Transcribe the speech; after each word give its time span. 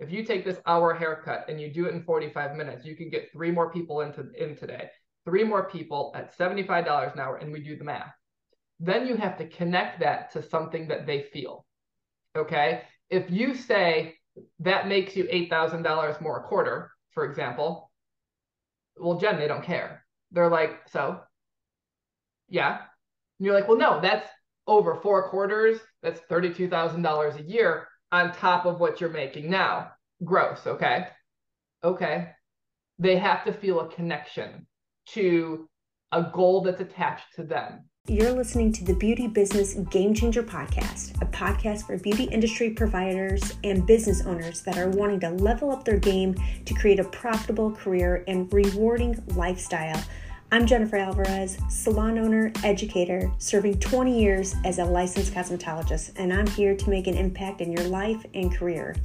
if 0.00 0.10
you 0.10 0.24
take 0.24 0.46
this 0.46 0.58
hour 0.66 0.94
haircut 0.94 1.44
and 1.48 1.60
you 1.60 1.72
do 1.72 1.84
it 1.84 1.94
in 1.94 2.02
45 2.02 2.56
minutes, 2.56 2.86
you 2.86 2.96
can 2.96 3.10
get 3.10 3.30
three 3.32 3.50
more 3.50 3.70
people 3.70 4.00
into 4.00 4.30
in 4.32 4.56
today, 4.56 4.88
three 5.26 5.44
more 5.44 5.68
people 5.68 6.10
at 6.16 6.36
$75 6.36 7.12
an 7.12 7.20
hour, 7.20 7.36
and 7.36 7.52
we 7.52 7.60
do 7.60 7.76
the 7.76 7.84
math. 7.84 8.12
Then 8.80 9.06
you 9.06 9.16
have 9.16 9.36
to 9.36 9.46
connect 9.46 10.00
that 10.00 10.32
to 10.32 10.42
something 10.42 10.88
that 10.88 11.06
they 11.06 11.24
feel. 11.34 11.66
Okay. 12.34 12.82
If 13.10 13.30
you 13.30 13.54
say 13.54 14.14
that 14.60 14.88
makes 14.88 15.14
you 15.14 15.24
$8,000 15.24 16.20
more 16.22 16.40
a 16.40 16.44
quarter, 16.44 16.90
for 17.12 17.26
example, 17.26 17.90
well, 18.96 19.18
Jen, 19.18 19.38
they 19.38 19.48
don't 19.48 19.64
care. 19.64 20.06
They're 20.32 20.48
like, 20.48 20.88
so, 20.88 21.20
yeah. 22.48 22.78
And 23.38 23.46
you're 23.46 23.54
like, 23.54 23.68
well, 23.68 23.76
no, 23.76 24.00
that's 24.00 24.26
over 24.66 24.96
four 25.02 25.28
quarters. 25.28 25.78
That's 26.02 26.20
$32,000 26.30 27.38
a 27.38 27.42
year 27.42 27.88
on 28.12 28.32
top 28.32 28.66
of 28.66 28.80
what 28.80 29.00
you're 29.00 29.10
making 29.10 29.50
now. 29.50 29.92
Gross. 30.24 30.66
Okay. 30.66 31.06
Okay. 31.82 32.28
They 32.98 33.16
have 33.16 33.44
to 33.44 33.52
feel 33.52 33.80
a 33.80 33.88
connection 33.88 34.66
to 35.10 35.68
a 36.12 36.30
goal 36.32 36.62
that's 36.62 36.80
attached 36.80 37.34
to 37.36 37.44
them. 37.44 37.84
You're 38.08 38.32
listening 38.32 38.72
to 38.72 38.84
the 38.84 38.94
Beauty 38.94 39.28
Business 39.28 39.74
Game 39.90 40.14
Changer 40.14 40.42
podcast, 40.42 41.20
a 41.22 41.26
podcast 41.26 41.86
for 41.86 41.98
beauty 41.98 42.24
industry 42.24 42.70
providers 42.70 43.56
and 43.62 43.86
business 43.86 44.22
owners 44.26 44.62
that 44.62 44.78
are 44.78 44.88
wanting 44.88 45.20
to 45.20 45.30
level 45.30 45.70
up 45.70 45.84
their 45.84 45.98
game 45.98 46.34
to 46.64 46.74
create 46.74 46.98
a 46.98 47.04
profitable 47.04 47.70
career 47.70 48.24
and 48.26 48.52
rewarding 48.52 49.22
lifestyle. 49.36 50.02
I'm 50.52 50.66
Jennifer 50.66 50.96
Alvarez, 50.96 51.58
salon 51.68 52.18
owner, 52.18 52.50
educator, 52.64 53.30
serving 53.38 53.78
20 53.78 54.20
years 54.20 54.56
as 54.64 54.80
a 54.80 54.84
licensed 54.84 55.32
cosmetologist, 55.32 56.10
and 56.16 56.32
I'm 56.32 56.48
here 56.48 56.74
to 56.74 56.90
make 56.90 57.06
an 57.06 57.16
impact 57.16 57.60
in 57.60 57.70
your 57.70 57.86
life 57.86 58.26
and 58.34 58.52
career. 58.52 58.96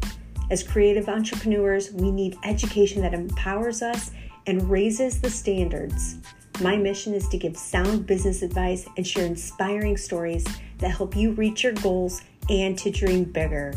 As 0.49 0.63
creative 0.63 1.07
entrepreneurs, 1.07 1.91
we 1.91 2.09
need 2.09 2.35
education 2.43 3.03
that 3.03 3.13
empowers 3.13 3.83
us 3.83 4.09
and 4.47 4.67
raises 4.71 5.21
the 5.21 5.29
standards. 5.29 6.17
My 6.61 6.77
mission 6.77 7.13
is 7.13 7.27
to 7.27 7.37
give 7.37 7.55
sound 7.55 8.07
business 8.07 8.41
advice 8.41 8.87
and 8.97 9.05
share 9.05 9.27
inspiring 9.27 9.97
stories 9.97 10.47
that 10.79 10.89
help 10.89 11.15
you 11.15 11.33
reach 11.33 11.63
your 11.63 11.73
goals 11.73 12.23
and 12.49 12.75
to 12.79 12.89
dream 12.89 13.23
bigger. 13.23 13.71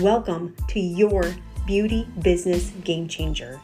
Welcome 0.00 0.54
to 0.68 0.80
your 0.80 1.34
beauty 1.66 2.06
business 2.20 2.72
game 2.84 3.08
changer. 3.08 3.58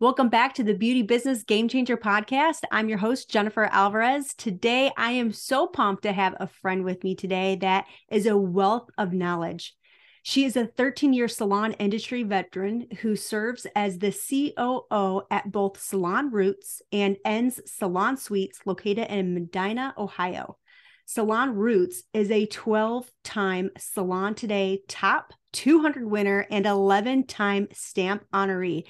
Welcome 0.00 0.28
back 0.28 0.54
to 0.54 0.62
the 0.62 0.74
Beauty 0.74 1.02
Business 1.02 1.42
Game 1.42 1.66
Changer 1.66 1.96
podcast. 1.96 2.60
I'm 2.70 2.88
your 2.88 2.98
host, 2.98 3.28
Jennifer 3.28 3.64
Alvarez. 3.64 4.32
Today, 4.32 4.92
I 4.96 5.10
am 5.10 5.32
so 5.32 5.66
pumped 5.66 6.04
to 6.04 6.12
have 6.12 6.36
a 6.38 6.46
friend 6.46 6.84
with 6.84 7.02
me 7.02 7.16
today 7.16 7.56
that 7.62 7.84
is 8.08 8.26
a 8.26 8.36
wealth 8.36 8.88
of 8.96 9.12
knowledge. 9.12 9.74
She 10.22 10.44
is 10.44 10.56
a 10.56 10.66
13 10.66 11.12
year 11.12 11.26
salon 11.26 11.72
industry 11.72 12.22
veteran 12.22 12.86
who 13.00 13.16
serves 13.16 13.66
as 13.74 13.98
the 13.98 14.12
COO 14.12 15.22
at 15.32 15.50
both 15.50 15.80
Salon 15.80 16.30
Rootz 16.30 16.80
and 16.92 17.16
Endz 17.26 17.58
Salon 17.66 18.16
Suites 18.16 18.60
located 18.64 19.08
in 19.08 19.34
Medina, 19.34 19.94
Ohio. 19.98 20.58
Salon 21.06 21.56
Rootz 21.56 22.02
is 22.12 22.30
a 22.30 22.46
12 22.46 23.10
time 23.24 23.70
Salon 23.76 24.36
Today 24.36 24.82
top 24.86 25.32
200 25.54 26.04
winner 26.04 26.46
and 26.50 26.66
11 26.66 27.26
time 27.26 27.66
stamp 27.72 28.24
honoree 28.32 28.84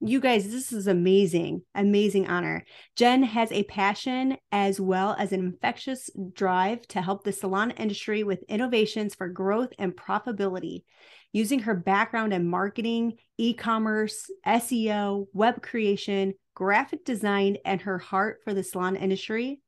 you 0.00 0.18
guys, 0.18 0.50
this 0.50 0.72
is 0.72 0.86
amazing, 0.86 1.62
amazing 1.74 2.26
honor. 2.26 2.64
Jen 2.96 3.22
has 3.22 3.52
a 3.52 3.64
passion 3.64 4.38
as 4.50 4.80
well 4.80 5.14
as 5.18 5.32
an 5.32 5.40
infectious 5.40 6.08
drive 6.32 6.86
to 6.88 7.02
help 7.02 7.22
the 7.22 7.32
salon 7.32 7.72
industry 7.72 8.22
with 8.22 8.42
innovations 8.48 9.14
for 9.14 9.28
growth 9.28 9.70
and 9.78 9.94
profitability. 9.94 10.84
Using 11.32 11.60
her 11.60 11.74
background 11.74 12.32
in 12.32 12.48
marketing, 12.48 13.18
e 13.36 13.52
commerce, 13.52 14.30
SEO, 14.46 15.26
web 15.34 15.62
creation, 15.62 16.32
graphic 16.54 17.04
design, 17.04 17.58
and 17.64 17.82
her 17.82 17.98
heart 17.98 18.38
for 18.42 18.54
the 18.54 18.64
salon 18.64 18.96
industry, 18.96 19.60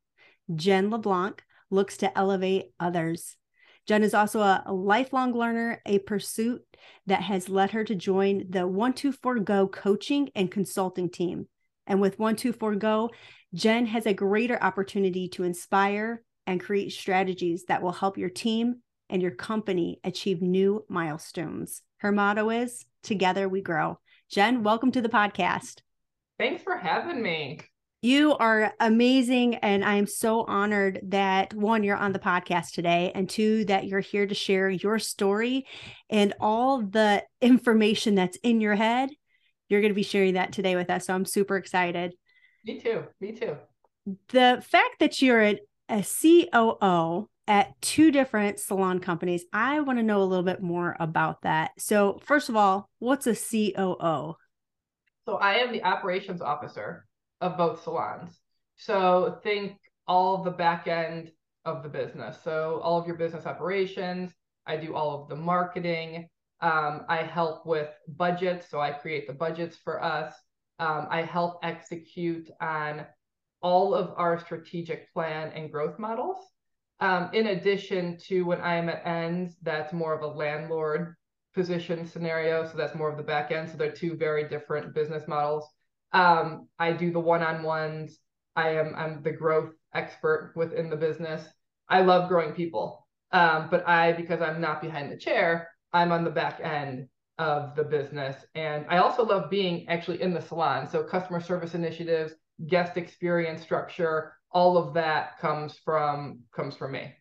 Jen 0.55 0.91
LeBlanc 0.91 1.43
looks 1.71 1.99
to 1.99 2.19
elevate 2.19 2.71
others. 2.81 3.37
Jen 3.87 4.03
is 4.03 4.15
also 4.15 4.41
a, 4.41 4.63
a, 4.67 4.73
lifelong 4.73 5.33
learner, 5.33 5.83
a 5.87 5.99
pursuit 6.01 6.63
that 7.07 7.23
has 7.23 7.49
led 7.49 7.73
her 7.73 7.85
to 7.85 7.95
join 7.95 8.47
the 8.49 8.67
124 8.67 9.41
Go 9.41 9.67
coaching 9.67 10.31
and 10.35 10.51
consulting 10.51 11.11
team. 11.11 11.49
And 11.87 12.01
with 12.01 12.19
124 12.19 12.77
Go, 12.77 13.11
Jen 13.55 13.87
has 13.87 14.07
a 14.07 14.15
greater 14.15 14.63
opportunity 14.63 15.29
to 15.31 15.43
inspire 15.43 16.23
and 16.47 16.61
create 16.61 16.93
strategies 16.93 17.65
that 17.65 17.83
will 17.83 17.93
help 17.93 18.19
your 18.19 18.31
team 18.31 18.83
and 19.11 19.21
your 19.21 19.33
company 19.33 20.01
achieve 20.05 20.41
new 20.41 20.85
milestones. 20.89 21.83
Her 21.99 22.13
motto 22.13 22.51
is 22.51 22.85
Together 23.03 23.49
We 23.49 23.63
Grow. 23.63 23.99
Jen, 24.31 24.63
welcome 24.63 24.93
to 24.93 25.03
the 25.03 25.09
podcast. 25.09 25.81
Thanks 26.39 26.63
for 26.63 26.77
having 26.77 27.23
me. 27.23 27.61
You 28.05 28.37
are 28.37 28.75
amazing. 28.81 29.55
And 29.57 29.85
I 29.85 29.95
am 29.95 30.09
so 30.09 30.43
honored 30.43 30.99
that 31.05 31.55
one, 31.55 31.85
you're 31.85 31.97
on 31.97 32.13
the 32.13 32.19
podcast 32.19 32.73
today, 32.73 33.13
and 33.15 33.31
two, 33.31 33.65
that 33.67 33.87
you're 33.87 34.01
here 34.01 34.27
to 34.27 34.35
share 34.35 34.69
your 34.69 34.99
story 34.99 35.67
and 36.11 36.35
all 36.41 36.83
the 36.83 37.23
information 37.41 38.17
that's 38.17 38.37
in 38.39 38.61
your 38.61 38.75
head. 38.75 39.11
You're 39.69 39.83
going 39.83 39.93
to 39.93 39.95
be 39.95 40.03
sharing 40.03 40.35
that 40.35 40.53
today 40.53 40.75
with 40.75 40.91
us. 40.91 41.07
So 41.07 41.15
I'm 41.15 41.25
super 41.25 41.57
excited. 41.57 42.15
Me 42.65 42.81
too. 42.81 43.05
Me 43.21 43.33
too. 43.33 43.57
The 44.31 44.65
fact 44.69 44.99
that 44.99 45.23
you're 45.23 45.41
a, 45.41 45.61
a 45.89 46.03
COO 46.03 47.29
at 47.47 47.81
two 47.81 48.11
different 48.11 48.59
salon 48.59 48.99
companies, 48.99 49.45
I 49.53 49.79
want 49.79 50.01
to 50.01 50.03
know 50.03 50.23
a 50.23 50.25
little 50.25 50.45
bit 50.45 50.61
more 50.61 50.97
about 50.99 51.43
that. 51.43 51.71
So, 51.79 52.19
first 52.25 52.49
of 52.49 52.57
all, 52.57 52.91
what's 52.99 53.29
a 53.29 53.37
COO? 53.37 54.35
So, 55.25 55.37
I 55.37 55.55
am 55.55 55.71
the 55.71 55.85
operations 55.85 56.43
officer 56.43 57.07
of 57.43 57.59
both 57.59 57.83
salons. 57.83 58.41
So 58.77 59.39
think 59.43 59.77
all 60.07 60.43
the 60.43 60.51
back 60.51 60.87
end 60.87 61.33
of 61.65 61.83
the 61.83 61.89
business. 61.89 62.39
So 62.43 62.81
all 62.83 62.99
of 62.99 63.07
your 63.07 63.17
business 63.17 63.47
operations. 63.47 64.33
I 64.67 64.77
do 64.77 64.95
all 64.95 65.23
of 65.23 65.29
the 65.29 65.37
marketing. 65.37 66.29
Um, 66.61 67.05
I 67.09 67.23
help 67.23 67.67
with 67.67 67.89
budgets. 68.09 68.71
So 68.71 68.81
I 68.81 68.93
create 68.93 69.27
the 69.27 69.33
budgets 69.33 69.77
for 69.77 70.03
us. 70.03 70.35
Um, 70.79 71.07
I 71.11 71.23
help 71.23 71.59
execute 71.63 72.49
on 72.61 73.05
all 73.61 73.95
of 73.95 74.13
our 74.17 74.39
strategic 74.39 75.13
plan 75.13 75.53
and 75.55 75.71
growth 75.71 75.99
models. 75.99 76.39
Um, 77.01 77.31
in 77.33 77.49
addition 77.49 78.17
to 78.29 78.43
when 78.43 78.61
I 78.61 78.77
am 78.77 78.89
at 78.89 79.07
ends, 79.07 79.57
that's 79.63 79.93
more 79.93 80.15
of 80.15 80.23
a 80.23 80.27
landlord 80.27 81.15
position 81.55 82.07
scenario. 82.07 82.65
So 82.67 82.77
that's 82.77 82.95
more 82.95 83.11
of 83.11 83.17
the 83.17 83.23
back 83.23 83.51
end. 83.51 83.69
So 83.69 83.77
they're 83.77 83.93
two 83.93 84.17
very 84.17 84.49
different 84.49 84.95
business 84.95 85.27
models. 85.27 85.69
Um, 86.13 86.69
I 86.79 86.93
do 86.93 87.11
the 87.11 87.21
one-on-ones. 87.21 88.19
I 88.55 88.71
am 88.77 88.95
I'm 88.97 89.23
the 89.23 89.33
growth 89.33 89.73
expert 89.95 90.53
within 90.57 90.91
the 90.91 90.97
business. 90.97 91.47
I 91.89 92.03
love 92.03 92.29
growing 92.29 92.53
people. 92.53 93.07
Um, 93.33 93.69
but 93.71 93.89
I, 93.89 94.13
because 94.13 94.43
I'm 94.43 94.61
not 94.61 94.83
behind 94.83 95.11
the 95.11 95.17
chair, 95.17 95.71
I'm 95.93 96.13
on 96.13 96.25
the 96.25 96.31
back 96.31 96.61
end 96.61 97.09
of 97.39 97.75
the 97.77 97.85
business. 97.85 98.37
And 98.55 98.85
I 98.89 98.99
also 98.99 99.25
love 99.25 99.51
being 99.51 99.89
actually 99.89 100.21
in 100.21 100.35
the 100.35 100.41
salon. 100.41 100.87
So 100.89 101.03
customer 101.03 101.41
service 101.41 101.75
initiatives, 101.75 102.35
guest 102.67 102.97
experience 102.97 103.63
structure, 103.63 104.35
all 104.51 104.77
of 104.77 104.95
that 104.95 105.39
comes 105.39 105.79
from 105.83 106.41
comes 106.55 106.77
from 106.77 106.93
me. 106.93 107.15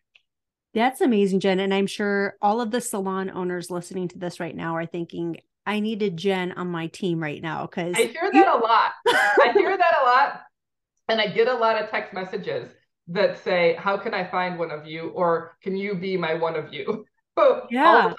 That's 0.74 1.00
amazing, 1.00 1.40
Jen. 1.40 1.60
And 1.60 1.72
I'm 1.72 1.86
sure 1.86 2.36
all 2.40 2.60
of 2.60 2.70
the 2.70 2.80
salon 2.80 3.30
owners 3.30 3.70
listening 3.70 4.08
to 4.08 4.18
this 4.18 4.40
right 4.40 4.56
now 4.56 4.76
are 4.76 4.86
thinking, 4.86 5.36
I 5.66 5.80
needed 5.80 6.16
Jen 6.16 6.52
on 6.52 6.68
my 6.68 6.88
team 6.88 7.22
right 7.22 7.40
now 7.40 7.66
because 7.66 7.94
I 7.96 8.06
hear 8.06 8.30
that 8.32 8.48
a 8.48 8.58
lot. 8.58 8.92
I 9.06 9.52
hear 9.54 9.76
that 9.76 9.94
a 10.02 10.04
lot. 10.04 10.42
And 11.08 11.20
I 11.20 11.26
get 11.28 11.48
a 11.48 11.54
lot 11.54 11.80
of 11.80 11.90
text 11.90 12.12
messages 12.12 12.70
that 13.08 13.42
say, 13.42 13.76
How 13.78 13.96
can 13.96 14.14
I 14.14 14.24
find 14.28 14.58
one 14.58 14.70
of 14.70 14.86
you? 14.86 15.10
Or 15.10 15.56
can 15.62 15.76
you 15.76 15.94
be 15.94 16.16
my 16.16 16.34
one 16.34 16.56
of 16.56 16.72
you? 16.72 17.04
yeah. 17.70 18.12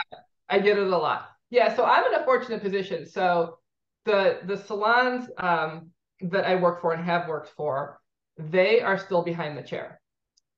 I 0.50 0.60
get 0.60 0.78
it 0.78 0.88
a 0.88 0.98
lot. 0.98 1.30
Yeah. 1.50 1.76
So 1.76 1.84
I'm 1.86 2.06
in 2.14 2.20
a 2.20 2.24
fortunate 2.24 2.62
position. 2.62 3.06
So 3.06 3.58
the 4.06 4.40
the 4.46 4.58
salons 4.58 5.30
um, 5.38 5.90
that 6.22 6.46
I 6.46 6.56
work 6.56 6.82
for 6.82 6.94
and 6.94 7.04
have 7.04 7.28
worked 7.28 7.50
for, 7.56 8.00
they 8.38 8.82
are 8.82 8.98
still 8.98 9.24
behind 9.24 9.58
the 9.58 9.64
chair. 9.64 10.00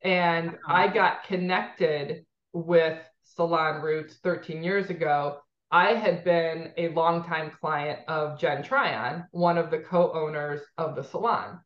And. 0.03 0.57
I 0.67 0.87
got 0.87 1.23
connected 1.23 2.25
with 2.53 2.99
Salon 3.23 3.81
Rootz 3.81 4.13
13 4.23 4.63
years 4.63 4.89
ago 4.89 5.39
I 5.71 5.93
had 5.93 6.23
been 6.23 6.71
a 6.77 6.89
longtime 6.89 7.51
client 7.59 7.99
of 8.07 8.39
Jen 8.39 8.63
Tryon, 8.63 9.25
one 9.31 9.57
of 9.57 9.71
the 9.71 9.79
co-owners 9.79 10.61
of 10.77 10.95
the 10.95 11.03
salon. 11.03 11.59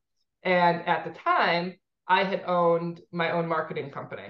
And 0.43 0.87
at 0.87 1.03
the 1.03 1.11
time, 1.11 1.75
I 2.07 2.23
had 2.23 2.43
owned 2.45 3.01
my 3.11 3.31
own 3.31 3.47
marketing 3.47 3.91
company. 3.91 4.27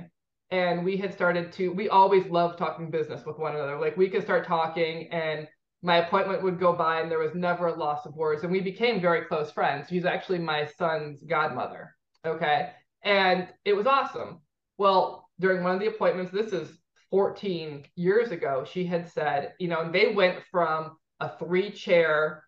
And 0.51 0.83
we 0.83 0.97
had 0.97 1.13
started 1.13 1.51
to, 1.53 1.71
we 1.71 1.89
always 1.89 2.25
loved 2.25 2.57
talking 2.57 2.89
business 2.89 3.25
with 3.25 3.37
one 3.37 3.55
another. 3.55 3.79
Like 3.79 3.95
we 3.95 4.09
could 4.09 4.23
start 4.23 4.47
talking 4.47 5.07
and 5.11 5.47
my 5.81 5.97
appointment 5.97 6.43
would 6.43 6.59
go 6.59 6.73
by 6.73 6.99
and 6.99 7.09
there 7.09 7.19
was 7.19 7.35
never 7.35 7.67
a 7.67 7.75
loss 7.75 8.05
of 8.05 8.15
words. 8.15 8.43
And 8.43 8.51
we 8.51 8.59
became 8.59 8.99
very 8.99 9.25
close 9.25 9.51
friends. 9.51 9.87
She's 9.89 10.05
actually 10.05 10.39
my 10.39 10.65
son's 10.77 11.23
godmother. 11.23 11.95
Okay. 12.25 12.71
And 13.03 13.47
it 13.63 13.73
was 13.73 13.85
awesome. 13.85 14.41
Well, 14.77 15.29
during 15.39 15.63
one 15.63 15.75
of 15.75 15.79
the 15.79 15.87
appointments, 15.87 16.31
this 16.31 16.51
is 16.51 16.78
14 17.11 17.85
years 17.95 18.31
ago, 18.31 18.65
she 18.69 18.85
had 18.85 19.09
said, 19.09 19.53
you 19.59 19.67
know, 19.67 19.81
and 19.81 19.93
they 19.93 20.13
went 20.13 20.39
from 20.51 20.97
a 21.19 21.29
three 21.37 21.71
chair, 21.71 22.43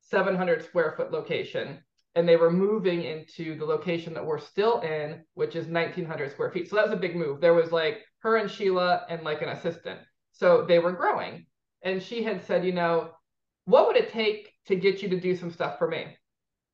700 0.00 0.64
square 0.64 0.94
foot 0.96 1.10
location, 1.10 1.82
and 2.14 2.28
they 2.28 2.36
were 2.36 2.50
moving 2.50 3.02
into 3.02 3.58
the 3.58 3.64
location 3.64 4.14
that 4.14 4.24
we're 4.24 4.38
still 4.38 4.80
in, 4.80 5.24
which 5.34 5.56
is 5.56 5.66
1900 5.66 6.30
square 6.30 6.50
feet. 6.50 6.68
So 6.68 6.76
that 6.76 6.84
was 6.84 6.94
a 6.94 7.00
big 7.00 7.16
move. 7.16 7.40
There 7.40 7.54
was 7.54 7.72
like 7.72 8.02
her 8.20 8.36
and 8.36 8.50
Sheila 8.50 9.04
and 9.08 9.22
like 9.22 9.42
an 9.42 9.48
assistant. 9.48 10.00
So 10.32 10.64
they 10.66 10.78
were 10.78 10.92
growing. 10.92 11.46
And 11.82 12.02
she 12.02 12.22
had 12.22 12.44
said, 12.44 12.64
you 12.64 12.72
know, 12.72 13.10
what 13.64 13.86
would 13.86 13.96
it 13.96 14.10
take 14.10 14.52
to 14.66 14.76
get 14.76 15.02
you 15.02 15.08
to 15.08 15.20
do 15.20 15.36
some 15.36 15.50
stuff 15.50 15.78
for 15.78 15.88
me? 15.88 16.06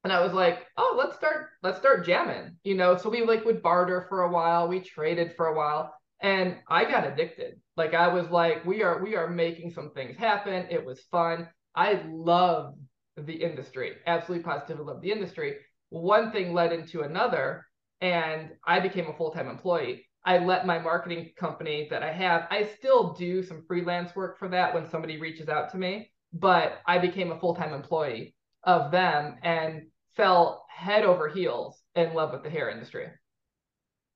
And 0.04 0.12
I 0.12 0.22
was 0.22 0.32
like, 0.32 0.66
oh, 0.76 0.94
let's 0.98 1.16
start, 1.16 1.48
let's 1.62 1.78
start 1.78 2.06
jamming, 2.06 2.56
you 2.64 2.74
know. 2.74 2.96
So 2.96 3.10
we 3.10 3.22
like 3.22 3.44
would 3.44 3.62
barter 3.62 4.06
for 4.08 4.22
a 4.22 4.30
while, 4.30 4.66
we 4.66 4.80
traded 4.80 5.34
for 5.36 5.46
a 5.46 5.56
while, 5.56 5.94
and 6.22 6.56
I 6.68 6.84
got 6.84 7.06
addicted. 7.06 7.60
Like 7.76 7.94
I 7.94 8.08
was 8.08 8.28
like, 8.30 8.64
we 8.64 8.82
are, 8.82 9.02
we 9.02 9.16
are 9.16 9.28
making 9.28 9.72
some 9.72 9.90
things 9.90 10.16
happen. 10.16 10.66
It 10.70 10.84
was 10.84 11.00
fun. 11.10 11.48
I 11.74 12.02
love 12.08 12.74
the 13.16 13.34
industry, 13.34 13.92
absolutely 14.06 14.44
positively 14.44 14.84
love 14.84 15.02
the 15.02 15.12
industry. 15.12 15.56
One 15.90 16.30
thing 16.32 16.54
led 16.54 16.72
into 16.72 17.02
another, 17.02 17.66
and 18.00 18.50
I 18.66 18.80
became 18.80 19.08
a 19.08 19.16
full-time 19.16 19.48
employee. 19.48 20.06
I 20.24 20.38
let 20.38 20.66
my 20.66 20.78
marketing 20.78 21.30
company 21.38 21.88
that 21.90 22.02
I 22.02 22.12
have, 22.12 22.46
I 22.50 22.68
still 22.78 23.14
do 23.14 23.42
some 23.42 23.64
freelance 23.66 24.14
work 24.14 24.38
for 24.38 24.48
that 24.48 24.74
when 24.74 24.88
somebody 24.88 25.18
reaches 25.18 25.48
out 25.48 25.70
to 25.70 25.78
me, 25.78 26.10
but 26.32 26.80
I 26.86 26.98
became 26.98 27.32
a 27.32 27.40
full-time 27.40 27.72
employee 27.72 28.34
of 28.64 28.90
them 28.90 29.36
and 29.42 29.86
fell 30.16 30.66
head 30.68 31.04
over 31.04 31.28
heels 31.28 31.82
in 31.94 32.14
love 32.14 32.32
with 32.32 32.42
the 32.42 32.50
hair 32.50 32.68
industry. 32.68 33.06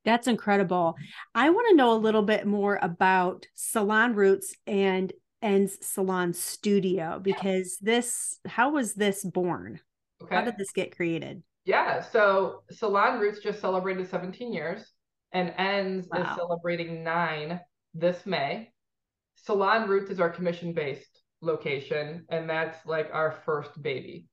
That's 0.04 0.26
incredible. 0.26 0.96
I 1.34 1.50
want 1.50 1.68
to 1.70 1.76
know 1.76 1.92
a 1.92 1.96
little 1.96 2.22
bit 2.22 2.46
more 2.46 2.78
about 2.82 3.46
Salon 3.54 4.14
Rootz 4.14 4.54
and 4.66 5.12
Endz 5.42 5.82
Salon 5.82 6.32
Studio 6.32 7.18
because 7.22 7.78
this, 7.80 8.38
how 8.46 8.72
was 8.72 8.94
this 8.94 9.24
born? 9.24 9.80
Okay. 10.22 10.34
How 10.34 10.42
did 10.42 10.56
this 10.58 10.72
get 10.72 10.96
created? 10.96 11.42
Yeah. 11.64 12.02
So 12.02 12.62
Salon 12.70 13.18
Rootz 13.18 13.42
just 13.42 13.60
celebrated 13.60 14.08
17 14.08 14.52
years 14.52 14.92
and 15.34 15.50
Endz 15.58 16.06
wow. 16.10 16.22
is 16.22 16.36
celebrating 16.36 17.02
nine 17.02 17.60
this 17.92 18.24
May. 18.24 18.70
Salon 19.36 19.88
Rootz 19.88 20.10
is 20.10 20.20
our 20.20 20.30
commission 20.30 20.72
based 20.72 21.20
location, 21.42 22.24
and 22.30 22.48
that's 22.48 22.86
like 22.86 23.10
our 23.12 23.32
first 23.44 23.82
baby. 23.82 24.26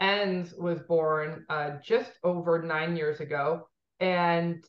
Endz 0.00 0.58
was 0.58 0.80
born 0.80 1.44
uh, 1.50 1.72
just 1.84 2.12
over 2.22 2.62
nine 2.62 2.96
years 2.96 3.20
ago, 3.20 3.68
and 4.00 4.64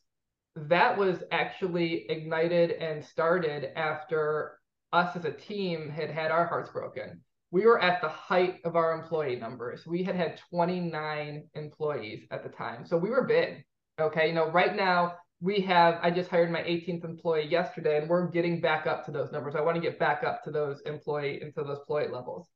that 0.56 0.98
was 0.98 1.24
actually 1.32 2.06
ignited 2.10 2.72
and 2.72 3.04
started 3.04 3.72
after 3.76 4.58
us 4.94 5.16
as 5.16 5.26
a 5.26 5.32
team 5.32 5.90
had 5.90 6.10
had 6.10 6.32
our 6.32 6.46
hearts 6.46 6.70
broken. 6.70 7.22
We 7.52 7.66
were 7.66 7.82
at 7.82 8.02
the 8.02 8.10
height 8.10 8.60
of 8.64 8.76
our 8.76 8.94
employee 8.94 9.36
numbers. 9.36 9.86
We 9.86 10.04
had 10.04 10.16
had 10.16 10.40
29 10.50 11.50
employees 11.54 12.26
at 12.32 12.44
the 12.44 12.50
time. 12.50 12.86
So 12.86 12.98
we 12.98 13.10
were 13.10 13.26
big. 13.26 13.64
Okay. 14.00 14.28
You 14.28 14.34
know, 14.34 14.50
right 14.50 14.76
now 14.76 15.16
we 15.42 15.60
have, 15.62 16.00
I 16.02 16.12
just 16.12 16.30
hired 16.30 16.52
my 16.52 16.62
18th 16.62 17.04
employee 17.04 17.48
yesterday 17.48 17.98
and 17.98 18.10
we're 18.10 18.28
getting 18.28 18.62
back 18.62 18.88
up 18.88 19.06
to 19.06 19.12
those 19.12 19.32
numbers. 19.32 19.56
I 19.56 19.62
want 19.62 19.76
to 19.76 19.82
get 19.82 20.00
back 20.00 20.24
up 20.24 20.44
to 20.44 20.52
those 20.52 20.82
employee, 20.86 21.42
into 21.42 21.64
those 21.64 21.80
employee 21.80 22.08
levels. 22.08 22.48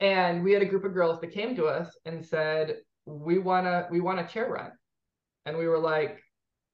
And 0.00 0.42
we 0.42 0.52
had 0.52 0.62
a 0.62 0.66
group 0.66 0.84
of 0.84 0.94
girls 0.94 1.20
that 1.20 1.32
came 1.32 1.54
to 1.56 1.66
us 1.66 1.96
and 2.04 2.24
said, 2.24 2.76
we 3.06 3.38
want 3.38 3.66
to, 3.66 3.86
we 3.90 4.00
want 4.00 4.20
a 4.20 4.24
chair 4.24 4.50
rent. 4.50 4.72
And 5.46 5.58
we 5.58 5.66
were 5.66 5.78
like, 5.78 6.21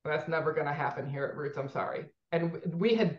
that's 0.08 0.28
never 0.28 0.52
going 0.52 0.66
to 0.66 0.72
happen 0.72 1.08
here 1.08 1.24
at 1.24 1.36
Rootz. 1.36 1.58
I'm 1.58 1.68
sorry. 1.68 2.06
And 2.32 2.60
we 2.74 2.94
had, 2.94 3.18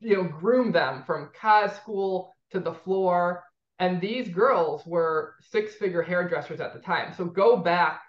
you 0.00 0.16
know, 0.16 0.24
groomed 0.24 0.74
them 0.74 1.04
from 1.06 1.30
cos 1.40 1.76
school 1.76 2.34
to 2.50 2.60
the 2.60 2.74
floor. 2.74 3.44
And 3.78 4.00
these 4.00 4.28
girls 4.28 4.84
were 4.86 5.34
six 5.40 5.74
figure 5.74 6.02
hairdressers 6.02 6.60
at 6.60 6.74
the 6.74 6.80
time. 6.80 7.14
So 7.16 7.24
go 7.24 7.56
back 7.56 8.02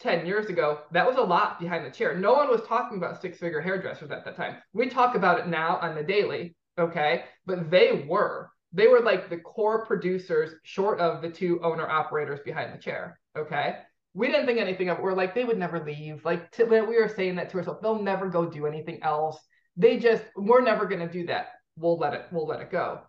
10 0.00 0.26
years 0.26 0.46
ago, 0.46 0.80
that 0.92 1.06
was 1.06 1.16
a 1.16 1.22
lot 1.22 1.60
behind 1.60 1.84
the 1.84 1.90
chair. 1.90 2.16
No 2.16 2.32
one 2.32 2.48
was 2.48 2.62
talking 2.62 2.98
about 2.98 3.20
six 3.20 3.38
figure 3.38 3.60
hairdressers 3.60 4.10
at 4.10 4.24
that 4.24 4.36
time. 4.36 4.56
We 4.72 4.88
talk 4.88 5.14
about 5.14 5.38
it 5.38 5.46
now 5.46 5.76
on 5.76 5.94
the 5.94 6.02
daily, 6.02 6.56
okay? 6.78 7.24
But 7.46 7.70
they 7.70 8.04
were 8.08 8.50
they 8.74 8.88
were 8.88 9.00
like 9.00 9.30
the 9.30 9.38
core 9.38 9.86
producers 9.86 10.50
short 10.64 10.98
of 10.98 11.22
the 11.22 11.30
two 11.30 11.60
owner 11.62 11.88
operators 11.88 12.40
behind 12.44 12.74
the 12.74 12.78
chair 12.78 13.18
okay 13.38 13.78
we 14.14 14.28
didn't 14.28 14.46
think 14.46 14.58
anything 14.58 14.88
of 14.88 14.98
it 14.98 15.02
we're 15.02 15.12
like 15.12 15.34
they 15.34 15.44
would 15.44 15.58
never 15.58 15.84
leave 15.84 16.24
like 16.24 16.50
to, 16.52 16.64
we 16.64 16.80
were 16.80 17.12
saying 17.14 17.34
that 17.36 17.50
to 17.50 17.58
ourselves 17.58 17.80
they'll 17.82 18.02
never 18.02 18.28
go 18.28 18.46
do 18.46 18.66
anything 18.66 19.02
else 19.02 19.38
they 19.76 19.98
just 19.98 20.24
we're 20.36 20.62
never 20.62 20.86
going 20.86 21.00
to 21.00 21.12
do 21.12 21.26
that 21.26 21.48
we'll 21.76 21.98
let 21.98 22.14
it 22.14 22.26
we'll 22.30 22.46
let 22.46 22.60
it 22.60 22.70
go 22.70 23.00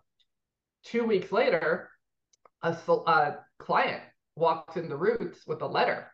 two 0.84 1.04
weeks 1.04 1.32
later 1.32 1.88
a, 2.62 2.70
a 2.70 3.38
client 3.58 4.02
walks 4.34 4.76
in 4.76 4.88
the 4.88 4.96
roots 4.96 5.46
with 5.46 5.62
a 5.62 5.66
letter 5.66 6.10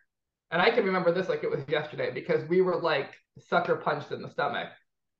and 0.51 0.61
i 0.61 0.71
can 0.71 0.85
remember 0.85 1.13
this 1.13 1.29
like 1.29 1.43
it 1.43 1.51
was 1.51 1.65
yesterday 1.69 2.11
because 2.13 2.47
we 2.49 2.61
were 2.61 2.81
like 2.81 3.15
sucker 3.39 3.77
punched 3.77 4.13
in 4.13 4.23
the 4.23 4.31
stomach 4.31 4.69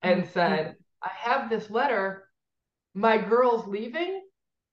and 0.03 0.23
mm-hmm. 0.23 0.33
said 0.33 0.77
i 1.03 1.11
have 1.19 1.49
this 1.49 1.71
letter 1.71 2.25
my 2.95 3.19
girl's 3.19 3.67
leaving. 3.67 4.23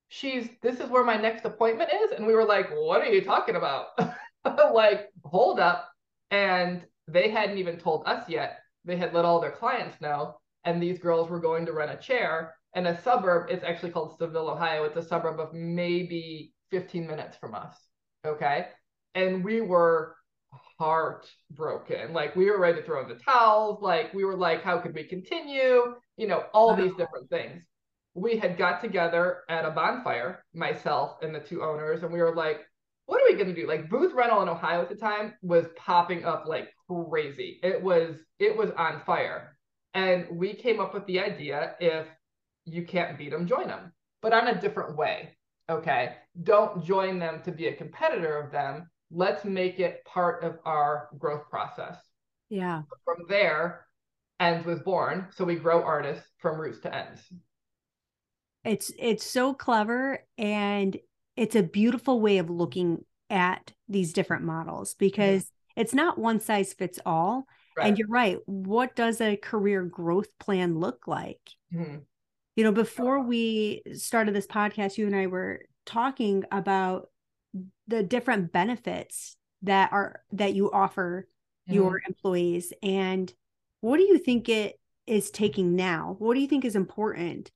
She's 0.10 0.50
this 0.62 0.80
is 0.80 0.90
where 0.90 1.04
my 1.04 1.18
next 1.18 1.46
appointment 1.46 1.90
is. 2.04 2.12
And 2.12 2.26
we 2.26 2.34
were 2.34 2.46
like, 2.46 2.70
what 2.72 3.02
are 3.02 3.12
you 3.12 3.24
talking 3.24 3.56
about? 3.56 3.88
like, 4.74 5.10
hold 5.24 5.60
up. 5.60 5.90
And 6.32 6.84
they 7.08 7.30
hadn't 7.30 7.58
even 7.58 7.78
told 7.78 8.04
us 8.06 8.28
yet. 8.30 8.60
They 8.86 8.98
had 8.98 9.14
let 9.14 9.26
all 9.26 9.42
their 9.42 9.52
clients 9.52 10.00
know. 10.02 10.40
And 10.66 10.82
these 10.82 11.00
girls 11.00 11.30
were 11.30 11.40
going 11.40 11.66
to 11.66 11.74
rent 11.74 11.92
a 11.92 11.98
chair 11.98 12.56
in 12.76 12.86
a 12.86 13.02
suburb. 13.02 13.50
It's 13.50 13.64
actually 13.64 13.92
called 13.92 14.18
Seville, 14.18 14.50
Ohio. 14.50 14.84
It's 14.84 14.98
a 14.98 15.08
suburb 15.08 15.40
of 15.40 15.54
maybe 15.54 16.54
15 16.72 17.08
minutes 17.08 17.38
from 17.38 17.56
us. 17.56 17.76
Okay. 18.26 18.68
And 19.16 19.44
we 19.44 19.62
were 19.62 20.16
heartbroken. 20.78 22.14
Like 22.14 22.36
we 22.36 22.50
were 22.50 22.60
ready 22.60 22.80
to 22.80 22.86
throw 22.86 23.02
in 23.02 23.10
the 23.10 23.16
towels. 23.16 23.82
Like 23.82 24.14
we 24.14 24.26
were 24.26 24.38
like, 24.38 24.64
how 24.64 24.80
could 24.80 24.94
we 24.94 25.04
continue? 25.04 25.96
You 26.18 26.28
know, 26.28 26.46
all 26.54 26.76
these 26.76 26.92
different 26.96 27.30
things 27.30 27.64
we 28.20 28.38
had 28.38 28.58
got 28.58 28.82
together 28.82 29.40
at 29.50 29.66
a 29.66 29.72
bonfire, 29.72 30.44
myself 30.54 31.18
and 31.22 31.34
the 31.34 31.40
two 31.40 31.64
owners, 31.64 32.04
and 32.04 32.12
we 32.12 32.20
were 32.20 32.36
like, 32.36 32.62
what 33.10 33.20
are 33.20 33.26
we 33.28 33.34
going 33.34 33.54
to 33.54 33.60
do? 33.60 33.68
Like 33.68 33.90
booth 33.90 34.14
rental 34.14 34.44
in 34.44 34.50
Ohio 34.50 34.84
at 34.84 34.90
the 34.90 34.96
time 34.96 35.34
was 35.42 35.66
popping 35.76 36.26
up 36.26 36.44
like 36.46 36.70
crazy. 36.88 37.60
It 37.64 37.82
was 37.82 38.16
it 38.38 38.56
was 38.56 38.70
on 38.78 39.02
fire. 39.04 39.58
And 39.96 40.28
we 40.30 40.54
came 40.54 40.80
up 40.80 40.94
with 40.94 41.08
the 41.08 41.20
idea 41.20 41.74
if 41.80 42.06
you 42.66 42.86
can't 42.86 43.18
beat 43.18 43.32
them, 43.32 43.48
join 43.48 43.68
them, 43.68 43.92
but 44.22 44.32
on 44.32 44.50
a 44.50 44.62
different 44.62 44.96
way. 44.96 45.36
Okay. 45.72 46.18
Don't 46.44 46.86
join 46.86 47.18
them 47.18 47.42
to 47.46 47.52
be 47.52 47.66
a 47.66 47.76
competitor 47.76 48.38
of 48.38 48.52
them. 48.52 48.88
Let's 49.10 49.44
make 49.44 49.80
it 49.80 50.06
part 50.06 50.44
of 50.44 50.60
our 50.66 51.10
growth 51.18 51.50
process. 51.50 51.98
Yeah. 52.50 52.84
From 53.06 53.26
there, 53.28 53.88
Endz 54.40 54.66
was 54.66 54.82
born. 54.82 55.30
So 55.32 55.46
we 55.46 55.56
grow 55.56 55.82
artists 55.82 56.30
from 56.38 56.62
roots 56.62 56.80
to 56.82 56.96
ends 56.96 57.22
it's 58.66 58.92
it's 59.00 59.26
so 59.26 59.54
clever 59.54 60.20
and 60.38 60.98
it's 61.36 61.56
a 61.56 61.64
beautiful 61.64 62.20
way 62.20 62.38
of 62.40 62.50
looking 62.50 63.04
at 63.30 63.74
these 63.88 64.14
different 64.14 64.44
models 64.44 64.96
because 64.96 65.52
yeah. 65.76 65.82
it's 65.82 65.94
not 65.94 66.18
one 66.18 66.40
size 66.40 66.74
fits 66.74 67.00
all 67.06 67.46
right. 67.78 67.88
and 67.88 67.98
you're 67.98 68.08
right 68.08 68.38
what 68.46 68.96
does 68.96 69.22
a 69.22 69.38
career 69.38 69.84
growth 69.84 70.38
plan 70.40 70.80
look 70.80 71.08
like 71.08 71.52
mm-hmm. 71.74 71.98
you 72.56 72.64
know 72.64 72.72
before 72.72 73.22
we 73.22 73.82
started 73.94 74.34
this 74.34 74.48
podcast 74.48 74.98
you 74.98 75.06
and 75.06 75.16
i 75.16 75.28
were 75.28 75.62
talking 75.86 76.44
about 76.52 77.10
the 77.88 78.04
different 78.04 78.52
benefits 78.52 79.36
that 79.64 79.92
are 79.92 80.22
that 80.32 80.54
you 80.54 80.72
offer 80.72 81.28
mm-hmm. 81.68 81.76
your 81.76 82.02
employees 82.08 82.74
and 82.82 83.34
what 83.82 83.98
do 83.98 84.04
you 84.04 84.18
think 84.18 84.50
it 84.50 84.80
is 85.08 85.32
taking 85.32 85.76
now 85.76 86.16
what 86.20 86.36
do 86.36 86.40
you 86.40 86.48
think 86.48 86.66
is 86.66 86.76
important 86.76 87.52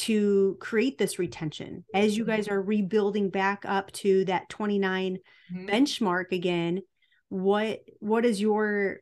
to 0.00 0.56
create 0.60 0.96
this 0.96 1.18
retention 1.18 1.84
as 1.92 2.16
you 2.16 2.24
guys 2.24 2.46
mm-hmm. 2.46 2.54
are 2.54 2.62
rebuilding 2.62 3.28
back 3.28 3.64
up 3.66 3.92
to 3.92 4.24
that 4.24 4.48
29 4.48 5.18
mm-hmm. 5.52 5.68
benchmark 5.68 6.32
again 6.32 6.80
what 7.28 7.80
what 7.98 8.24
is 8.24 8.40
your 8.40 9.00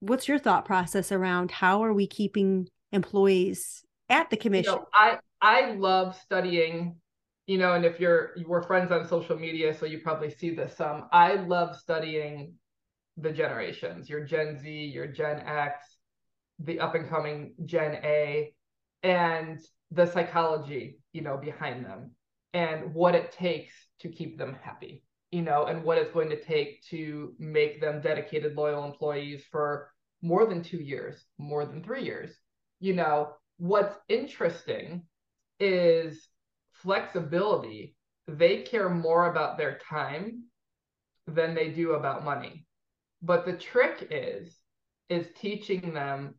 what's 0.00 0.28
your 0.28 0.38
thought 0.38 0.66
process 0.66 1.10
around 1.10 1.50
how 1.50 1.82
are 1.82 1.94
we 1.94 2.06
keeping 2.06 2.68
employees 2.92 3.82
at 4.10 4.28
the 4.28 4.36
commission 4.36 4.74
you 4.74 4.78
know, 4.78 4.86
i 4.92 5.18
i 5.40 5.72
love 5.72 6.14
studying 6.14 6.96
you 7.46 7.56
know 7.56 7.72
and 7.72 7.86
if 7.86 7.98
you're 7.98 8.34
we're 8.46 8.62
friends 8.62 8.92
on 8.92 9.08
social 9.08 9.38
media 9.38 9.72
so 9.72 9.86
you 9.86 10.00
probably 10.00 10.30
see 10.30 10.50
this 10.54 10.76
some 10.76 11.08
i 11.12 11.34
love 11.34 11.74
studying 11.74 12.52
the 13.16 13.32
generations 13.32 14.10
your 14.10 14.22
gen 14.22 14.58
z 14.58 14.84
your 14.84 15.06
gen 15.06 15.40
x 15.40 15.96
the 16.58 16.78
up 16.78 16.94
and 16.94 17.08
coming 17.08 17.54
gen 17.64 17.94
a 18.04 18.52
and 19.02 19.58
the 19.90 20.06
psychology, 20.06 20.98
you 21.12 21.22
know, 21.22 21.36
behind 21.36 21.84
them 21.84 22.12
and 22.52 22.94
what 22.94 23.14
it 23.14 23.32
takes 23.32 23.72
to 24.00 24.08
keep 24.08 24.38
them 24.38 24.56
happy, 24.62 25.02
you 25.30 25.42
know, 25.42 25.64
and 25.64 25.82
what 25.82 25.98
it's 25.98 26.12
going 26.12 26.30
to 26.30 26.42
take 26.42 26.82
to 26.90 27.34
make 27.38 27.80
them 27.80 28.00
dedicated, 28.00 28.56
loyal 28.56 28.84
employees 28.84 29.42
for 29.50 29.90
more 30.22 30.46
than 30.46 30.62
two 30.62 30.78
years, 30.78 31.24
more 31.38 31.64
than 31.64 31.82
three 31.82 32.04
years. 32.04 32.30
You 32.80 32.94
know, 32.94 33.34
what's 33.58 33.96
interesting 34.08 35.02
is 35.58 36.28
flexibility. 36.72 37.96
They 38.26 38.62
care 38.62 38.88
more 38.88 39.30
about 39.30 39.58
their 39.58 39.78
time 39.88 40.44
than 41.26 41.54
they 41.54 41.68
do 41.68 41.92
about 41.92 42.24
money. 42.24 42.64
But 43.22 43.44
the 43.44 43.52
trick 43.52 44.08
is 44.10 44.56
is 45.08 45.26
teaching 45.40 45.92
them 45.92 46.36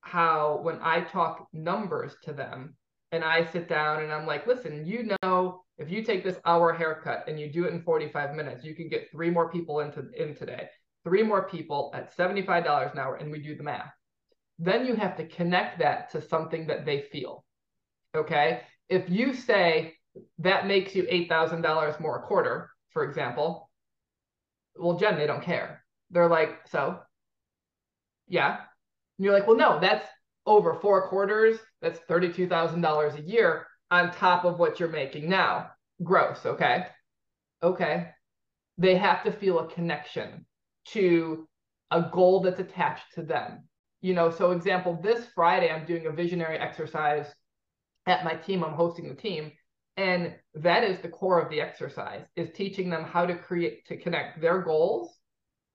how 0.00 0.60
when 0.62 0.78
I 0.80 1.00
talk 1.00 1.48
numbers 1.52 2.14
to 2.22 2.32
them 2.32 2.76
and 3.14 3.22
I 3.22 3.44
sit 3.44 3.68
down 3.68 4.02
and 4.02 4.12
I'm 4.12 4.26
like, 4.26 4.44
listen, 4.44 4.84
you 4.84 5.16
know, 5.22 5.62
if 5.78 5.88
you 5.88 6.02
take 6.02 6.24
this 6.24 6.38
hour 6.44 6.72
haircut 6.72 7.24
and 7.28 7.38
you 7.38 7.50
do 7.50 7.64
it 7.64 7.72
in 7.72 7.80
45 7.80 8.34
minutes, 8.34 8.64
you 8.64 8.74
can 8.74 8.88
get 8.88 9.10
three 9.12 9.30
more 9.30 9.48
people 9.50 9.80
into 9.80 10.10
in 10.20 10.34
today, 10.34 10.68
three 11.04 11.22
more 11.22 11.48
people 11.48 11.92
at 11.94 12.16
$75 12.16 12.92
an 12.92 12.98
hour, 12.98 13.14
and 13.14 13.30
we 13.30 13.38
do 13.38 13.54
the 13.54 13.62
math. 13.62 13.92
Then 14.58 14.84
you 14.84 14.96
have 14.96 15.16
to 15.18 15.28
connect 15.28 15.78
that 15.78 16.10
to 16.10 16.20
something 16.20 16.66
that 16.66 16.84
they 16.84 17.02
feel. 17.12 17.44
Okay. 18.16 18.62
If 18.88 19.08
you 19.08 19.32
say 19.32 19.94
that 20.38 20.66
makes 20.66 20.94
you 20.96 21.04
$8,000 21.04 22.00
more 22.00 22.18
a 22.18 22.22
quarter, 22.22 22.70
for 22.90 23.04
example, 23.04 23.70
well, 24.76 24.98
Jen, 24.98 25.16
they 25.16 25.26
don't 25.26 25.42
care. 25.42 25.84
They're 26.10 26.28
like, 26.28 26.66
so, 26.68 26.98
yeah. 28.26 28.56
And 29.18 29.24
you're 29.24 29.34
like, 29.34 29.46
well, 29.46 29.56
no, 29.56 29.78
that's 29.78 30.08
over 30.46 30.74
four 30.74 31.08
quarters. 31.08 31.58
That's 31.80 32.00
$32,000 32.10 33.18
a 33.18 33.22
year 33.22 33.66
on 33.90 34.12
top 34.12 34.44
of 34.44 34.58
what 34.58 34.80
you're 34.80 34.88
making 34.88 35.28
now. 35.28 35.70
Gross. 36.02 36.44
Okay. 36.44 36.86
Okay. 37.62 38.08
They 38.78 38.96
have 38.96 39.22
to 39.24 39.32
feel 39.32 39.60
a 39.60 39.70
connection 39.70 40.46
to 40.86 41.48
a 41.90 42.10
goal 42.12 42.40
that's 42.40 42.60
attached 42.60 43.14
to 43.14 43.22
them. 43.22 43.64
You 44.00 44.14
know, 44.14 44.30
so 44.30 44.50
example, 44.50 44.98
this 45.02 45.26
Friday, 45.34 45.70
I'm 45.70 45.86
doing 45.86 46.06
a 46.06 46.10
visionary 46.10 46.58
exercise 46.58 47.26
at 48.06 48.24
my 48.24 48.34
team. 48.34 48.64
I'm 48.64 48.74
hosting 48.74 49.08
the 49.08 49.14
team. 49.14 49.52
And 49.96 50.34
that 50.54 50.82
is 50.82 50.98
the 50.98 51.08
core 51.08 51.40
of 51.40 51.50
the 51.50 51.60
exercise 51.60 52.22
is 52.34 52.50
teaching 52.54 52.90
them 52.90 53.04
how 53.04 53.24
to 53.26 53.36
create 53.36 53.86
to 53.86 53.96
connect 53.96 54.40
their 54.40 54.60
goals 54.60 55.16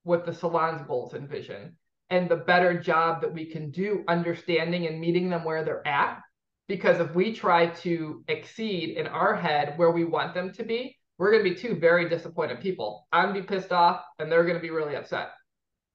with 0.04 0.26
the 0.26 0.34
salon's 0.34 0.86
goals 0.86 1.14
and 1.14 1.30
vision 1.30 1.78
and 2.10 2.30
the 2.30 2.36
better 2.36 2.80
job 2.80 3.22
that 3.22 3.34
we 3.34 3.46
can 3.46 3.72
do 3.72 4.04
understanding 4.08 4.88
and 4.88 5.00
meeting 5.00 5.30
them 5.30 5.44
where 5.44 5.64
they're 5.64 5.88
at. 5.88 6.20
Because 6.68 7.00
if 7.00 7.16
we 7.16 7.34
try 7.34 7.68
to 7.68 8.24
exceed 8.28 8.98
in 8.98 9.08
our 9.08 9.36
head 9.36 9.74
where 9.78 9.92
we 9.92 10.04
want 10.04 10.34
them 10.34 10.52
to 10.54 10.64
be, 10.64 10.98
we're 11.18 11.32
going 11.32 11.44
to 11.44 11.50
be 11.50 11.56
two 11.56 11.76
very 11.76 12.08
disappointed 12.08 12.62
people. 12.62 13.08
I'm 13.12 13.32
going 13.32 13.36
to 13.36 13.42
be 13.42 13.48
pissed 13.48 13.72
off 13.72 14.04
and 14.20 14.32
they're 14.32 14.44
going 14.44 14.56
to 14.56 14.62
be 14.62 14.70
really 14.70 14.96
upset. 14.96 15.32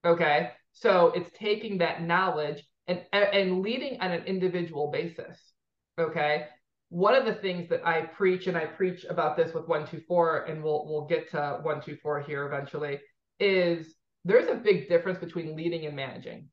Okay. 0.04 0.50
So 0.72 1.12
it's 1.14 1.30
taking 1.38 1.78
that 1.78 2.02
knowledge 2.02 2.62
and, 2.86 3.02
and 3.12 3.62
leading 3.62 4.00
on 4.00 4.10
an 4.10 4.24
individual 4.24 4.90
basis. 4.90 5.38
Okay. 5.98 6.46
One 6.90 7.14
of 7.14 7.24
the 7.24 7.34
things 7.34 7.68
that 7.70 7.86
I 7.86 8.02
preach, 8.02 8.46
and 8.46 8.56
I 8.56 8.66
preach 8.66 9.04
about 9.08 9.36
this 9.36 9.54
with 9.54 9.66
124, 9.66 10.44
and 10.44 10.62
we'll 10.62 10.86
we'll 10.86 11.06
get 11.06 11.30
to 11.30 11.58
124 11.62 12.20
here 12.20 12.46
eventually, 12.46 13.00
is 13.40 13.94
there's 14.24 14.48
a 14.48 14.54
big 14.54 14.88
difference 14.88 15.18
between 15.18 15.56
leading 15.56 15.86
and 15.86 15.94
managing. 15.94 16.48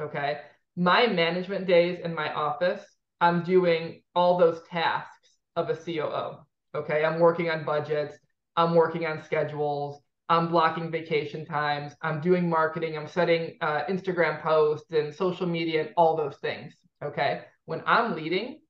Okay. 0.00 0.40
My 0.76 1.06
management 1.06 1.66
days 1.66 2.00
in 2.04 2.14
my 2.14 2.32
office, 2.32 2.82
I'm 3.20 3.42
doing 3.42 4.02
all 4.14 4.38
those 4.38 4.60
tasks 4.70 5.30
of 5.56 5.70
a 5.70 5.76
COO. 5.76 6.44
Okay. 6.74 7.04
I'm 7.04 7.20
working 7.20 7.50
on 7.50 7.64
budgets, 7.64 8.16
I'm 8.56 8.74
working 8.74 9.06
on 9.06 9.22
schedules, 9.22 10.00
I'm 10.28 10.48
blocking 10.48 10.90
vacation 10.90 11.44
times, 11.44 11.92
I'm 12.02 12.20
doing 12.20 12.48
marketing, 12.48 12.96
I'm 12.96 13.06
setting 13.06 13.56
uh, 13.60 13.84
Instagram 13.88 14.42
posts 14.42 14.90
and 14.90 15.14
social 15.14 15.46
media 15.46 15.82
and 15.82 15.90
all 15.96 16.16
those 16.16 16.36
things. 16.36 16.74
Okay. 17.02 17.42
When 17.66 17.82
I'm 17.86 18.14
leading, 18.14 18.60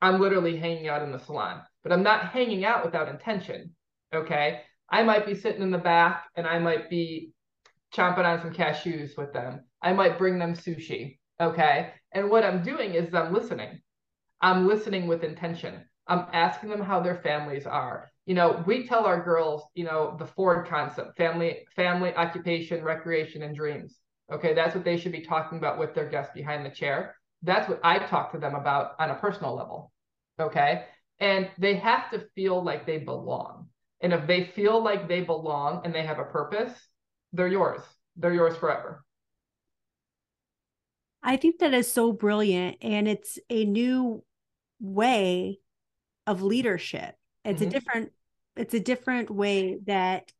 I'm 0.00 0.20
literally 0.20 0.56
hanging 0.56 0.88
out 0.88 1.02
in 1.02 1.12
the 1.12 1.18
salon, 1.18 1.62
but 1.82 1.92
I'm 1.92 2.02
not 2.02 2.26
hanging 2.28 2.64
out 2.64 2.84
without 2.84 3.08
intention. 3.08 3.74
Okay. 4.14 4.60
I 4.90 5.02
might 5.02 5.26
be 5.26 5.34
sitting 5.34 5.62
in 5.62 5.70
the 5.70 5.78
back 5.78 6.24
and 6.36 6.46
I 6.46 6.58
might 6.58 6.90
be 6.90 7.33
chomping 7.94 8.24
on 8.24 8.40
some 8.40 8.52
cashews 8.52 9.16
with 9.16 9.32
them. 9.32 9.64
I 9.82 9.92
might 9.92 10.18
bring 10.18 10.38
them 10.38 10.54
sushi. 10.54 11.18
Okay. 11.40 11.92
And 12.12 12.30
what 12.30 12.44
I'm 12.44 12.62
doing 12.62 12.94
is 12.94 13.14
I'm 13.14 13.32
listening. 13.32 13.80
I'm 14.40 14.66
listening 14.66 15.06
with 15.06 15.24
intention. 15.24 15.84
I'm 16.06 16.26
asking 16.32 16.70
them 16.70 16.82
how 16.82 17.00
their 17.00 17.16
families 17.16 17.66
are. 17.66 18.10
You 18.26 18.34
know, 18.34 18.62
we 18.66 18.86
tell 18.86 19.04
our 19.04 19.22
girls, 19.22 19.62
you 19.74 19.84
know, 19.84 20.16
the 20.18 20.26
Ford 20.26 20.66
concept, 20.68 21.16
family, 21.16 21.66
family, 21.74 22.14
occupation, 22.14 22.82
recreation, 22.84 23.42
and 23.42 23.54
dreams. 23.54 23.98
Okay, 24.32 24.54
that's 24.54 24.74
what 24.74 24.84
they 24.84 24.96
should 24.96 25.12
be 25.12 25.20
talking 25.20 25.58
about 25.58 25.78
with 25.78 25.94
their 25.94 26.08
guests 26.08 26.32
behind 26.34 26.64
the 26.64 26.70
chair. 26.70 27.16
That's 27.42 27.68
what 27.68 27.80
I 27.84 27.98
talk 27.98 28.32
to 28.32 28.38
them 28.38 28.54
about 28.54 28.92
on 28.98 29.10
a 29.10 29.16
personal 29.16 29.54
level. 29.54 29.92
Okay. 30.40 30.84
And 31.20 31.50
they 31.58 31.76
have 31.76 32.10
to 32.10 32.26
feel 32.34 32.62
like 32.62 32.86
they 32.86 32.98
belong. 32.98 33.68
And 34.00 34.12
if 34.12 34.26
they 34.26 34.44
feel 34.44 34.82
like 34.82 35.08
they 35.08 35.20
belong 35.20 35.82
and 35.84 35.94
they 35.94 36.02
have 36.02 36.18
a 36.18 36.24
purpose, 36.24 36.72
they're 37.34 37.48
yours. 37.48 37.80
They're 38.16 38.32
yours 38.32 38.56
forever. 38.56 39.04
I 41.22 41.36
think 41.36 41.58
that 41.58 41.74
is 41.74 41.90
so 41.90 42.12
brilliant. 42.12 42.76
And 42.80 43.08
it's 43.08 43.38
a 43.50 43.64
new 43.64 44.22
way 44.80 45.58
of 46.26 46.42
leadership. 46.42 47.14
It's 47.44 47.60
mm-hmm. 47.60 47.68
a 47.68 47.72
different, 47.72 48.12
it's 48.56 48.74
a 48.74 48.80
different 48.80 49.30
way 49.30 49.78
that 49.86 50.30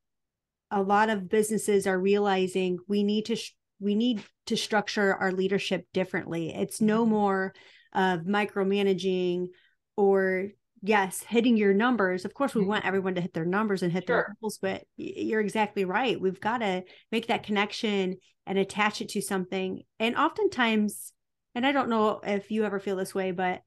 a 0.71 0.83
lot 0.83 1.11
of 1.11 1.29
businesses 1.29 1.87
are 1.87 1.99
realizing 1.99 2.79
we 2.89 3.03
need 3.03 3.27
to 3.27 3.37
sh- 3.37 3.55
we 3.81 3.95
need 3.95 4.23
to 4.47 4.57
structure 4.57 5.15
our 5.15 5.33
leadership 5.33 5.87
differently. 5.93 6.55
It's 6.55 6.81
no 6.81 7.03
mm-hmm. 7.03 7.11
more 7.11 7.55
of 7.93 8.21
micromanaging 8.21 9.49
or 9.97 10.49
yes, 10.85 11.23
hitting 11.23 11.57
your 11.57 11.73
numbers. 11.73 12.26
Of 12.26 12.35
course, 12.35 12.55
we 12.55 12.61
mm-hmm. 12.61 12.71
want 12.71 12.85
everyone 12.85 13.14
to 13.14 13.21
hit 13.23 13.33
their 13.33 13.47
numbers 13.47 13.83
and 13.83 13.91
hit 13.91 14.05
sure. 14.07 14.17
their 14.17 14.37
goals, 14.41 14.59
but 14.61 14.85
you're 14.97 15.41
exactly 15.41 15.87
right. 15.87 16.21
We've 16.21 16.41
got 16.41 16.59
to 16.59 16.85
make 17.11 17.29
that 17.29 17.43
connection 17.43 18.19
and 18.47 18.59
attach 18.59 19.00
it 19.00 19.09
to 19.11 19.23
something. 19.23 19.83
And 19.99 20.14
oftentimes, 20.14 21.12
and 21.55 21.67
I 21.67 21.73
don't 21.73 21.88
know 21.88 22.21
if 22.23 22.50
you 22.50 22.64
ever 22.64 22.79
feel 22.79 22.97
this 22.97 23.14
way, 23.14 23.31
but 23.31 23.62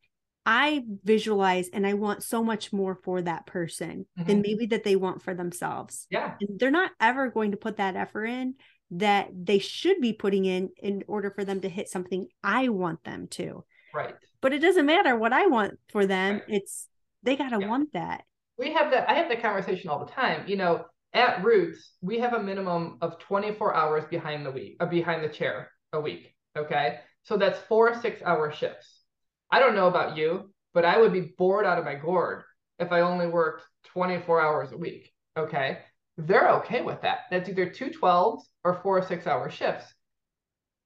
I 0.46 0.84
visualize 1.04 1.70
and 1.74 1.88
I 1.88 1.96
want 1.96 2.22
so 2.22 2.44
much 2.44 2.72
more 2.72 3.00
for 3.04 3.24
that 3.24 3.48
person 3.48 4.06
mm-hmm. 4.18 4.28
than 4.28 4.42
maybe 4.42 4.68
that 4.68 4.84
they 4.84 4.96
want 4.96 5.24
for 5.24 5.34
themselves. 5.34 6.06
Yeah. 6.12 6.36
And 6.40 6.60
they're 6.60 6.70
not 6.70 6.92
ever 7.02 7.30
going 7.30 7.52
to 7.52 7.58
put 7.58 7.78
that 7.78 7.96
effort 7.96 8.26
in 8.26 8.54
that 8.92 9.30
they 9.34 9.58
should 9.58 10.00
be 10.02 10.14
putting 10.14 10.46
in 10.46 10.70
in 10.78 11.04
order 11.08 11.32
for 11.32 11.44
them 11.44 11.62
to 11.62 11.70
hit 11.70 11.90
something 11.90 12.28
I 12.44 12.70
want 12.70 13.04
them 13.04 13.28
to. 13.32 13.66
Right. 13.94 14.14
But 14.40 14.54
it 14.54 14.60
doesn't 14.60 14.86
matter 14.86 15.18
what 15.18 15.34
I 15.34 15.48
want 15.48 15.80
for 15.90 16.06
them. 16.06 16.36
Right. 16.36 16.44
It's 16.48 16.88
they 17.28 17.36
gotta 17.36 17.60
yeah. 17.60 17.68
want 17.68 17.92
that. 17.92 18.24
We 18.58 18.72
have 18.72 18.90
that. 18.92 19.10
I 19.10 19.16
have 19.16 19.28
that 19.28 19.42
conversation 19.42 19.90
all 19.90 20.04
the 20.04 20.12
time. 20.12 20.48
You 20.48 20.56
know, 20.56 20.86
at 21.14 21.44
Rootz, 21.44 21.78
we 22.02 22.20
have 22.20 22.34
a 22.34 22.42
minimum 22.42 22.98
of 23.02 23.20
24 23.20 23.76
hours 23.76 24.06
behind 24.10 24.46
the 24.46 24.52
week, 24.52 24.78
uh, 24.80 24.86
behind 24.86 25.24
the 25.24 25.30
chair 25.30 25.70
a 25.92 26.00
week. 26.00 26.34
Okay, 26.58 27.00
so 27.24 27.36
that's 27.36 27.60
four 27.68 27.94
six-hour 28.02 28.54
shifts. 28.54 29.04
I 29.52 29.60
don't 29.60 29.76
know 29.76 29.88
about 29.88 30.16
you, 30.16 30.54
but 30.74 30.86
I 30.86 30.98
would 31.00 31.12
be 31.12 31.34
bored 31.38 31.66
out 31.66 31.78
of 31.78 31.84
my 31.84 31.96
gourd 31.96 32.44
if 32.80 32.94
I 32.94 33.02
only 33.02 33.28
worked 33.28 33.64
24 33.94 34.42
hours 34.42 34.72
a 34.72 34.78
week. 34.78 35.12
Okay, 35.38 35.80
they're 36.18 36.50
okay 36.60 36.82
with 36.82 37.02
that. 37.02 37.20
That's 37.30 37.50
either 37.50 37.70
two 37.70 37.90
12s 37.90 38.40
or 38.64 38.80
four 38.82 39.06
six-hour 39.06 39.52
shifts. 39.52 39.94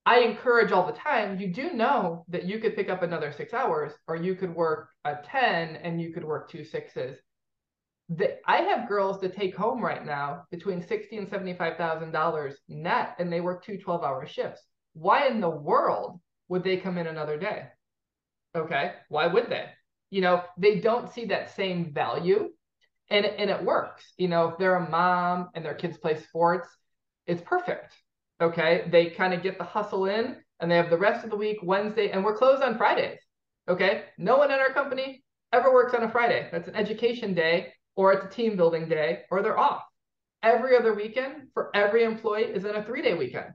I 0.04 0.20
encourage 0.20 0.72
all 0.72 0.86
the 0.86 0.92
time, 0.92 1.38
you 1.38 1.48
do 1.48 1.72
know 1.72 2.24
that 2.28 2.44
you 2.44 2.58
could 2.58 2.74
pick 2.74 2.88
up 2.88 3.02
another 3.02 3.30
six 3.30 3.54
hours, 3.54 3.92
or 4.08 4.16
you 4.16 4.34
could 4.34 4.54
work 4.54 4.88
a 5.04 5.16
10 5.24 5.76
and 5.76 6.00
you 6.00 6.12
could 6.12 6.24
work 6.24 6.50
two 6.50 6.64
sixes. 6.64 7.18
The, 8.08 8.38
I 8.46 8.62
have 8.62 8.88
girls 8.88 9.20
that 9.20 9.34
take 9.36 9.56
home 9.56 9.80
right 9.80 10.04
now 10.04 10.44
between 10.50 10.82
sixty 10.82 11.16
and 11.18 11.28
seventy-five 11.28 11.76
thousand 11.76 12.10
dollars 12.10 12.58
net, 12.68 13.14
and 13.18 13.32
they 13.32 13.40
work 13.40 13.64
two 13.64 13.78
12-hour 13.78 14.26
shifts. 14.26 14.60
Why 14.94 15.28
in 15.28 15.40
the 15.40 15.48
world 15.48 16.20
would 16.48 16.64
they 16.64 16.76
come 16.78 16.98
in 16.98 17.06
another 17.06 17.38
day? 17.38 17.68
Okay, 18.56 18.94
why 19.08 19.28
would 19.28 19.48
they? 19.48 19.66
You 20.10 20.20
know, 20.20 20.42
they 20.58 20.80
don't 20.80 21.10
see 21.12 21.26
that 21.26 21.54
same 21.54 21.94
value, 21.94 22.50
and 23.08 23.24
and 23.24 23.50
it 23.50 23.64
works. 23.64 24.12
You 24.18 24.28
know, 24.28 24.48
if 24.48 24.58
they're 24.58 24.74
a 24.76 24.90
mom 24.90 25.50
and 25.54 25.64
their 25.64 25.74
kids 25.74 25.96
play 25.96 26.20
sports, 26.20 26.68
it's 27.26 27.40
perfect 27.40 27.94
Okay. 28.42 28.88
They 28.90 29.06
kind 29.10 29.32
of 29.32 29.42
get 29.42 29.56
the 29.56 29.64
hustle 29.64 30.06
in 30.06 30.36
and 30.60 30.70
they 30.70 30.76
have 30.76 30.90
the 30.90 30.98
rest 30.98 31.24
of 31.24 31.30
the 31.30 31.36
week, 31.36 31.58
Wednesday, 31.62 32.10
and 32.10 32.24
we're 32.24 32.36
closed 32.36 32.62
on 32.62 32.76
Fridays. 32.76 33.20
Okay. 33.68 34.04
No 34.18 34.36
one 34.36 34.50
in 34.50 34.58
our 34.58 34.72
company 34.72 35.24
ever 35.52 35.72
works 35.72 35.94
on 35.94 36.02
a 36.02 36.10
Friday. 36.10 36.48
That's 36.50 36.68
an 36.68 36.74
education 36.74 37.34
day 37.34 37.72
or 37.94 38.12
it's 38.12 38.24
a 38.24 38.28
team 38.28 38.56
building 38.56 38.88
day 38.88 39.20
or 39.30 39.42
they're 39.42 39.58
off. 39.58 39.84
Every 40.42 40.76
other 40.76 40.92
weekend 40.92 41.48
for 41.54 41.70
every 41.74 42.02
employee 42.02 42.44
is 42.44 42.64
in 42.64 42.74
a 42.74 42.82
three 42.82 43.02
day 43.02 43.14
weekend. 43.14 43.52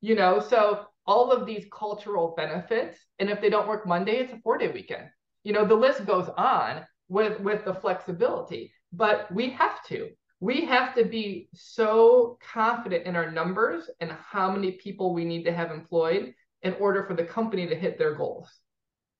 You 0.00 0.14
know, 0.14 0.38
so 0.38 0.86
all 1.06 1.32
of 1.32 1.46
these 1.46 1.66
cultural 1.72 2.34
benefits. 2.36 2.98
And 3.18 3.28
if 3.28 3.40
they 3.40 3.50
don't 3.50 3.68
work 3.68 3.86
Monday, 3.86 4.18
it's 4.18 4.32
a 4.32 4.38
four 4.38 4.58
day 4.58 4.68
weekend. 4.68 5.08
You 5.42 5.52
know, 5.52 5.64
the 5.64 5.74
list 5.74 6.06
goes 6.06 6.28
on 6.36 6.84
with 7.08 7.40
with 7.40 7.64
the 7.64 7.74
flexibility, 7.74 8.72
but 8.92 9.30
we 9.32 9.50
have 9.50 9.84
to 9.86 10.10
we 10.44 10.66
have 10.66 10.94
to 10.94 11.06
be 11.06 11.48
so 11.54 12.36
confident 12.52 13.06
in 13.06 13.16
our 13.16 13.30
numbers 13.30 13.88
and 14.00 14.12
how 14.12 14.50
many 14.50 14.72
people 14.72 15.14
we 15.14 15.24
need 15.24 15.42
to 15.42 15.52
have 15.54 15.70
employed 15.70 16.34
in 16.60 16.74
order 16.74 17.02
for 17.06 17.14
the 17.14 17.24
company 17.24 17.66
to 17.66 17.74
hit 17.74 17.96
their 17.96 18.14
goals. 18.14 18.50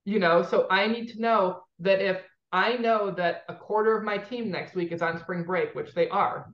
You 0.05 0.19
know, 0.19 0.43
so 0.43 0.67
I 0.71 0.87
need 0.87 1.09
to 1.15 1.23
know 1.23 1.63
that 1.79 2.03
if 2.03 2.21
I 2.53 2.77
know 2.77 3.11
that 3.13 3.45
a 3.49 3.55
quarter 3.55 3.97
of 3.97 4.05
my 4.05 4.19
team 4.19 4.51
next 4.51 4.75
week 4.75 4.93
is 4.93 5.01
on 5.01 5.19
spring 5.19 5.45
break, 5.45 5.75
which 5.75 5.95
they 5.95 6.11
are, 6.11 6.53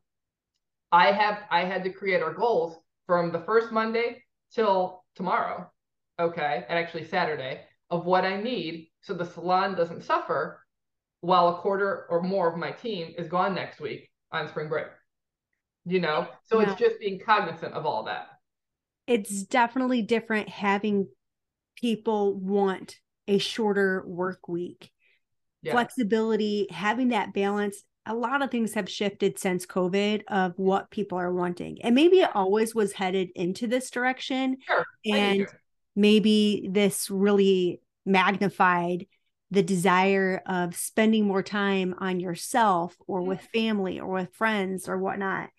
I 0.92 1.10
have 1.10 1.42
I 1.50 1.64
had 1.64 1.82
to 1.82 1.92
create 1.92 2.22
our 2.22 2.32
goals 2.32 2.78
from 3.08 3.32
the 3.32 3.40
first 3.40 3.72
Monday 3.72 4.22
till 4.54 5.02
tomorrow, 5.16 5.68
okay, 6.20 6.64
and 6.68 6.78
actually 6.78 7.06
Saturday 7.08 7.62
of 7.90 8.06
what 8.06 8.24
I 8.24 8.40
need 8.40 8.92
so 9.00 9.14
the 9.14 9.26
salon 9.26 9.74
doesn't 9.74 10.04
suffer 10.04 10.64
while 11.22 11.48
a 11.48 11.58
quarter 11.58 12.06
or 12.08 12.22
more 12.22 12.48
of 12.48 12.56
my 12.56 12.70
team 12.70 13.14
is 13.18 13.26
gone 13.26 13.52
next 13.52 13.80
week 13.80 14.09
on 14.32 14.48
spring 14.48 14.68
break. 14.68 14.86
You 15.86 16.00
know, 16.00 16.28
so 16.44 16.60
yeah. 16.60 16.70
it's 16.70 16.78
just 16.78 17.00
being 17.00 17.18
cognizant 17.18 17.72
of 17.72 17.86
all 17.86 18.04
that. 18.04 18.28
It's 19.06 19.44
definitely 19.44 20.02
different 20.02 20.48
having 20.48 21.08
people 21.76 22.38
want 22.38 22.96
a 23.26 23.38
shorter 23.38 24.04
work 24.06 24.46
week. 24.46 24.90
Yeah. 25.62 25.72
Flexibility, 25.72 26.66
having 26.70 27.08
that 27.08 27.32
balance. 27.32 27.82
A 28.06 28.14
lot 28.14 28.42
of 28.42 28.50
things 28.50 28.74
have 28.74 28.88
shifted 28.88 29.38
since 29.38 29.66
COVID 29.66 30.22
of 30.28 30.54
what 30.56 30.90
people 30.90 31.18
are 31.18 31.32
wanting. 31.32 31.78
And 31.82 31.94
maybe 31.94 32.18
it 32.20 32.30
always 32.34 32.74
was 32.74 32.92
headed 32.92 33.30
into 33.34 33.66
this 33.66 33.90
direction. 33.90 34.58
Sure. 34.66 34.84
And 35.06 35.46
maybe 35.96 36.68
this 36.70 37.10
really 37.10 37.80
magnified 38.06 39.06
the 39.50 39.62
desire 39.62 40.42
of 40.46 40.76
spending 40.76 41.26
more 41.26 41.42
time 41.42 41.94
on 41.98 42.20
yourself 42.20 42.96
or 43.06 43.22
with 43.22 43.40
family 43.52 43.98
or 43.98 44.12
with 44.12 44.34
friends 44.34 44.88
or 44.88 44.96
whatnot. 44.98 45.50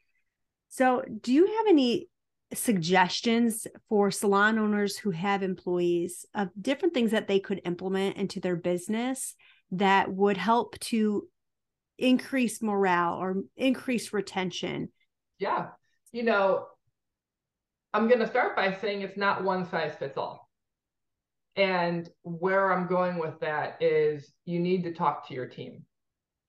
So, 0.70 1.04
do 1.22 1.34
you 1.34 1.46
have 1.46 1.66
any 1.68 2.08
suggestions 2.54 3.68
for 3.90 4.12
salon 4.12 4.58
owners 4.60 4.98
who 4.98 5.12
have 5.12 5.44
employees 5.44 6.26
of 6.34 6.50
different 6.60 6.94
things 6.94 7.12
that 7.12 7.28
they 7.28 7.40
could 7.40 7.62
implement 7.66 8.18
into 8.18 8.40
their 8.40 8.56
business 8.56 9.36
that 9.72 10.12
would 10.12 10.38
help 10.38 10.78
to 10.80 11.28
increase 11.98 12.62
morale 12.62 13.16
or 13.16 13.38
increase 13.56 14.14
retention? 14.14 14.90
Yeah. 15.40 15.68
You 16.12 16.24
know, 16.24 16.66
I'm 17.94 18.08
going 18.08 18.20
to 18.20 18.28
start 18.28 18.56
by 18.56 18.74
saying 18.74 19.02
it's 19.02 19.18
not 19.18 19.44
one 19.44 19.70
size 19.70 19.96
fits 19.98 20.18
all. 20.18 20.50
And 21.56 22.10
where 22.24 22.72
I'm 22.72 22.88
going 22.88 23.18
with 23.18 23.40
that 23.42 23.82
is 23.82 24.32
you 24.46 24.60
need 24.60 24.84
to 24.84 24.94
talk 24.94 25.28
to 25.28 25.34
your 25.34 25.48
team. 25.48 25.86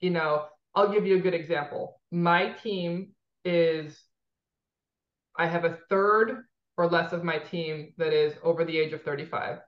You 0.00 0.10
know, 0.10 0.46
I'll 0.74 0.92
give 0.92 1.06
you 1.06 1.16
a 1.16 1.20
good 1.20 1.34
example. 1.34 2.00
My 2.10 2.50
team 2.50 3.10
is, 3.44 4.00
I 5.36 5.46
have 5.46 5.64
a 5.64 5.78
third 5.88 6.44
or 6.76 6.88
less 6.88 7.12
of 7.12 7.24
my 7.24 7.38
team 7.38 7.92
that 7.98 8.12
is 8.12 8.34
over 8.42 8.64
the 8.64 8.78
age 8.78 8.92
of 8.92 9.02
35. 9.02 9.58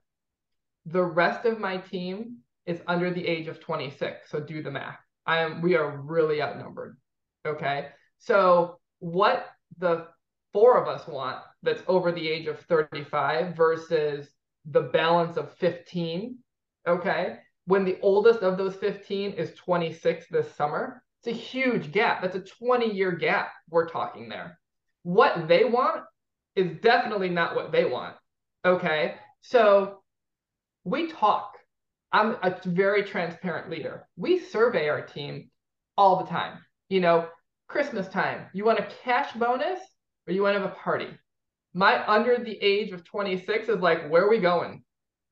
The 0.85 1.03
rest 1.03 1.45
of 1.45 1.59
my 1.59 1.77
team 1.77 2.37
is 2.65 2.81
under 2.87 3.11
the 3.11 3.25
age 3.25 3.47
of 3.47 3.59
26. 3.59 4.29
So 4.29 4.39
do 4.39 4.63
the 4.63 4.71
math. 4.71 4.99
I 5.25 5.39
am, 5.39 5.61
we 5.61 5.75
are 5.75 5.97
really 6.01 6.41
outnumbered. 6.41 6.97
Okay. 7.45 7.89
So 8.19 8.79
what 8.99 9.47
the 9.77 10.07
four 10.53 10.81
of 10.81 10.87
us 10.87 11.07
want 11.07 11.39
that's 11.63 11.83
over 11.87 12.11
the 12.11 12.27
age 12.27 12.47
of 12.47 12.59
35 12.61 13.55
versus 13.55 14.29
the 14.69 14.81
balance 14.81 15.37
of 15.37 15.51
15. 15.53 16.37
Okay. 16.87 17.37
When 17.65 17.83
the 17.83 17.97
oldest 18.01 18.41
of 18.41 18.57
those 18.57 18.75
15 18.75 19.33
is 19.33 19.55
26 19.55 20.27
this 20.29 20.53
summer, 20.55 21.03
it's 21.23 21.35
a 21.35 21.39
huge 21.39 21.91
gap. 21.91 22.21
That's 22.21 22.35
a 22.35 22.41
20 22.41 22.91
year 22.91 23.11
gap 23.11 23.51
we're 23.69 23.89
talking 23.89 24.29
there. 24.29 24.59
What 25.03 25.47
they 25.47 25.63
want 25.65 26.03
is 26.55 26.79
definitely 26.81 27.29
not 27.29 27.55
what 27.55 27.71
they 27.71 27.85
want. 27.85 28.15
Okay. 28.63 29.15
So 29.41 30.03
we 30.83 31.11
talk. 31.11 31.53
I'm 32.11 32.37
a 32.43 32.55
very 32.65 33.03
transparent 33.03 33.69
leader. 33.69 34.07
We 34.15 34.39
survey 34.39 34.87
our 34.87 35.01
team 35.01 35.49
all 35.97 36.17
the 36.17 36.29
time. 36.29 36.59
You 36.87 37.01
know, 37.01 37.27
Christmas 37.67 38.07
time, 38.07 38.45
you 38.53 38.63
want 38.63 38.79
a 38.79 38.87
cash 39.03 39.33
bonus 39.33 39.79
or 40.27 40.33
you 40.33 40.43
want 40.43 40.55
to 40.55 40.61
have 40.61 40.71
a 40.71 40.75
party? 40.75 41.07
My 41.75 42.07
under 42.07 42.37
the 42.37 42.57
age 42.61 42.93
of 42.93 43.03
26 43.03 43.67
is 43.67 43.81
like, 43.81 44.09
where 44.09 44.23
are 44.23 44.29
we 44.29 44.39
going? 44.39 44.81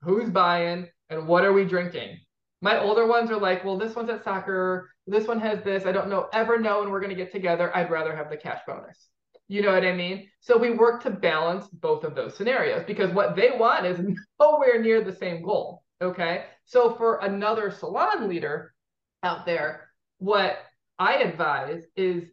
Who's 0.02 0.28
buying? 0.28 0.86
And 1.08 1.26
what 1.26 1.44
are 1.44 1.54
we 1.54 1.64
drinking? 1.64 2.18
My 2.60 2.78
older 2.78 3.06
ones 3.06 3.30
are 3.30 3.40
like, 3.40 3.64
well, 3.64 3.78
this 3.78 3.96
one's 3.96 4.10
at 4.10 4.22
soccer. 4.22 4.90
This 5.06 5.26
one 5.26 5.40
has 5.40 5.62
this. 5.64 5.86
I 5.86 5.92
don't 5.92 6.10
know, 6.10 6.28
ever 6.34 6.58
know 6.58 6.80
when 6.80 6.90
we're 6.90 7.00
going 7.00 7.10
to 7.10 7.16
get 7.16 7.32
together. 7.32 7.74
I'd 7.74 7.90
rather 7.90 8.14
have 8.14 8.28
the 8.28 8.36
cash 8.36 8.60
bonus. 8.66 9.08
You 9.48 9.62
know 9.62 9.72
what 9.72 9.84
I 9.84 9.94
mean? 9.94 10.28
So 10.40 10.58
we 10.58 10.70
work 10.70 11.02
to 11.04 11.10
balance 11.10 11.66
both 11.68 12.04
of 12.04 12.14
those 12.14 12.36
scenarios 12.36 12.84
because 12.86 13.10
what 13.12 13.36
they 13.36 13.52
want 13.56 13.86
is 13.86 13.98
nowhere 14.40 14.80
near 14.82 15.02
the 15.02 15.16
same 15.16 15.42
goal. 15.42 15.82
Okay. 16.02 16.44
So 16.66 16.94
for 16.94 17.20
another 17.20 17.70
salon 17.70 18.28
leader 18.28 18.74
out 19.22 19.46
there, 19.46 19.88
what 20.18 20.58
I 20.98 21.16
advise 21.16 21.84
is 21.96 22.24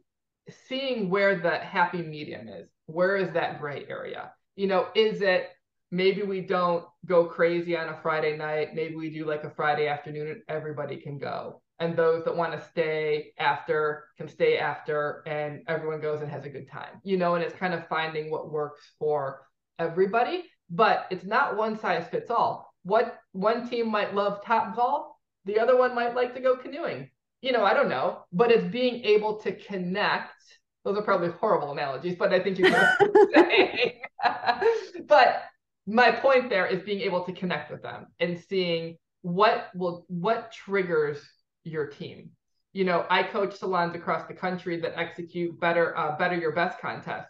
seeing 0.68 1.10
where 1.10 1.40
the 1.40 1.58
happy 1.58 2.02
medium 2.02 2.50
is 2.50 2.68
where 2.86 3.18
is 3.18 3.32
that 3.34 3.60
gray 3.60 3.86
area? 3.90 4.32
You 4.56 4.68
know, 4.68 4.88
is 4.96 5.22
it 5.22 5.50
maybe 5.92 6.24
we 6.24 6.42
don't 6.42 6.86
go 7.06 7.26
crazy 7.26 7.76
on 7.76 7.90
a 7.90 8.00
Friday 8.02 8.38
night? 8.38 8.74
Maybe 8.74 8.96
we 8.96 9.10
do 9.10 9.26
like 9.26 9.44
a 9.44 9.50
Friday 9.50 9.88
afternoon 9.88 10.28
and 10.28 10.42
everybody 10.48 10.98
can 10.98 11.18
go. 11.18 11.62
And 11.80 11.96
those 11.96 12.24
that 12.26 12.36
want 12.36 12.54
to 12.54 12.70
stay 12.70 13.34
after 13.40 14.06
can 14.16 14.28
stay 14.28 14.60
after, 14.60 15.24
and 15.26 15.64
everyone 15.68 16.00
goes 16.00 16.22
and 16.22 16.30
has 16.30 16.46
a 16.46 16.50
good 16.50 16.70
time, 16.70 17.02
you 17.04 17.18
know, 17.18 17.34
and 17.34 17.44
it's 17.44 17.56
kind 17.56 17.74
of 17.74 17.88
finding 17.88 18.30
what 18.30 18.52
works 18.52 18.92
for 19.00 19.48
everybody, 19.80 20.44
but 20.70 21.08
it's 21.10 21.26
not 21.26 21.58
one 21.58 21.80
size 21.80 22.08
fits 22.12 22.30
all. 22.30 22.72
What 22.84 23.18
one 23.32 23.68
team 23.68 23.90
might 23.90 24.14
love 24.14 24.44
top 24.46 24.76
golf, 24.76 25.08
the 25.46 25.60
other 25.60 25.76
one 25.76 25.96
might 25.96 26.14
like 26.14 26.36
to 26.36 26.40
go 26.40 26.56
canoeing. 26.56 27.10
You 27.42 27.52
know, 27.52 27.66
I 27.66 27.74
don't 27.74 27.90
know, 27.90 28.26
but 28.32 28.52
it's 28.52 28.72
being 28.72 29.04
able 29.04 29.38
to 29.38 29.52
connect 29.52 30.36
those 30.84 30.98
are 30.98 31.04
probably 31.04 31.30
horrible 31.30 31.72
analogies, 31.72 32.16
but 32.18 32.34
I 32.34 32.40
think 32.40 32.58
you 32.58 32.70
know 32.70 32.78
what 33.00 33.12
I'm 33.16 33.34
saying. 33.50 33.92
but 35.08 35.44
my 35.88 36.12
point 36.12 36.50
there 36.50 36.66
is 36.66 36.82
being 36.84 37.02
able 37.02 37.24
to 37.26 37.34
connect 37.34 37.72
with 37.72 37.82
them 37.82 38.08
and 38.20 38.40
seeing 38.40 38.98
what 39.22 39.70
will 39.76 40.06
what 40.08 40.52
triggers 40.52 41.20
your 41.64 41.88
team. 41.88 42.32
You 42.74 42.86
know, 42.86 43.06
I 43.10 43.24
coach 43.24 43.58
salons 43.58 43.96
across 43.96 44.28
the 44.28 44.34
country 44.34 44.80
that 44.82 44.98
execute 44.98 45.60
better 45.60 45.98
uh, 45.98 46.18
better 46.18 46.36
your 46.36 46.54
best 46.54 46.80
contests. 46.80 47.30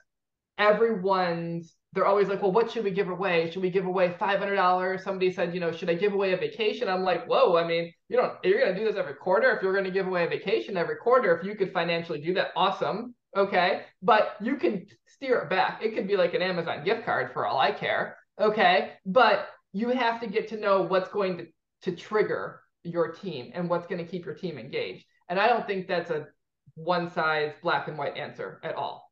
Everyone's 0.58 1.74
they're 1.94 2.06
always 2.06 2.30
like, 2.30 2.42
well, 2.42 2.54
what 2.54 2.72
should 2.72 2.86
we 2.86 2.92
give 2.92 3.10
away? 3.10 3.52
Should 3.52 3.62
we 3.62 3.70
give 3.70 3.86
away 3.86 4.16
five 4.18 4.40
hundred 4.40 4.56
dollars? 4.56 5.04
Somebody 5.04 5.32
said, 5.34 5.54
you 5.54 5.60
know, 5.60 5.74
should 5.74 5.90
I 5.90 5.96
give 5.96 6.14
away 6.14 6.32
a 6.32 6.38
vacation? 6.38 6.88
I'm 6.88 7.04
like, 7.04 7.26
whoa, 7.26 7.58
I 7.58 7.68
mean, 7.68 7.92
you 8.08 8.16
know, 8.16 8.36
you're 8.44 8.60
gonna 8.60 8.78
do 8.78 8.86
this 8.86 8.96
every 8.96 9.16
quarter. 9.16 9.52
If 9.52 9.62
you're 9.62 9.76
gonna 9.76 9.92
give 9.92 10.08
away 10.08 10.26
a 10.26 10.30
vacation 10.30 10.78
every 10.78 10.96
quarter, 10.98 11.38
if 11.38 11.46
you 11.46 11.56
could 11.56 11.74
financially 11.74 12.22
do 12.22 12.34
that, 12.36 12.50
awesome 12.56 13.16
okay? 13.36 13.84
But 14.02 14.36
you 14.42 14.56
can 14.58 14.86
steer 15.08 15.40
it 15.40 15.50
back. 15.50 15.82
It 15.84 15.96
could 15.96 16.08
be 16.08 16.18
like 16.18 16.34
an 16.34 16.42
Amazon 16.42 16.84
gift 16.84 17.06
card 17.06 17.32
for 17.34 17.46
all 17.46 17.60
I 17.60 17.72
care, 17.72 18.18
okay? 18.40 18.94
But 19.06 19.48
you 19.74 19.90
have 19.90 20.20
to 20.22 20.28
get 20.28 20.50
to 20.50 20.60
know 20.60 20.82
what's 20.82 21.10
going 21.10 21.38
to, 21.38 21.48
to 21.84 21.96
trigger 21.96 22.62
your 22.84 23.12
team 23.12 23.52
and 23.54 23.70
what's 23.70 23.88
going 23.88 24.04
to 24.04 24.10
keep 24.10 24.26
your 24.26 24.36
team 24.36 24.58
engaged. 24.58 25.06
And 25.30 25.40
I 25.40 25.48
don't 25.48 25.66
think 25.66 25.88
that's 25.88 26.12
a 26.12 26.28
one 26.76 27.10
size 27.12 27.54
black 27.62 27.88
and 27.88 27.98
white 27.98 28.18
answer 28.18 28.60
at 28.64 28.76
all. 28.76 29.10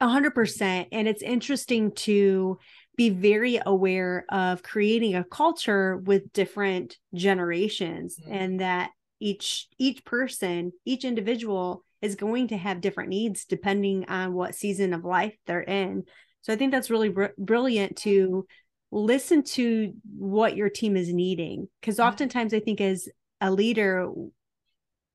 A 0.00 0.08
hundred 0.08 0.34
percent. 0.34 0.88
And 0.92 1.08
it's 1.08 1.22
interesting 1.22 1.92
to 1.92 2.58
be 2.96 3.10
very 3.10 3.60
aware 3.64 4.24
of 4.28 4.62
creating 4.62 5.14
a 5.14 5.24
culture 5.24 5.96
with 5.98 6.32
different 6.32 6.98
generations 7.14 8.18
mm-hmm. 8.18 8.32
and 8.32 8.60
that 8.60 8.90
each 9.20 9.66
each 9.78 10.04
person 10.04 10.72
each 10.84 11.04
individual 11.04 11.84
is 12.00 12.14
going 12.14 12.48
to 12.48 12.56
have 12.56 12.80
different 12.80 13.10
needs 13.10 13.44
depending 13.44 14.04
on 14.08 14.32
what 14.32 14.54
season 14.54 14.92
of 14.94 15.04
life 15.04 15.34
they're 15.46 15.60
in. 15.60 16.04
So 16.42 16.52
I 16.52 16.56
think 16.56 16.72
that's 16.72 16.90
really 16.90 17.08
br- 17.08 17.26
brilliant 17.36 17.96
to 17.98 18.46
listen 18.90 19.42
to 19.42 19.92
what 20.16 20.56
your 20.56 20.70
team 20.70 20.96
is 20.96 21.12
needing 21.12 21.68
because 21.80 22.00
oftentimes 22.00 22.54
I 22.54 22.60
think 22.60 22.80
as 22.80 23.08
a 23.40 23.50
leader 23.50 24.10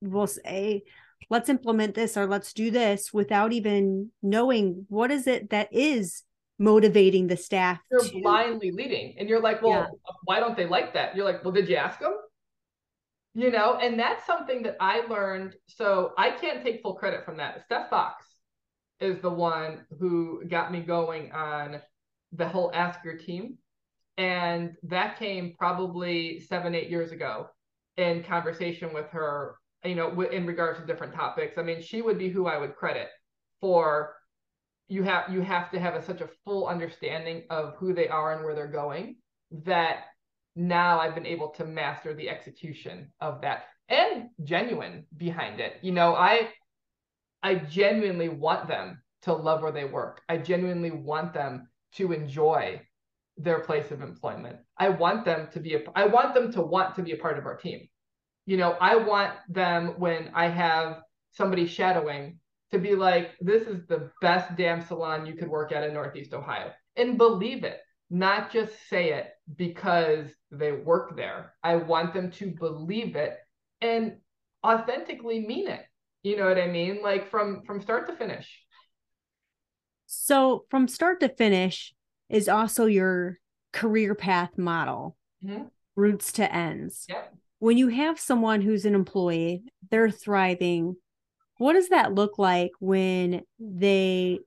we'll 0.02 0.28
say 0.28 0.84
let's 1.30 1.50
implement 1.50 1.96
this 1.96 2.16
or 2.16 2.28
let's 2.28 2.54
do 2.54 2.70
this 2.70 3.12
without 3.12 3.52
even 3.52 4.12
knowing 4.22 4.86
what 4.90 5.10
is 5.10 5.26
it 5.26 5.50
that 5.50 5.70
is 5.72 6.24
motivating 6.60 7.26
the 7.26 7.38
staff 7.38 7.80
you're 7.90 8.02
to... 8.02 8.22
blindly 8.22 8.72
leading 8.72 9.16
and 9.18 9.28
you're 9.28 9.42
like 9.42 9.62
well 9.64 9.72
yeah. 9.72 10.12
why 10.26 10.40
don't 10.40 10.56
they 10.56 10.68
like 10.68 10.94
that 10.94 11.16
you're 11.16 11.26
like 11.26 11.44
well 11.44 11.52
did 11.52 11.68
you 11.68 11.76
ask 11.76 12.00
them 12.00 12.14
you 13.34 13.52
know, 13.52 13.78
and 13.82 14.00
that's 14.00 14.26
something 14.26 14.64
that 14.64 14.78
I 14.80 15.02
learned. 15.08 15.56
So 15.68 16.14
I 16.18 16.32
can't 16.32 16.64
take 16.64 16.82
full 16.82 16.96
credit 16.96 17.26
from 17.26 17.38
that. 17.38 17.64
Steph 17.66 17.90
Fox 17.90 18.26
is 19.00 19.20
the 19.22 19.30
one 19.30 19.86
who 20.00 20.44
got 20.48 20.72
me 20.72 20.82
going 20.82 21.32
on 21.32 21.82
the 22.32 22.48
whole 22.48 22.72
Ask 22.74 23.04
Your 23.04 23.18
Team. 23.18 23.58
And 24.18 24.76
that 24.84 25.18
came 25.18 25.56
probably 25.58 26.40
seven, 26.42 26.76
eight 26.76 26.90
years 26.90 27.12
ago 27.12 27.50
in 27.98 28.24
conversation 28.24 28.94
with 28.94 29.08
her, 29.10 29.56
you 29.84 29.96
know, 29.96 30.22
in 30.22 30.46
regards 30.46 30.80
to 30.80 30.86
different 30.86 31.14
topics. 31.14 31.58
I 31.58 31.64
mean, 31.64 31.82
she 31.82 32.02
would 32.02 32.20
be 32.20 32.30
who 32.30 32.46
I 32.46 32.58
would 32.58 32.76
credit 32.76 33.10
for 33.60 34.16
you 34.88 35.02
have 35.04 35.32
you 35.32 35.42
have 35.42 35.72
to 35.72 35.80
have 35.80 35.96
a, 35.96 36.04
such 36.04 36.22
a 36.22 36.30
full 36.46 36.68
understanding 36.68 37.44
of 37.50 37.76
who 37.78 37.94
they 37.94 38.08
are 38.08 38.34
and 38.34 38.44
where 38.44 38.54
they're 38.54 38.68
going 38.68 39.16
that 39.66 40.06
now 40.56 41.00
I've 41.00 41.16
been 41.16 41.26
able 41.26 41.50
to 41.50 41.66
master 41.66 42.14
the 42.14 42.30
execution 42.30 43.12
of 43.20 43.42
that 43.42 43.66
and 43.90 44.30
genuine 44.44 45.06
behind 45.18 45.60
it. 45.60 45.78
You 45.82 45.92
know, 45.92 46.16
I 46.16 46.50
I 47.42 47.56
genuinely 47.56 48.30
want 48.30 48.68
them 48.68 49.02
to 49.24 49.34
love 49.34 49.62
where 49.62 49.72
they 49.72 49.86
work. 49.86 50.22
I 50.30 50.38
genuinely 50.38 50.92
want 50.92 51.34
them 51.34 51.68
to 51.96 52.12
enjoy 52.12 52.82
their 53.38 53.60
place 53.60 53.92
of 53.92 54.02
employment. 54.02 54.58
I 54.78 54.90
want 54.90 55.26
them 55.26 55.50
to 55.54 55.60
be 55.60 55.76
a 55.76 55.82
I 55.96 56.06
want 56.06 56.34
them 56.34 56.52
to 56.54 56.62
want 56.62 56.96
to 56.96 57.02
be 57.02 57.12
a 57.12 57.18
part 57.18 57.38
of 57.38 57.46
our 57.46 57.58
team. 57.58 57.88
You 58.46 58.58
know, 58.58 58.76
I 58.80 58.96
want 58.96 59.34
them 59.50 59.96
when 59.98 60.32
I 60.34 60.48
have 60.48 61.02
somebody 61.32 61.66
shadowing 61.66 62.40
to 62.72 62.80
be 62.80 62.96
like, 62.96 63.32
this 63.40 63.64
is 63.64 63.86
the 63.88 64.12
best 64.22 64.56
damn 64.56 64.82
salon 64.82 65.26
you 65.26 65.36
could 65.36 65.48
work 65.48 65.72
at 65.72 65.84
in 65.84 65.94
Northeast 65.94 66.34
Ohio 66.34 66.72
and 66.96 67.18
believe 67.18 67.64
it, 67.64 67.80
not 68.10 68.52
just 68.52 68.74
say 68.90 69.14
it 69.14 69.33
because 69.56 70.28
they 70.52 70.72
work 70.72 71.16
there. 71.16 71.54
I 71.64 71.76
want 71.76 72.14
them 72.14 72.32
to 72.32 72.52
believe 72.52 73.16
it 73.16 73.38
and 73.82 74.18
authentically 74.66 75.46
mean 75.46 75.68
it. 75.68 75.86
You 76.24 76.38
know 76.38 76.48
what 76.48 76.58
I 76.58 76.68
mean? 76.68 77.02
Like 77.04 77.30
from 77.30 77.64
from 77.66 77.82
start 77.82 78.08
to 78.08 78.16
finish. 78.16 78.62
So 80.06 80.66
from 80.70 80.88
start 80.88 81.20
to 81.20 81.30
finish 81.30 81.94
is 82.30 82.48
also 82.48 82.86
your 82.86 83.40
career 83.74 84.16
path 84.16 84.58
model. 84.58 85.18
Mm-hmm. 85.44 85.64
Roots 85.96 86.32
to 86.34 86.54
ends. 86.54 87.06
Yep. 87.10 87.36
When 87.60 87.78
you 87.78 87.90
have 87.90 88.20
someone 88.20 88.62
who's 88.62 88.86
an 88.86 88.96
employee, 88.96 89.64
they're 89.92 90.10
thriving. 90.10 90.96
What 91.58 91.74
does 91.74 91.90
that 91.90 92.14
look 92.14 92.38
like 92.38 92.72
when 92.80 93.44
they 93.60 94.40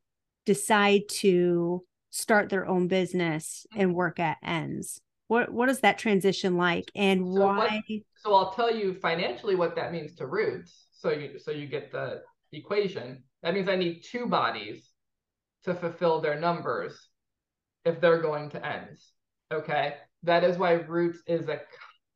decide 0.44 1.02
to 1.09 1.85
start 2.16 2.48
their 2.48 2.66
own 2.66 2.88
business 2.88 3.66
and 3.72 3.90
mm-hmm. 3.90 3.96
work 3.96 4.18
at 4.18 4.38
ends? 4.42 5.00
What 5.29 5.52
what 5.52 5.68
is 5.68 5.81
that 5.81 5.98
transition 5.98 6.57
like 6.57 6.90
and 6.94 7.20
so 7.20 7.46
why? 7.46 7.83
What, 7.87 8.02
so 8.14 8.35
I'll 8.35 8.52
tell 8.52 8.74
you 8.74 8.94
financially 8.94 9.57
what 9.57 9.74
that 9.76 9.92
means 9.92 10.14
to 10.16 10.24
Rootz. 10.24 10.70
So 10.92 11.11
you 11.11 11.38
so 11.38 11.50
you 11.50 11.66
get 11.66 11.92
the 11.92 12.22
equation. 12.52 13.22
That 13.42 13.55
means 13.55 13.68
I 13.68 13.76
need 13.76 14.02
two 14.02 14.26
bodies 14.26 14.90
to 15.64 15.74
fulfill 15.74 16.20
their 16.20 16.38
numbers 16.38 17.09
if 17.85 18.00
they're 18.00 18.22
going 18.22 18.50
to 18.50 18.64
ends. 18.64 19.12
Okay. 19.52 19.94
That 20.22 20.44
is 20.44 20.59
why 20.59 20.79
Rootz 20.79 21.18
is 21.26 21.48
a 21.48 21.61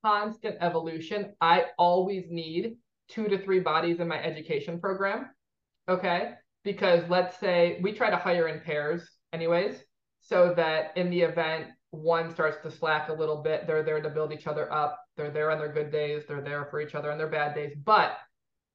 constant 0.05 0.57
evolution. 0.61 1.35
I 1.41 1.67
always 1.79 2.27
need 2.31 2.77
two 3.09 3.29
to 3.29 3.39
three 3.39 3.61
bodies 3.61 4.01
in 4.01 4.09
my 4.09 4.23
education 4.23 4.81
program. 4.81 5.31
Okay. 5.89 6.33
Because 6.63 7.09
let's 7.09 7.39
say 7.39 7.79
we 7.83 7.93
try 7.93 8.11
to 8.11 8.17
hire 8.17 8.49
in 8.49 8.61
pairs, 8.61 9.09
anyways 9.33 9.83
so 10.21 10.55
that 10.55 10.97
in 10.97 11.11
the 11.11 11.23
event 11.23 11.67
one 11.91 12.31
starts 12.31 12.59
to 12.63 12.71
slack 12.71 13.09
a 13.09 13.13
little 13.13 13.43
bit, 13.43 13.67
they're 13.67 13.83
there 13.83 14.01
to 14.01 14.11
build 14.11 14.33
each 14.33 14.47
other 14.47 14.73
up. 14.73 15.01
They're 15.17 15.31
there 15.31 15.51
on 15.51 15.59
their 15.59 15.73
good 15.73 15.91
days, 15.91 16.25
they're 16.27 16.41
there 16.41 16.67
for 16.67 16.81
each 16.81 16.95
other 16.95 17.11
on 17.11 17.19
their 17.19 17.29
bad 17.29 17.55
days. 17.55 17.75
But 17.85 18.17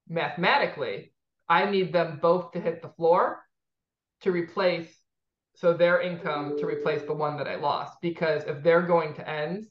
mathematically, 0.07 1.13
I 1.47 1.69
need 1.69 1.93
them 1.93 2.19
both 2.21 2.51
to 2.51 2.59
hit 2.59 2.81
the 2.81 2.89
floor 2.89 3.41
to 4.21 4.31
replace 4.31 4.89
so 5.55 5.73
their 5.73 6.01
income 6.01 6.57
to 6.57 6.65
replace 6.65 7.03
the 7.03 7.13
one 7.13 7.37
that 7.37 7.47
I 7.47 7.55
lost. 7.55 7.97
Because 8.01 8.43
if 8.43 8.61
they're 8.61 8.81
going 8.81 9.13
to 9.15 9.29
end, 9.29 9.67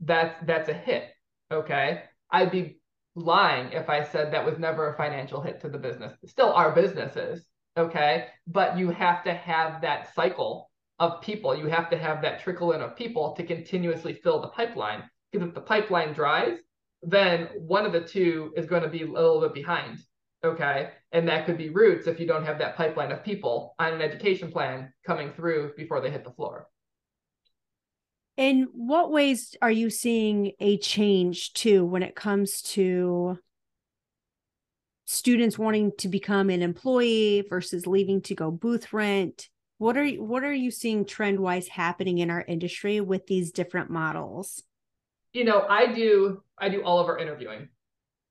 that's 0.00 0.34
that's 0.46 0.68
a 0.68 0.74
hit. 0.74 1.10
Okay. 1.52 2.02
I'd 2.30 2.50
be 2.50 2.80
lying 3.14 3.72
if 3.72 3.88
I 3.88 4.04
said 4.04 4.32
that 4.32 4.46
was 4.46 4.58
never 4.58 4.92
a 4.92 4.96
financial 4.96 5.40
hit 5.40 5.60
to 5.60 5.68
the 5.68 5.78
business. 5.78 6.16
Still 6.26 6.52
our 6.52 6.72
businesses. 6.72 7.44
Okay. 7.76 8.26
But 8.46 8.78
you 8.78 8.90
have 8.90 9.22
to 9.24 9.34
have 9.34 9.82
that 9.82 10.14
cycle 10.14 10.69
of 11.00 11.22
people. 11.22 11.56
You 11.56 11.66
have 11.66 11.90
to 11.90 11.98
have 11.98 12.22
that 12.22 12.40
trickle 12.40 12.72
in 12.72 12.82
of 12.82 12.94
people 12.94 13.32
to 13.32 13.42
continuously 13.42 14.12
fill 14.12 14.40
the 14.40 14.48
pipeline. 14.48 15.02
Because 15.32 15.48
if 15.48 15.54
the 15.54 15.60
pipeline 15.60 16.12
dries, 16.12 16.58
then 17.02 17.48
one 17.58 17.86
of 17.86 17.92
the 17.92 18.02
two 18.02 18.52
is 18.56 18.66
going 18.66 18.82
to 18.82 18.88
be 18.88 19.02
a 19.02 19.06
little 19.06 19.40
bit 19.40 19.54
behind. 19.54 19.98
Okay. 20.44 20.90
And 21.12 21.28
that 21.28 21.46
could 21.46 21.58
be 21.58 21.70
roots 21.70 22.06
if 22.06 22.20
you 22.20 22.26
don't 22.26 22.44
have 22.44 22.58
that 22.58 22.76
pipeline 22.76 23.12
of 23.12 23.24
people 23.24 23.74
on 23.78 23.94
an 23.94 24.02
education 24.02 24.52
plan 24.52 24.92
coming 25.06 25.32
through 25.32 25.72
before 25.76 26.00
they 26.00 26.10
hit 26.10 26.24
the 26.24 26.32
floor. 26.32 26.68
In 28.36 28.68
what 28.72 29.10
ways 29.10 29.54
are 29.60 29.70
you 29.70 29.90
seeing 29.90 30.52
a 30.60 30.78
change 30.78 31.52
too 31.52 31.84
when 31.84 32.02
it 32.02 32.14
comes 32.14 32.62
to 32.62 33.38
students 35.04 35.58
wanting 35.58 35.92
to 35.98 36.08
become 36.08 36.48
an 36.48 36.62
employee 36.62 37.44
versus 37.48 37.86
leaving 37.86 38.22
to 38.22 38.34
go 38.34 38.50
booth 38.50 38.94
rent? 38.94 39.49
What 39.80 39.96
are 39.96 40.04
you, 40.04 40.22
what 40.22 40.44
are 40.44 40.52
you 40.52 40.70
seeing 40.70 41.04
trend 41.04 41.40
wise 41.40 41.68
happening 41.68 42.18
in 42.18 42.30
our 42.30 42.44
industry 42.46 43.00
with 43.00 43.26
these 43.26 43.50
different 43.50 43.90
models? 43.90 44.62
You 45.32 45.44
know 45.44 45.64
i 45.68 45.92
do 45.92 46.42
i 46.58 46.68
do 46.68 46.82
all 46.82 46.98
of 46.98 47.06
our 47.08 47.18
interviewing. 47.18 47.68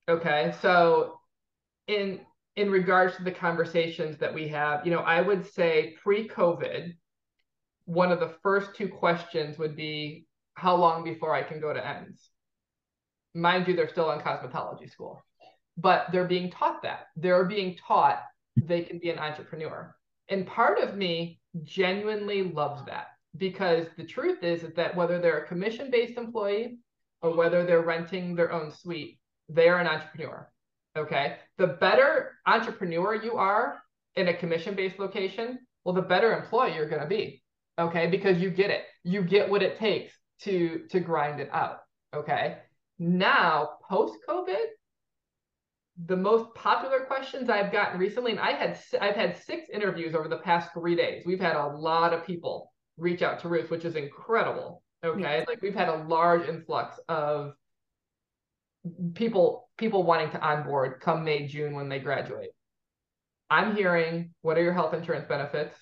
Okay 0.07 0.53
so 0.61 1.19
in 1.87 2.19
in 2.55 2.69
regards 2.69 3.15
to 3.17 3.23
the 3.23 3.31
conversations 3.31 4.17
that 4.17 4.33
we 4.33 4.47
have 4.49 4.85
you 4.85 4.91
know 4.91 4.99
i 4.99 5.21
would 5.21 5.45
say 5.45 5.95
pre-covid 6.03 6.93
one 7.85 8.11
of 8.11 8.19
the 8.19 8.35
first 8.43 8.75
two 8.75 8.87
questions 8.87 9.57
would 9.57 9.75
be 9.75 10.27
how 10.55 10.75
long 10.75 11.03
before 11.03 11.33
i 11.33 11.41
can 11.41 11.61
go 11.61 11.73
to 11.73 11.87
ends 11.87 12.29
mind 13.33 13.67
you 13.67 13.75
they're 13.75 13.87
still 13.87 14.11
in 14.11 14.19
cosmetology 14.19 14.91
school 14.91 15.23
but 15.81 16.07
they're 16.11 16.27
being 16.27 16.51
taught 16.51 16.81
that. 16.83 17.07
They're 17.15 17.45
being 17.45 17.77
taught 17.87 18.21
they 18.61 18.81
can 18.81 18.99
be 18.99 19.09
an 19.09 19.19
entrepreneur 19.19 19.95
and 20.29 20.45
part 20.45 20.79
of 20.79 20.95
me 20.95 21.39
genuinely 21.63 22.43
loves 22.43 22.85
that 22.85 23.07
because 23.37 23.87
the 23.97 24.03
truth 24.03 24.43
is, 24.43 24.63
is 24.63 24.73
that 24.75 24.95
whether 24.95 25.19
they're 25.19 25.43
a 25.43 25.47
commission 25.47 25.89
based 25.91 26.17
employee 26.17 26.77
or 27.21 27.35
whether 27.35 27.65
they're 27.65 27.81
renting 27.81 28.35
their 28.35 28.51
own 28.51 28.71
suite, 28.71 29.19
they 29.49 29.67
are 29.67 29.79
an 29.79 29.87
entrepreneur. 29.87 30.49
Okay. 30.97 31.37
The 31.57 31.67
better 31.67 32.37
entrepreneur 32.45 33.15
you 33.15 33.37
are 33.37 33.81
in 34.15 34.27
a 34.27 34.33
commission 34.33 34.75
based 34.75 34.99
location, 34.99 35.59
well, 35.83 35.95
the 35.95 36.01
better 36.01 36.33
employee 36.33 36.75
you're 36.75 36.89
going 36.89 37.01
to 37.01 37.07
be. 37.07 37.41
Okay. 37.79 38.07
Because 38.07 38.39
you 38.39 38.49
get 38.49 38.69
it. 38.69 38.83
You 39.03 39.21
get 39.21 39.49
what 39.49 39.63
it 39.63 39.77
takes 39.77 40.13
to 40.41 40.85
to 40.89 40.99
grind 40.99 41.39
it 41.39 41.49
out. 41.51 41.79
Okay. 42.15 42.57
Now, 42.97 43.69
post 43.89 44.15
COVID, 44.27 44.65
the 46.09 46.17
most 46.17 46.53
popular 46.55 47.01
questions 47.01 47.49
I've 47.49 47.71
gotten 47.71 47.99
recently, 47.99 48.31
and 48.31 48.39
I 48.39 48.51
had 48.51 48.79
I've 48.99 49.15
had 49.15 49.37
six 49.37 49.69
interviews 49.71 50.15
over 50.15 50.27
the 50.27 50.39
past 50.39 50.73
three 50.73 50.95
days. 50.95 51.23
We've 51.25 51.39
had 51.39 51.55
a 51.55 51.67
lot 51.67 52.13
of 52.13 52.25
people 52.25 52.73
reach 52.97 53.21
out 53.21 53.39
to 53.41 53.47
Ruth, 53.47 53.69
which 53.69 53.85
is 53.85 53.95
incredible. 53.95 54.81
Okay, 55.05 55.21
yes. 55.21 55.47
like 55.47 55.61
we've 55.61 55.75
had 55.75 55.87
a 55.87 56.03
large 56.03 56.49
influx 56.49 56.99
of 57.07 57.53
people 59.13 59.69
people 59.77 60.03
wanting 60.03 60.31
to 60.31 60.41
onboard 60.41 60.99
come 60.99 61.23
May 61.23 61.45
June 61.45 61.75
when 61.75 61.89
they 61.89 61.99
graduate. 61.99 62.49
I'm 63.51 63.75
hearing, 63.75 64.33
what 64.41 64.57
are 64.57 64.63
your 64.63 64.73
health 64.73 64.95
insurance 64.95 65.25
benefits? 65.29 65.77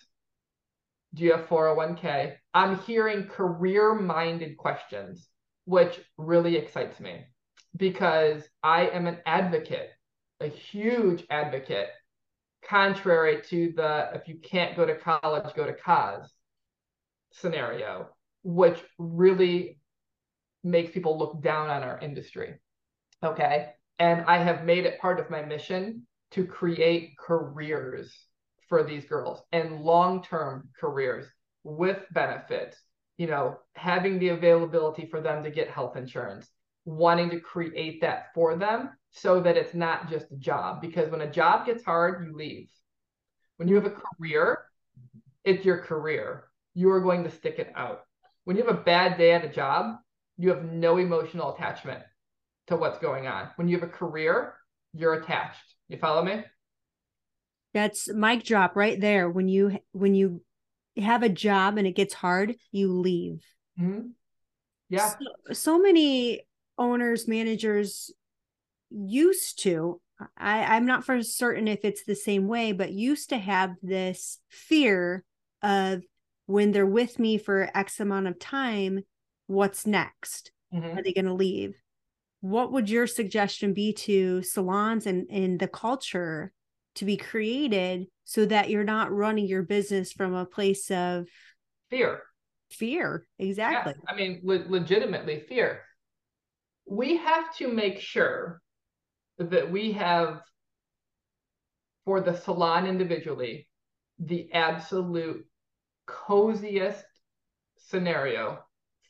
Do 1.14 1.24
you 1.24 1.32
have 1.32 1.48
401k? 1.48 2.36
I'm 2.54 2.80
hearing 2.80 3.28
career 3.28 3.96
minded 3.96 4.58
questions, 4.58 5.30
which 5.64 6.00
really 6.18 6.58
excites 6.58 7.00
me 7.00 7.26
because 7.78 8.44
I 8.62 8.88
am 8.88 9.08
an 9.08 9.20
advocate 9.26 9.90
a 10.40 10.48
huge 10.48 11.26
advocate, 11.30 11.90
contrary 12.64 13.42
to 13.50 13.74
the 13.76 14.10
if 14.14 14.28
you 14.28 14.36
can't 14.36 14.76
go 14.76 14.86
to 14.86 14.96
college, 14.96 15.54
go 15.56 15.66
to 15.66 15.74
cause 15.74 16.30
scenario, 17.32 18.10
which 18.44 18.80
really 18.98 19.80
makes 20.64 20.92
people 20.92 21.18
look 21.18 21.42
down 21.42 21.70
on 21.70 21.84
our 21.84 22.00
industry. 22.00 22.56
Okay. 23.24 23.70
And 24.00 24.22
I 24.26 24.38
have 24.38 24.64
made 24.64 24.86
it 24.86 25.00
part 25.00 25.20
of 25.20 25.30
my 25.30 25.42
mission 25.42 26.06
to 26.32 26.46
create 26.46 27.18
careers 27.18 28.14
for 28.68 28.84
these 28.84 29.06
girls 29.06 29.42
and 29.52 29.82
long 29.82 30.22
term 30.24 30.70
careers 30.80 31.26
with 31.64 32.00
benefits, 32.12 32.78
you 33.18 33.28
know, 33.28 33.58
having 33.76 34.20
the 34.20 34.30
availability 34.30 35.08
for 35.08 35.22
them 35.22 35.44
to 35.44 35.50
get 35.50 35.70
health 35.70 35.96
insurance, 35.96 36.48
wanting 36.86 37.30
to 37.30 37.40
create 37.40 38.02
that 38.02 38.28
for 38.34 38.56
them 38.56 38.92
so 39.12 39.42
that 39.42 39.58
it's 39.58 39.74
not 39.74 40.10
just 40.10 40.32
a 40.32 40.36
job. 40.36 40.82
Because 40.82 41.10
when 41.10 41.22
a 41.22 41.32
job 41.32 41.66
gets 41.66 41.84
hard, 41.84 42.26
you 42.26 42.36
leave. 42.36 42.70
When 43.58 43.68
you 43.68 43.76
have 43.76 43.86
a 43.86 43.92
career, 43.92 44.60
it's 45.44 45.66
your 45.66 45.80
career. 45.80 46.46
You 46.74 46.92
are 46.92 47.02
going 47.02 47.24
to 47.24 47.32
stick 47.32 47.60
it 47.60 47.72
out. 47.76 48.02
When 48.44 48.56
you 48.56 48.64
have 48.66 48.76
a 48.76 48.80
bad 48.80 49.18
day 49.18 49.32
at 49.32 49.44
a 49.44 49.50
job, 49.50 49.98
you 50.38 50.50
have 50.50 50.64
no 50.64 50.98
emotional 50.98 51.54
attachment 51.54 52.04
to 52.68 52.76
what's 52.76 53.00
going 53.00 53.28
on. 53.28 53.50
When 53.56 53.68
you 53.68 53.80
have 53.80 53.90
a 53.90 53.92
career, 53.92 54.54
you're 54.94 55.16
attached. 55.16 55.76
You 55.88 55.98
follow 55.98 56.24
me? 56.24 56.44
That's 57.74 58.12
mic 58.14 58.44
drop 58.44 58.76
right 58.76 59.00
there. 59.00 59.30
When 59.30 59.48
you 59.48 59.78
when 59.92 60.16
you 60.16 60.42
have 60.98 61.24
a 61.24 61.30
job 61.30 61.78
and 61.78 61.88
it 61.88 61.96
gets 61.96 62.14
hard, 62.14 62.56
you 62.72 62.94
leave. 62.94 63.44
Mm-hmm. 63.80 64.10
Yeah. 64.90 65.10
So, 65.10 65.54
so 65.54 65.80
many 65.80 66.42
owners, 66.78 67.28
managers 67.28 68.12
used 68.90 69.62
to, 69.64 70.02
I, 70.38 70.76
I'm 70.76 70.86
not 70.86 71.06
for 71.06 71.22
certain 71.22 71.68
if 71.68 71.80
it's 71.84 72.04
the 72.04 72.16
same 72.16 72.48
way, 72.48 72.72
but 72.72 72.92
used 72.92 73.30
to 73.30 73.38
have 73.38 73.76
this 73.82 74.40
fear 74.50 75.24
of 75.62 76.04
when 76.46 76.72
they're 76.72 76.86
with 76.86 77.20
me 77.20 77.38
for 77.38 77.70
X 77.74 78.00
amount 78.00 78.28
of 78.28 78.40
time, 78.40 79.02
what's 79.48 79.86
next? 79.86 80.52
mm-hmm. 80.74 80.98
are 80.98 81.04
they 81.04 81.14
going 81.14 81.26
to 81.26 81.34
leave? 81.34 81.76
What 82.42 82.72
would 82.72 82.90
your 82.90 83.08
suggestion 83.08 83.74
be 83.74 83.94
to 83.94 84.42
salons 84.44 85.06
and, 85.08 85.28
and 85.30 85.60
the 85.60 85.68
culture 85.68 86.52
to 86.96 87.06
be 87.06 87.18
created 87.18 88.08
so 88.26 88.46
that 88.46 88.70
you're 88.70 88.84
not 88.84 89.12
running 89.12 89.48
your 89.48 89.64
business 89.64 90.12
from 90.12 90.34
a 90.34 90.46
place 90.46 90.92
of 90.92 91.28
fear? 91.90 92.22
Fear, 92.72 93.26
exactly. 93.40 93.94
Yeah, 93.98 94.12
I 94.12 94.16
mean, 94.16 94.42
le- 94.44 94.66
legitimately 94.68 95.46
fear. 95.48 95.82
We 96.86 97.18
have 97.18 97.56
to 97.58 97.68
make 97.68 98.00
sure 98.00 98.62
that 99.38 99.72
we 99.72 99.92
have, 99.94 100.42
for 102.06 102.22
the 102.22 102.36
salon 102.36 102.88
individually, 102.88 103.68
the 104.20 104.52
absolute 104.54 105.46
coziest 106.08 107.04
scenario 107.78 108.60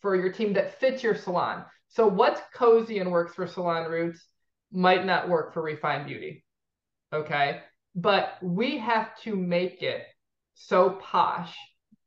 for 0.01 0.15
your 0.15 0.31
team 0.31 0.53
that 0.53 0.79
fits 0.79 1.03
your 1.03 1.15
salon. 1.15 1.63
So 1.89 2.07
what's 2.07 2.41
cozy 2.53 2.99
and 2.99 3.11
works 3.11 3.35
for 3.35 3.47
salon 3.47 3.89
roots 3.89 4.25
might 4.71 5.05
not 5.05 5.29
work 5.29 5.53
for 5.53 5.61
refined 5.61 6.07
beauty. 6.07 6.43
Okay. 7.13 7.61
But 7.95 8.37
we 8.41 8.77
have 8.77 9.17
to 9.21 9.35
make 9.35 9.81
it 9.81 10.03
so 10.53 10.99
posh 11.01 11.55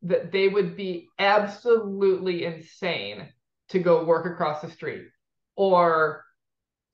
that 0.03 0.33
they 0.33 0.49
would 0.49 0.77
be 0.77 1.09
absolutely 1.19 2.45
insane 2.45 3.29
to 3.69 3.79
go 3.79 4.05
work 4.05 4.27
across 4.27 4.61
the 4.61 4.71
street 4.71 5.07
or 5.57 6.25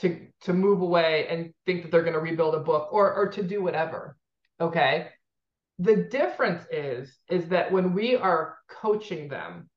to 0.01 0.27
to 0.43 0.53
move 0.53 0.81
away 0.81 1.27
and 1.29 1.53
think 1.65 1.83
that 1.83 1.91
they're 1.91 2.03
going 2.03 2.13
to 2.13 2.21
rebuild 2.21 2.55
a 2.55 2.61
book 2.61 2.89
or 2.93 3.15
or 3.15 3.29
to 3.29 3.43
do 3.43 3.63
whatever 3.63 4.17
okay? 4.61 5.09
The 5.79 5.97
difference 5.97 6.65
is 6.71 7.19
is 7.29 7.49
that 7.49 7.71
when 7.71 7.93
we 7.93 8.17
are 8.17 8.59
coaching 8.69 9.29
them 9.29 9.69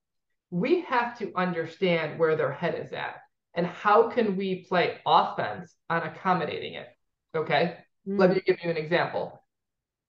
we 0.52 0.82
have 0.82 1.18
to 1.20 1.32
understand 1.36 2.18
where 2.18 2.36
their 2.36 2.52
head 2.52 2.76
is 2.84 2.92
at 2.92 3.18
and 3.54 3.68
how 3.68 4.10
can 4.10 4.36
we 4.36 4.66
play 4.68 4.98
offense 5.06 5.76
on 5.90 6.04
accommodating 6.04 6.74
it 6.74 6.88
okay? 7.36 7.78
Mm-hmm. 8.08 8.20
let 8.20 8.30
me 8.32 8.42
give 8.46 8.58
you 8.64 8.70
an 8.70 8.78
example. 8.78 9.44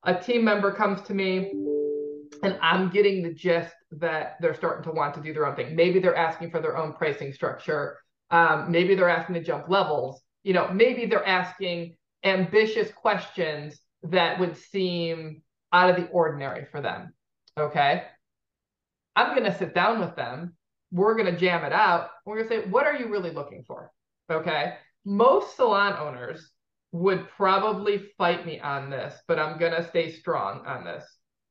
A 0.05 0.15
team 0.15 0.45
member 0.45 0.73
comes 0.73 1.03
to 1.03 1.15
me 1.15 1.53
and 2.43 2.57
i'm 2.63 2.89
getting 2.91 3.23
the 3.23 3.35
gist 3.35 3.75
that 3.91 4.37
they're 4.41 4.55
starting 4.55 4.85
to 4.85 4.93
want 4.93 5.15
to 5.15 5.21
do 5.21 5.33
their 5.33 5.47
own 5.47 5.57
thing. 5.57 5.75
Maybe 5.77 5.99
they're 5.99 6.17
asking 6.17 6.51
for 6.51 6.61
their 6.61 6.77
own 6.77 6.93
pricing 6.93 7.33
structure 7.33 7.99
um, 8.31 8.71
maybe 8.71 8.95
they're 8.95 9.09
asking 9.09 9.35
to 9.35 9.43
jump 9.43 9.69
levels 9.69 10.21
you 10.43 10.53
know 10.53 10.69
maybe 10.73 11.07
they're 11.07 11.27
asking 11.27 11.95
ambitious 12.25 12.91
questions 12.93 13.81
that 14.03 14.39
would 14.39 14.57
seem 14.57 15.43
out 15.73 15.91
of 15.91 15.97
the 15.97 16.09
ordinary 16.11 16.67
for 16.71 16.81
them. 16.81 17.13
Okay. 17.59 18.05
I'm 19.17 19.37
going 19.37 19.51
to 19.51 19.59
sit 19.59 19.75
down 19.75 20.01
with 20.01 20.17
them. 20.17 20.55
We're 20.93 21.17
going 21.17 21.33
to 21.33 21.39
jam 21.39 21.65
it 21.65 21.73
out. 21.73 22.11
We're 22.25 22.37
going 22.37 22.49
to 22.49 22.55
say, 22.55 22.71
what 22.71 22.87
are 22.87 22.97
you 22.97 23.09
really 23.09 23.31
looking 23.31 23.65
for? 23.67 23.93
Okay. 24.31 24.75
Most 25.05 25.57
salon 25.57 25.97
owners 25.99 26.51
would 26.93 27.29
probably 27.37 27.99
fight 28.19 28.45
me 28.45 28.59
on 28.61 28.91
this, 28.91 29.15
but 29.29 29.39
I'm 29.39 29.59
going 29.59 29.73
to 29.73 29.89
stay 29.89 30.11
strong 30.11 30.67
on 30.67 30.85
this. 30.85 31.05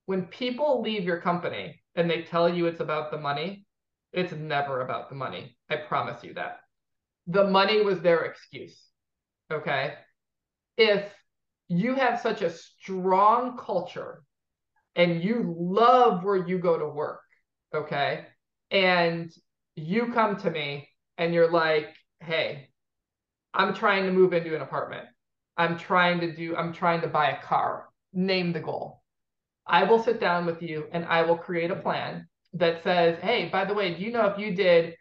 When 0.05 0.25
people 0.25 0.81
leave 0.81 1.03
your 1.03 1.21
company 1.21 1.81
and 1.95 2.09
they 2.09 2.23
tell 2.23 2.53
you 2.53 2.65
it's 2.65 2.81
about 2.81 3.11
the 3.11 3.17
money, 3.17 3.65
it's 4.11 4.33
never 4.33 4.81
about 4.81 5.09
the 5.09 5.15
money. 5.15 5.55
I 5.69 5.77
promise 5.77 6.23
you 6.23 6.33
that. 6.33 6.59
The 7.29 7.45
money 7.45 7.81
was 7.81 8.01
their 8.01 8.25
excuse. 8.25 8.77
Okay. 9.51 9.93
If 10.77 11.13
you 11.67 11.95
have 11.95 12.19
such 12.19 12.41
a 12.41 12.49
strong 12.49 13.57
culture 13.57 14.23
and 14.95 15.23
you 15.23 15.55
love 15.57 16.23
where 16.23 16.47
you 16.47 16.57
go 16.57 16.77
to 16.77 16.87
work, 16.87 17.21
okay? 17.73 18.25
And 18.71 19.31
you 19.75 20.11
come 20.11 20.35
to 20.37 20.49
me 20.49 20.89
and 21.17 21.33
you're 21.33 21.51
like, 21.51 21.89
hey, 22.19 22.69
I'm 23.53 23.73
trying 23.73 24.05
to 24.05 24.11
move 24.11 24.33
into 24.33 24.55
an 24.55 24.61
apartment. 24.61 25.05
I'm 25.55 25.77
trying 25.77 26.19
to 26.21 26.35
do, 26.35 26.55
I'm 26.55 26.73
trying 26.73 27.01
to 27.01 27.07
buy 27.07 27.29
a 27.29 27.41
car. 27.41 27.89
Name 28.11 28.53
the 28.53 28.59
goal. 28.59 29.03
I 29.67 29.83
will 29.83 30.01
sit 30.01 30.19
down 30.19 30.45
with 30.47 30.63
you 30.63 30.85
and 30.91 31.05
I 31.05 31.21
will 31.21 31.37
create 31.37 31.69
a 31.69 31.75
plan 31.75 32.27
that 32.53 32.83
says, 32.83 33.19
hey, 33.21 33.49
by 33.49 33.65
the 33.65 33.73
way, 33.75 33.93
do 33.93 34.01
you 34.01 34.11
know 34.11 34.25
if 34.25 34.39
you 34.39 34.55
did 34.55 34.95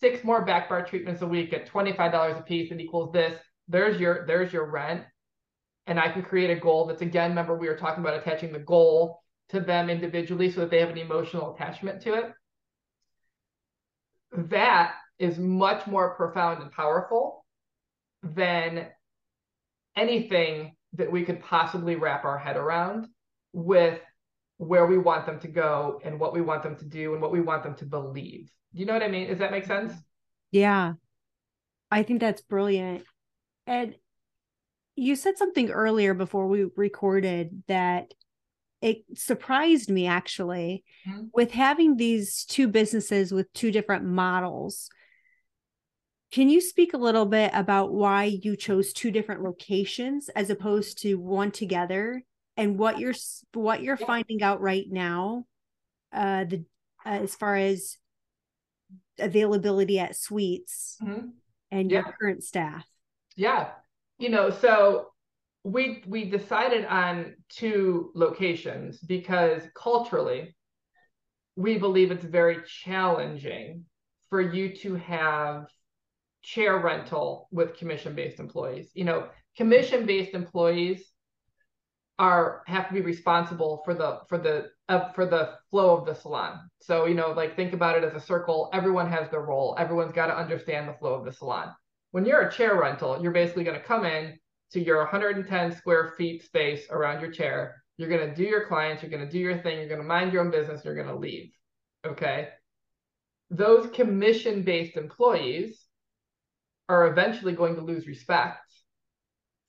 six 0.00 0.24
more 0.24 0.44
back 0.44 0.68
bar 0.68 0.84
treatments 0.84 1.22
a 1.22 1.26
week 1.26 1.52
at 1.52 1.68
$25 1.68 2.38
a 2.38 2.42
piece, 2.42 2.70
it 2.72 2.80
equals 2.80 3.12
this. 3.12 3.38
There's 3.68 4.00
your 4.00 4.26
there's 4.26 4.52
your 4.52 4.70
rent 4.70 5.04
and 5.86 5.98
I 5.98 6.08
can 6.08 6.22
create 6.22 6.50
a 6.50 6.60
goal 6.60 6.86
that's 6.86 7.02
again, 7.02 7.30
remember 7.30 7.56
we 7.56 7.68
were 7.68 7.76
talking 7.76 8.02
about 8.02 8.18
attaching 8.18 8.52
the 8.52 8.58
goal 8.58 9.22
to 9.50 9.60
them 9.60 9.90
individually 9.90 10.50
so 10.50 10.60
that 10.60 10.70
they 10.70 10.80
have 10.80 10.90
an 10.90 10.98
emotional 10.98 11.54
attachment 11.54 12.00
to 12.02 12.14
it. 12.14 12.32
That 14.32 14.94
is 15.18 15.38
much 15.38 15.86
more 15.86 16.14
profound 16.14 16.62
and 16.62 16.70
powerful 16.70 17.44
than 18.22 18.86
anything 19.96 20.76
that 20.94 21.10
we 21.10 21.24
could 21.24 21.40
possibly 21.40 21.96
wrap 21.96 22.24
our 22.24 22.38
head 22.38 22.56
around 22.56 23.06
with 23.52 24.00
where 24.60 24.84
we 24.84 24.98
want 24.98 25.24
them 25.24 25.40
to 25.40 25.48
go 25.48 25.98
and 26.04 26.20
what 26.20 26.34
we 26.34 26.42
want 26.42 26.62
them 26.62 26.76
to 26.76 26.84
do 26.84 27.14
and 27.14 27.22
what 27.22 27.32
we 27.32 27.40
want 27.40 27.62
them 27.62 27.74
to 27.74 27.86
believe. 27.86 28.50
Do 28.74 28.80
you 28.80 28.84
know 28.84 28.92
what 28.92 29.02
I 29.02 29.08
mean? 29.08 29.28
Does 29.28 29.38
that 29.38 29.52
make 29.52 29.64
sense? 29.64 29.94
Yeah. 30.50 30.92
I 31.90 32.02
think 32.02 32.20
that's 32.20 32.42
brilliant. 32.42 33.04
And 33.66 33.96
you 34.96 35.16
said 35.16 35.38
something 35.38 35.70
earlier 35.70 36.12
before 36.12 36.46
we 36.46 36.66
recorded 36.76 37.62
that 37.68 38.12
it 38.82 38.98
surprised 39.14 39.88
me 39.88 40.06
actually 40.06 40.84
mm-hmm. 41.08 41.28
with 41.32 41.52
having 41.52 41.96
these 41.96 42.44
two 42.44 42.68
businesses 42.68 43.32
with 43.32 43.50
two 43.54 43.72
different 43.72 44.04
models. 44.04 44.90
Can 46.32 46.50
you 46.50 46.60
speak 46.60 46.92
a 46.92 46.98
little 46.98 47.26
bit 47.26 47.50
about 47.54 47.94
why 47.94 48.24
you 48.24 48.56
chose 48.56 48.92
two 48.92 49.10
different 49.10 49.42
locations 49.42 50.28
as 50.28 50.50
opposed 50.50 51.00
to 51.00 51.14
one 51.14 51.50
together 51.50 52.22
and 52.60 52.78
what 52.78 52.98
you're 52.98 53.14
what 53.54 53.82
you're 53.82 53.96
finding 53.96 54.42
out 54.42 54.60
right 54.60 54.86
now 54.90 55.44
uh 56.12 56.44
the 56.44 56.64
uh, 57.04 57.08
as 57.08 57.34
far 57.34 57.56
as 57.56 57.96
availability 59.18 59.98
at 59.98 60.16
suites 60.16 60.96
mm-hmm. 61.02 61.28
and 61.70 61.90
yeah. 61.90 61.98
your 61.98 62.14
current 62.18 62.44
staff? 62.44 62.86
Yeah 63.36 63.70
you 64.20 64.28
know, 64.28 64.50
so 64.50 65.06
we 65.64 66.04
we 66.06 66.26
decided 66.26 66.84
on 66.84 67.34
two 67.48 68.12
locations 68.14 69.00
because 69.00 69.62
culturally 69.74 70.54
we 71.56 71.78
believe 71.78 72.10
it's 72.10 72.24
very 72.24 72.58
challenging 72.84 73.84
for 74.28 74.40
you 74.40 74.76
to 74.76 74.94
have 74.94 75.66
chair 76.42 76.78
rental 76.78 77.48
with 77.50 77.76
commission 77.76 78.14
based 78.14 78.38
employees. 78.38 78.90
You 78.94 79.04
know, 79.04 79.28
commission 79.56 80.06
based 80.06 80.34
employees 80.34 81.02
are 82.20 82.62
have 82.68 82.86
to 82.86 82.94
be 82.94 83.00
responsible 83.00 83.82
for 83.84 83.94
the 83.94 84.20
for 84.28 84.38
the 84.38 84.70
uh, 84.88 85.10
for 85.14 85.26
the 85.26 85.54
flow 85.70 85.96
of 85.96 86.06
the 86.06 86.14
salon. 86.14 86.70
So, 86.80 87.06
you 87.06 87.14
know, 87.14 87.30
like 87.30 87.56
think 87.56 87.72
about 87.72 87.98
it 87.98 88.04
as 88.04 88.14
a 88.14 88.24
circle, 88.24 88.70
everyone 88.72 89.10
has 89.10 89.28
their 89.30 89.40
role. 89.40 89.74
Everyone's 89.76 90.12
got 90.12 90.26
to 90.26 90.36
understand 90.36 90.88
the 90.88 90.94
flow 90.94 91.14
of 91.14 91.24
the 91.24 91.32
salon 91.32 91.72
when 92.12 92.24
you're 92.24 92.48
a 92.48 92.52
chair 92.52 92.78
rental, 92.78 93.20
you're 93.22 93.32
basically 93.32 93.64
going 93.64 93.78
to 93.78 93.86
come 93.86 94.04
in 94.04 94.38
to 94.72 94.80
your 94.80 94.98
110 94.98 95.76
square 95.76 96.14
feet 96.16 96.44
space 96.44 96.86
around 96.90 97.20
your 97.20 97.30
chair. 97.30 97.82
You're 97.96 98.08
going 98.08 98.28
to 98.28 98.34
do 98.34 98.44
your 98.44 98.66
clients, 98.66 99.02
you're 99.02 99.10
going 99.10 99.24
to 99.24 99.30
do 99.30 99.38
your 99.38 99.58
thing, 99.58 99.78
you're 99.78 99.88
going 99.88 100.00
to 100.00 100.06
mind 100.06 100.32
your 100.32 100.42
own 100.44 100.50
business, 100.50 100.84
you're 100.84 100.94
going 100.94 101.06
to 101.08 101.16
leave. 101.16 101.52
Okay. 102.06 102.48
Those 103.50 103.90
commission 103.90 104.62
based 104.62 104.96
employees 104.96 105.84
are 106.88 107.08
eventually 107.08 107.52
going 107.52 107.76
to 107.76 107.82
lose 107.82 108.06
respect 108.06 108.60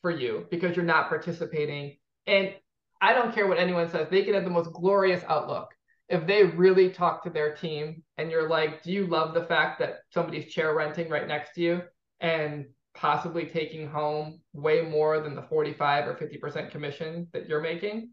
for 0.02 0.12
you 0.12 0.48
because 0.50 0.76
you're 0.76 0.86
not 0.86 1.10
participating. 1.10 1.98
And 2.28 2.54
I 3.02 3.14
don't 3.14 3.34
care 3.34 3.48
what 3.48 3.58
anyone 3.58 3.90
says, 3.90 4.08
they 4.10 4.24
can 4.24 4.34
have 4.34 4.44
the 4.44 4.50
most 4.50 4.72
glorious 4.74 5.24
outlook. 5.28 5.70
If 6.10 6.28
they 6.28 6.44
really 6.44 6.90
talk 6.90 7.24
to 7.24 7.30
their 7.30 7.56
team 7.56 8.04
and 8.18 8.30
you're 8.30 8.50
like, 8.50 8.84
do 8.84 8.92
you 8.92 9.08
love 9.08 9.34
the 9.34 9.46
fact 9.46 9.80
that 9.80 10.00
somebody's 10.14 10.52
chair 10.52 10.76
renting 10.76 11.10
right 11.10 11.28
next 11.28 11.54
to 11.56 11.62
you? 11.62 11.82
and 12.22 12.66
possibly 12.94 13.46
taking 13.46 13.88
home 13.88 14.40
way 14.54 14.82
more 14.82 15.20
than 15.20 15.36
the 15.36 15.42
45 15.42 16.08
or 16.08 16.14
50% 16.16 16.72
commission 16.72 17.28
that 17.34 17.50
you're 17.50 17.62
making 17.62 18.12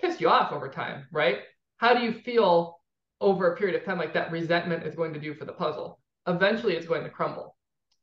piss 0.00 0.20
you 0.20 0.28
off 0.28 0.52
over 0.52 0.68
time, 0.68 1.06
right? 1.12 1.38
How 1.76 1.94
do 1.94 2.02
you 2.02 2.12
feel 2.12 2.78
over 3.20 3.52
a 3.52 3.56
period 3.56 3.76
of 3.76 3.84
time 3.84 3.98
like 3.98 4.14
that 4.14 4.32
resentment 4.32 4.86
is 4.86 4.94
going 4.94 5.12
to 5.14 5.20
do 5.20 5.34
for 5.34 5.44
the 5.44 5.52
puzzle? 5.52 6.00
Eventually 6.26 6.74
it's 6.74 6.86
going 6.86 7.04
to 7.04 7.10
crumble. 7.10 7.56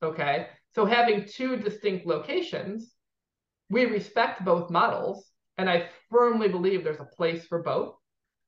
Okay. 0.03 0.47
So 0.73 0.85
having 0.85 1.25
two 1.25 1.57
distinct 1.57 2.05
locations, 2.05 2.93
we 3.69 3.85
respect 3.85 4.45
both 4.45 4.69
models. 4.69 5.28
And 5.59 5.69
I 5.69 5.89
firmly 6.09 6.47
believe 6.47 6.83
there's 6.83 6.99
a 6.99 7.05
place 7.05 7.45
for 7.45 7.61
both, 7.61 7.95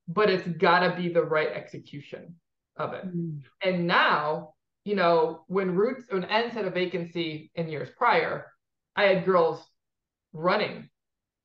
but 0.08 0.30
it's 0.30 0.48
got 0.58 0.80
to 0.80 0.96
be 0.96 1.10
the 1.10 1.24
right 1.24 1.50
execution 1.50 2.36
of 2.78 2.94
it. 2.94 3.06
Mm. 3.06 3.42
And 3.64 3.88
now 3.88 4.54
you 4.84 4.96
know, 4.96 5.44
when 5.48 5.76
Rootz, 5.76 6.12
when 6.12 6.24
Endz 6.24 6.52
had 6.52 6.66
a 6.66 6.72
vacancy 6.72 7.52
in 7.56 7.70
years 7.70 7.90
prior, 7.96 8.48
I 8.96 9.04
had 9.04 9.26
girls 9.26 9.64
running. 10.34 10.90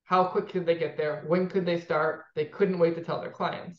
How 0.04 0.24
quick 0.24 0.48
could 0.48 0.66
they 0.66 0.78
get 0.78 0.96
there? 0.96 1.24
When 1.26 1.48
could 1.48 1.66
they 1.66 1.80
start? 1.80 2.24
They 2.34 2.46
couldn't 2.46 2.78
wait 2.78 2.94
to 2.94 3.04
tell 3.04 3.20
their 3.20 3.30
clients. 3.30 3.78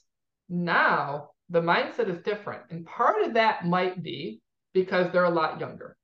Now 0.50 1.30
the 1.50 1.62
mindset 1.62 2.10
is 2.10 2.22
different. 2.24 2.64
And 2.70 2.86
part 2.86 3.24
of 3.24 3.34
that 3.34 3.66
might 3.66 4.04
be 4.04 4.42
because 4.74 5.12
they're 5.12 5.24
a 5.24 5.30
lot 5.30 5.60
younger. 5.60 5.98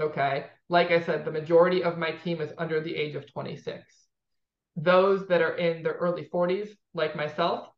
Okay. 0.00 0.46
Like 0.68 0.90
I 0.90 1.02
said, 1.02 1.24
the 1.24 1.30
majority 1.30 1.82
of 1.82 1.98
my 1.98 2.12
team 2.12 2.40
is 2.40 2.52
under 2.58 2.80
the 2.80 2.94
age 2.94 3.14
of 3.14 3.30
26. 3.30 3.84
Those 4.80 5.26
that 5.26 5.42
are 5.42 5.56
in 5.56 5.82
their 5.82 5.94
early 5.94 6.28
40s, 6.32 6.68
like 6.94 7.16
myself, 7.16 7.68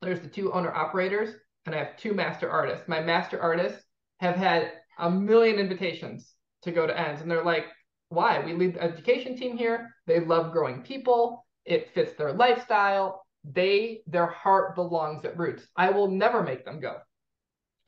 there's 0.00 0.20
the 0.20 0.28
two 0.28 0.52
owner 0.52 0.72
operators, 0.72 1.34
and 1.66 1.74
I 1.74 1.78
have 1.78 1.98
two 1.98 2.14
master 2.14 2.50
artists. 2.50 2.88
My 2.88 3.00
master 3.00 3.40
artists 3.40 3.82
have 4.20 4.36
had 4.36 4.72
a 4.98 5.10
million 5.10 5.58
invitations 5.58 6.32
to 6.62 6.72
go 6.72 6.86
to 6.86 6.94
Endz, 6.94 7.20
and 7.20 7.30
they're 7.30 7.44
like, 7.44 7.66
why? 8.08 8.42
We 8.42 8.54
lead 8.54 8.74
the 8.74 8.82
education 8.82 9.36
team 9.36 9.58
here. 9.58 9.90
They 10.06 10.20
love 10.20 10.52
growing 10.52 10.82
people. 10.82 11.44
It 11.66 11.92
fits 11.94 12.14
their 12.14 12.32
lifestyle. 12.32 13.22
They, 13.44 14.00
their 14.06 14.26
heart 14.26 14.74
belongs 14.74 15.26
at 15.26 15.36
Rootz. 15.36 15.62
I 15.76 15.90
will 15.90 16.10
never 16.10 16.42
make 16.42 16.64
them 16.64 16.80
go. 16.80 16.96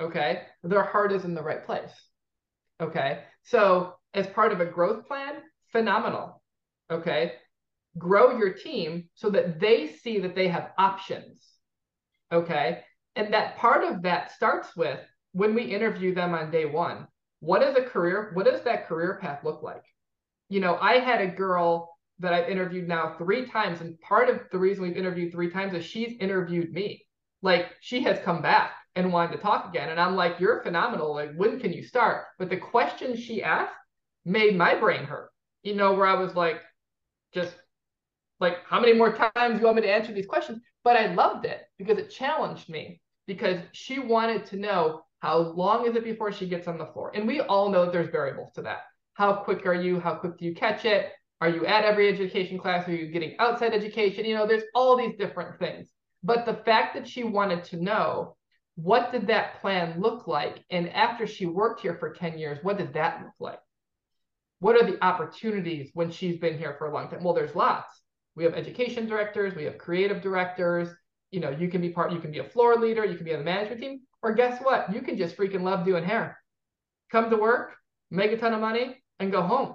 Okay. 0.00 0.42
Their 0.62 0.82
heart 0.82 1.12
is 1.12 1.24
in 1.24 1.34
the 1.34 1.42
right 1.42 1.64
place. 1.64 1.92
Okay. 2.82 3.22
So, 3.44 3.94
as 4.12 4.26
part 4.26 4.52
of 4.52 4.60
a 4.60 4.66
growth 4.66 5.06
plan, 5.06 5.36
phenomenal. 5.72 6.42
Okay. 6.90 7.32
Grow 7.98 8.38
your 8.38 8.52
team 8.52 9.08
so 9.14 9.30
that 9.30 9.60
they 9.60 9.88
see 9.88 10.20
that 10.20 10.34
they 10.34 10.48
have 10.48 10.70
options. 10.78 11.46
Okay. 12.32 12.80
And 13.16 13.32
that 13.34 13.56
part 13.56 13.84
of 13.84 14.02
that 14.02 14.32
starts 14.32 14.76
with 14.76 15.00
when 15.32 15.54
we 15.54 15.62
interview 15.62 16.14
them 16.14 16.34
on 16.34 16.50
day 16.50 16.64
one, 16.64 17.06
what 17.40 17.62
is 17.62 17.76
a 17.76 17.82
career? 17.82 18.30
What 18.34 18.46
does 18.46 18.62
that 18.62 18.86
career 18.86 19.18
path 19.20 19.44
look 19.44 19.62
like? 19.62 19.84
You 20.48 20.60
know, 20.60 20.76
I 20.80 20.98
had 20.98 21.20
a 21.20 21.26
girl 21.26 21.96
that 22.18 22.34
I've 22.34 22.50
interviewed 22.50 22.86
now 22.86 23.14
three 23.16 23.46
times, 23.46 23.80
and 23.80 23.98
part 24.00 24.28
of 24.28 24.40
the 24.52 24.58
reason 24.58 24.82
we've 24.82 24.96
interviewed 24.96 25.32
three 25.32 25.50
times 25.50 25.72
is 25.72 25.84
she's 25.84 26.18
interviewed 26.20 26.72
me. 26.72 27.06
Like 27.42 27.70
she 27.80 28.02
has 28.02 28.18
come 28.20 28.42
back 28.42 28.72
and 28.94 29.12
wanted 29.12 29.36
to 29.36 29.42
talk 29.42 29.68
again, 29.68 29.88
and 29.88 29.98
I'm 29.98 30.16
like, 30.16 30.38
"You're 30.38 30.62
phenomenal. 30.62 31.14
Like, 31.14 31.34
when 31.34 31.58
can 31.58 31.72
you 31.72 31.82
start?" 31.82 32.26
But 32.38 32.50
the 32.50 32.58
questions 32.58 33.20
she 33.20 33.42
asked 33.42 33.72
made 34.24 34.56
my 34.56 34.74
brain 34.74 35.04
hurt. 35.04 35.30
You 35.62 35.74
know, 35.74 35.94
where 35.94 36.06
I 36.06 36.14
was 36.14 36.34
like, 36.34 36.60
just 37.32 37.54
like, 38.40 38.58
how 38.66 38.80
many 38.80 38.94
more 38.94 39.12
times 39.12 39.54
do 39.54 39.58
you 39.58 39.64
want 39.64 39.76
me 39.76 39.82
to 39.82 39.92
answer 39.92 40.12
these 40.12 40.26
questions? 40.26 40.60
But 40.82 40.96
I 40.96 41.12
loved 41.14 41.44
it 41.44 41.62
because 41.78 41.98
it 41.98 42.10
challenged 42.10 42.68
me 42.68 43.00
because 43.26 43.60
she 43.72 43.98
wanted 43.98 44.46
to 44.46 44.56
know 44.56 45.02
how 45.20 45.38
long 45.38 45.86
is 45.86 45.94
it 45.94 46.04
before 46.04 46.32
she 46.32 46.48
gets 46.48 46.66
on 46.66 46.78
the 46.78 46.86
floor? 46.86 47.12
And 47.14 47.26
we 47.26 47.40
all 47.40 47.68
know 47.68 47.90
there's 47.90 48.10
variables 48.10 48.52
to 48.54 48.62
that. 48.62 48.80
How 49.14 49.34
quick 49.34 49.66
are 49.66 49.74
you? 49.74 50.00
How 50.00 50.14
quick 50.14 50.38
do 50.38 50.46
you 50.46 50.54
catch 50.54 50.86
it? 50.86 51.12
Are 51.42 51.48
you 51.48 51.66
at 51.66 51.84
every 51.84 52.08
education 52.08 52.58
class? 52.58 52.88
Are 52.88 52.94
you 52.94 53.08
getting 53.08 53.36
outside 53.38 53.74
education? 53.74 54.24
You 54.24 54.34
know, 54.34 54.46
there's 54.46 54.64
all 54.74 54.96
these 54.96 55.16
different 55.18 55.58
things. 55.58 55.90
But 56.22 56.46
the 56.46 56.62
fact 56.64 56.94
that 56.94 57.06
she 57.06 57.24
wanted 57.24 57.64
to 57.64 57.82
know 57.82 58.36
what 58.76 59.12
did 59.12 59.26
that 59.26 59.60
plan 59.60 60.00
look 60.00 60.26
like? 60.26 60.64
And 60.70 60.88
after 60.90 61.26
she 61.26 61.44
worked 61.46 61.82
here 61.82 61.96
for 61.98 62.12
10 62.12 62.38
years, 62.38 62.58
what 62.62 62.78
did 62.78 62.94
that 62.94 63.20
look 63.22 63.34
like? 63.38 63.60
What 64.60 64.76
are 64.76 64.90
the 64.90 65.02
opportunities 65.04 65.90
when 65.94 66.10
she's 66.10 66.38
been 66.38 66.58
here 66.58 66.76
for 66.78 66.86
a 66.86 66.92
long 66.92 67.08
time? 67.08 67.22
Well, 67.22 67.34
there's 67.34 67.54
lots. 67.54 67.99
We 68.40 68.46
have 68.46 68.54
education 68.54 69.06
directors, 69.06 69.54
we 69.54 69.64
have 69.64 69.76
creative 69.76 70.22
directors. 70.22 70.88
You 71.30 71.40
know, 71.40 71.50
you 71.50 71.68
can 71.68 71.82
be 71.82 71.90
part, 71.90 72.10
you 72.10 72.20
can 72.20 72.32
be 72.32 72.38
a 72.38 72.48
floor 72.48 72.74
leader, 72.76 73.04
you 73.04 73.14
can 73.14 73.26
be 73.26 73.34
on 73.34 73.40
the 73.40 73.44
management 73.44 73.82
team, 73.82 74.00
or 74.22 74.32
guess 74.32 74.62
what? 74.62 74.90
You 74.94 75.02
can 75.02 75.18
just 75.18 75.36
freaking 75.36 75.60
love 75.60 75.84
doing 75.84 76.04
hair. 76.04 76.42
Come 77.12 77.28
to 77.28 77.36
work, 77.36 77.74
make 78.10 78.32
a 78.32 78.38
ton 78.38 78.54
of 78.54 78.62
money, 78.62 78.96
and 79.18 79.30
go 79.30 79.42
home. 79.42 79.74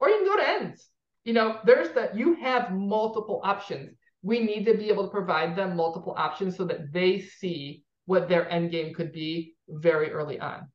Or 0.00 0.08
you 0.08 0.16
can 0.16 0.24
go 0.24 0.36
to 0.38 0.42
Endz. 0.42 0.84
You 1.24 1.34
know, 1.34 1.58
there's 1.66 1.90
that 1.96 2.16
you 2.16 2.32
have 2.36 2.72
multiple 2.72 3.42
options. 3.44 3.94
We 4.22 4.40
need 4.40 4.64
to 4.64 4.74
be 4.78 4.88
able 4.88 5.04
to 5.04 5.10
provide 5.10 5.54
them 5.54 5.76
multiple 5.76 6.14
options 6.16 6.56
so 6.56 6.64
that 6.64 6.90
they 6.94 7.20
see 7.20 7.84
what 8.06 8.26
their 8.26 8.50
end 8.50 8.70
game 8.70 8.94
could 8.94 9.12
be 9.12 9.54
very 9.68 10.12
early 10.12 10.40
on. 10.40 10.66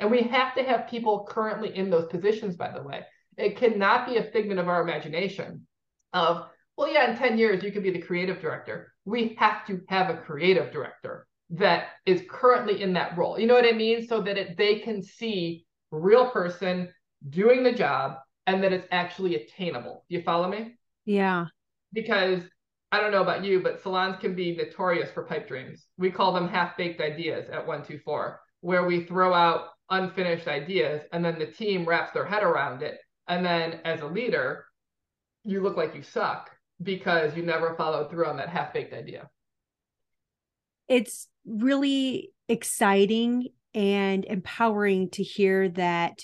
And 0.00 0.10
we 0.10 0.20
have 0.24 0.54
to 0.56 0.62
have 0.62 0.90
people 0.90 1.26
currently 1.30 1.74
in 1.74 1.88
those 1.88 2.08
positions, 2.08 2.56
by 2.56 2.72
the 2.72 2.82
way. 2.82 3.06
It 3.38 3.56
cannot 3.56 4.06
be 4.06 4.18
a 4.18 4.24
figment 4.24 4.60
of 4.60 4.68
our 4.68 4.82
imagination 4.82 5.66
of, 6.12 6.48
well, 6.76 6.92
yeah, 6.92 7.10
in 7.10 7.16
10 7.16 7.38
years, 7.38 7.62
you 7.62 7.70
could 7.70 7.82
be 7.82 7.90
the 7.90 8.00
creative 8.00 8.40
director. 8.40 8.92
We 9.04 9.36
have 9.38 9.66
to 9.66 9.80
have 9.88 10.10
a 10.10 10.18
creative 10.18 10.72
director 10.72 11.26
that 11.50 11.88
is 12.04 12.22
currently 12.28 12.82
in 12.82 12.92
that 12.94 13.16
role. 13.16 13.38
You 13.38 13.46
know 13.46 13.54
what 13.54 13.66
I 13.66 13.72
mean? 13.76 14.06
So 14.06 14.20
that 14.22 14.36
it, 14.36 14.56
they 14.56 14.80
can 14.80 15.02
see 15.02 15.66
real 15.90 16.30
person 16.30 16.92
doing 17.30 17.62
the 17.62 17.72
job 17.72 18.16
and 18.46 18.62
that 18.62 18.72
it's 18.72 18.88
actually 18.90 19.36
attainable. 19.36 20.04
Do 20.08 20.16
you 20.16 20.22
follow 20.22 20.48
me? 20.48 20.74
Yeah. 21.04 21.46
Because 21.92 22.42
I 22.90 23.00
don't 23.00 23.12
know 23.12 23.22
about 23.22 23.44
you, 23.44 23.62
but 23.62 23.80
salons 23.82 24.16
can 24.20 24.34
be 24.34 24.56
notorious 24.56 25.10
for 25.10 25.24
pipe 25.24 25.46
dreams. 25.46 25.86
We 25.96 26.10
call 26.10 26.32
them 26.32 26.48
half 26.48 26.76
baked 26.76 27.00
ideas 27.00 27.48
at 27.48 27.66
124, 27.66 28.40
where 28.60 28.86
we 28.86 29.04
throw 29.04 29.32
out 29.32 29.68
unfinished 29.90 30.48
ideas 30.48 31.02
and 31.12 31.24
then 31.24 31.38
the 31.38 31.46
team 31.46 31.84
wraps 31.84 32.12
their 32.12 32.24
head 32.24 32.42
around 32.42 32.82
it. 32.82 32.98
And 33.28 33.44
then 33.44 33.80
as 33.84 34.00
a 34.00 34.06
leader, 34.06 34.64
you 35.44 35.60
look 35.60 35.76
like 35.76 35.94
you 35.94 36.02
suck 36.02 36.50
because 36.84 37.36
you 37.36 37.42
never 37.42 37.74
followed 37.74 38.10
through 38.10 38.26
on 38.26 38.36
that 38.36 38.48
half 38.48 38.72
baked 38.72 38.94
idea. 38.94 39.28
It's 40.88 41.28
really 41.46 42.32
exciting 42.48 43.48
and 43.74 44.24
empowering 44.24 45.10
to 45.10 45.22
hear 45.22 45.68
that 45.70 46.20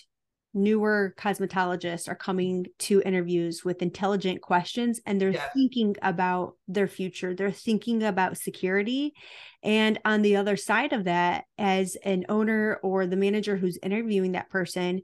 newer 0.53 1.15
cosmetologists 1.17 2.09
are 2.09 2.17
coming 2.17 2.67
to 2.79 3.03
interviews 3.05 3.65
with 3.65 3.83
intelligent 3.83 4.41
questions 4.41 5.01
and 5.07 5.21
they're 5.21 5.31
yes. 5.31 5.49
thinking 5.55 5.95
about 6.03 6.57
their 6.67 6.89
future 6.89 7.37
they're 7.37 7.53
thinking 7.53 8.03
about 8.03 8.37
security 8.37 9.15
and 9.63 10.01
on 10.05 10.23
the 10.23 10.35
other 10.35 10.57
side 10.57 10.93
of 10.93 11.05
that 11.05 11.45
as 11.57 11.97
an 12.05 12.25
owner 12.29 12.81
or 12.83 13.07
the 13.07 13.17
manager 13.17 13.57
who's 13.57 13.79
interviewing 13.81 14.33
that 14.33 14.51
person 14.51 15.01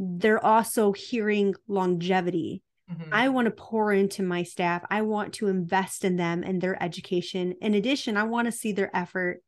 they're 0.00 0.44
also 0.44 0.90
hearing 0.90 1.54
longevity 1.68 2.60
mm-hmm. 2.90 3.12
i 3.12 3.28
want 3.28 3.46
to 3.46 3.50
pour 3.50 3.92
into 3.92 4.22
my 4.22 4.42
staff 4.42 4.82
i 4.90 5.02
want 5.02 5.32
to 5.32 5.48
invest 5.48 6.04
in 6.04 6.16
them 6.16 6.42
and 6.42 6.60
their 6.60 6.80
education 6.82 7.54
in 7.60 7.74
addition 7.74 8.16
i 8.16 8.22
want 8.22 8.46
to 8.46 8.52
see 8.52 8.72
their 8.72 8.94
effort 8.96 9.42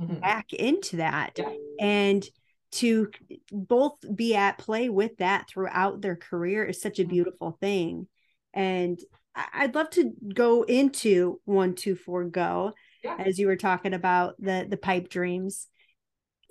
mm-hmm. 0.00 0.20
back 0.20 0.52
into 0.52 0.96
that 0.96 1.32
yeah. 1.38 1.50
and 1.80 2.28
to 2.72 3.10
both 3.50 3.94
be 4.14 4.34
at 4.34 4.58
play 4.58 4.88
with 4.88 5.16
that 5.18 5.48
throughout 5.48 6.00
their 6.00 6.16
career 6.16 6.64
is 6.64 6.80
such 6.80 6.98
a 6.98 7.02
mm-hmm. 7.02 7.10
beautiful 7.10 7.56
thing. 7.60 8.06
And 8.52 8.98
I'd 9.34 9.74
love 9.74 9.90
to 9.90 10.12
go 10.34 10.62
into 10.62 11.40
one, 11.44 11.74
two, 11.74 11.94
four, 11.94 12.24
go 12.24 12.72
yeah. 13.04 13.16
as 13.18 13.38
you 13.38 13.46
were 13.46 13.56
talking 13.56 13.94
about 13.94 14.34
the 14.38 14.66
the 14.68 14.78
pipe 14.78 15.08
dreams. 15.08 15.68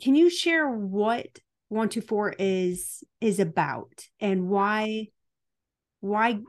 Can 0.01 0.15
you 0.15 0.29
share 0.29 0.69
what 0.69 1.27
one, 1.69 1.89
two, 1.89 2.01
four 2.01 2.33
is 2.37 3.03
is 3.21 3.39
about 3.39 4.05
and 4.19 4.49
why 4.49 5.07
why 6.05 6.39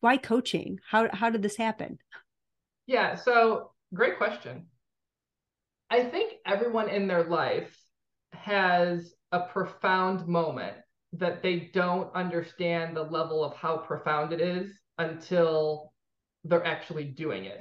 why 0.00 0.16
coaching? 0.16 0.80
How 0.88 1.08
how 1.12 1.30
did 1.30 1.42
this 1.42 1.56
happen? 1.56 1.98
Yeah, 2.86 3.14
so 3.14 3.72
great 3.92 4.16
question. 4.16 4.66
I 5.90 6.04
think 6.04 6.34
everyone 6.46 6.88
in 6.88 7.06
their 7.06 7.24
life 7.24 7.76
has 8.32 9.14
a 9.30 9.40
profound 9.40 10.26
moment 10.26 10.76
that 11.12 11.42
they 11.42 11.70
don't 11.72 12.12
understand 12.14 12.96
the 12.96 13.02
level 13.02 13.44
of 13.44 13.54
how 13.54 13.76
profound 13.76 14.32
it 14.32 14.40
is 14.40 14.72
until 14.98 15.92
they're 16.44 16.66
actually 16.66 17.04
doing 17.04 17.44
it. 17.44 17.60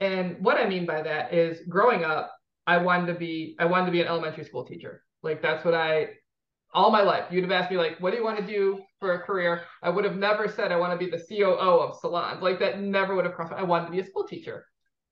And 0.00 0.36
what 0.40 0.56
I 0.56 0.68
mean 0.68 0.86
by 0.86 1.02
that 1.02 1.32
is 1.32 1.60
growing 1.68 2.02
up, 2.02 2.32
I 2.66 2.78
wanted 2.78 3.12
to 3.12 3.18
be 3.18 3.56
I 3.58 3.66
wanted 3.66 3.86
to 3.86 3.92
be 3.92 4.00
an 4.00 4.08
elementary 4.08 4.44
school 4.44 4.64
teacher. 4.64 5.02
Like 5.22 5.42
that's 5.42 5.64
what 5.66 5.74
I 5.74 6.08
all 6.72 6.90
my 6.90 7.02
life. 7.02 7.24
You'd 7.30 7.44
have 7.44 7.52
asked 7.52 7.70
me 7.70 7.76
like, 7.76 8.00
what 8.00 8.10
do 8.10 8.16
you 8.16 8.24
want 8.24 8.38
to 8.38 8.46
do 8.46 8.80
for 9.02 9.14
a 9.14 9.18
career? 9.18 9.64
I 9.82 9.90
would 9.90 10.04
have 10.04 10.16
never 10.16 10.46
said 10.46 10.70
I 10.70 10.76
want 10.76 10.92
to 10.92 11.04
be 11.04 11.10
the 11.10 11.22
COO 11.28 11.80
of 11.80 11.98
salons. 11.98 12.40
Like 12.40 12.60
that 12.60 12.80
never 12.80 13.16
would 13.16 13.24
have 13.24 13.34
crossed. 13.34 13.52
I 13.52 13.64
wanted 13.64 13.86
to 13.86 13.90
be 13.90 13.98
a 13.98 14.06
school 14.06 14.28
teacher. 14.28 14.64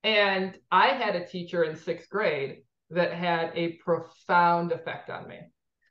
And 0.04 0.56
I 0.70 0.90
had 0.90 1.16
a 1.16 1.26
teacher 1.26 1.64
in 1.64 1.74
sixth 1.76 2.08
grade 2.08 2.58
that 2.90 3.12
had 3.12 3.50
a 3.56 3.72
profound 3.84 4.70
effect 4.70 5.10
on 5.10 5.28
me. 5.28 5.40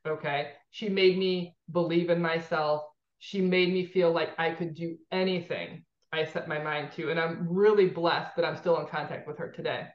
Okay. 0.08 0.52
She 0.72 0.88
made 0.88 1.18
me 1.18 1.58
believe 1.72 2.10
in 2.10 2.22
myself. 2.22 2.84
She 3.20 3.42
made 3.42 3.74
me 3.74 3.86
feel 3.86 4.14
like 4.14 4.30
I 4.40 4.52
could 4.52 4.76
do 4.76 4.96
anything 5.12 5.84
I 6.14 6.24
set 6.24 6.48
my 6.48 6.60
mind 6.60 6.94
to. 6.94 7.12
And 7.12 7.20
I'm 7.20 7.48
really 7.50 7.90
blessed 7.90 8.38
that 8.38 8.46
I'm 8.46 8.56
still 8.56 8.80
in 8.80 8.88
contact 8.88 9.28
with 9.28 9.38
her 9.40 9.52
today. 9.52 9.88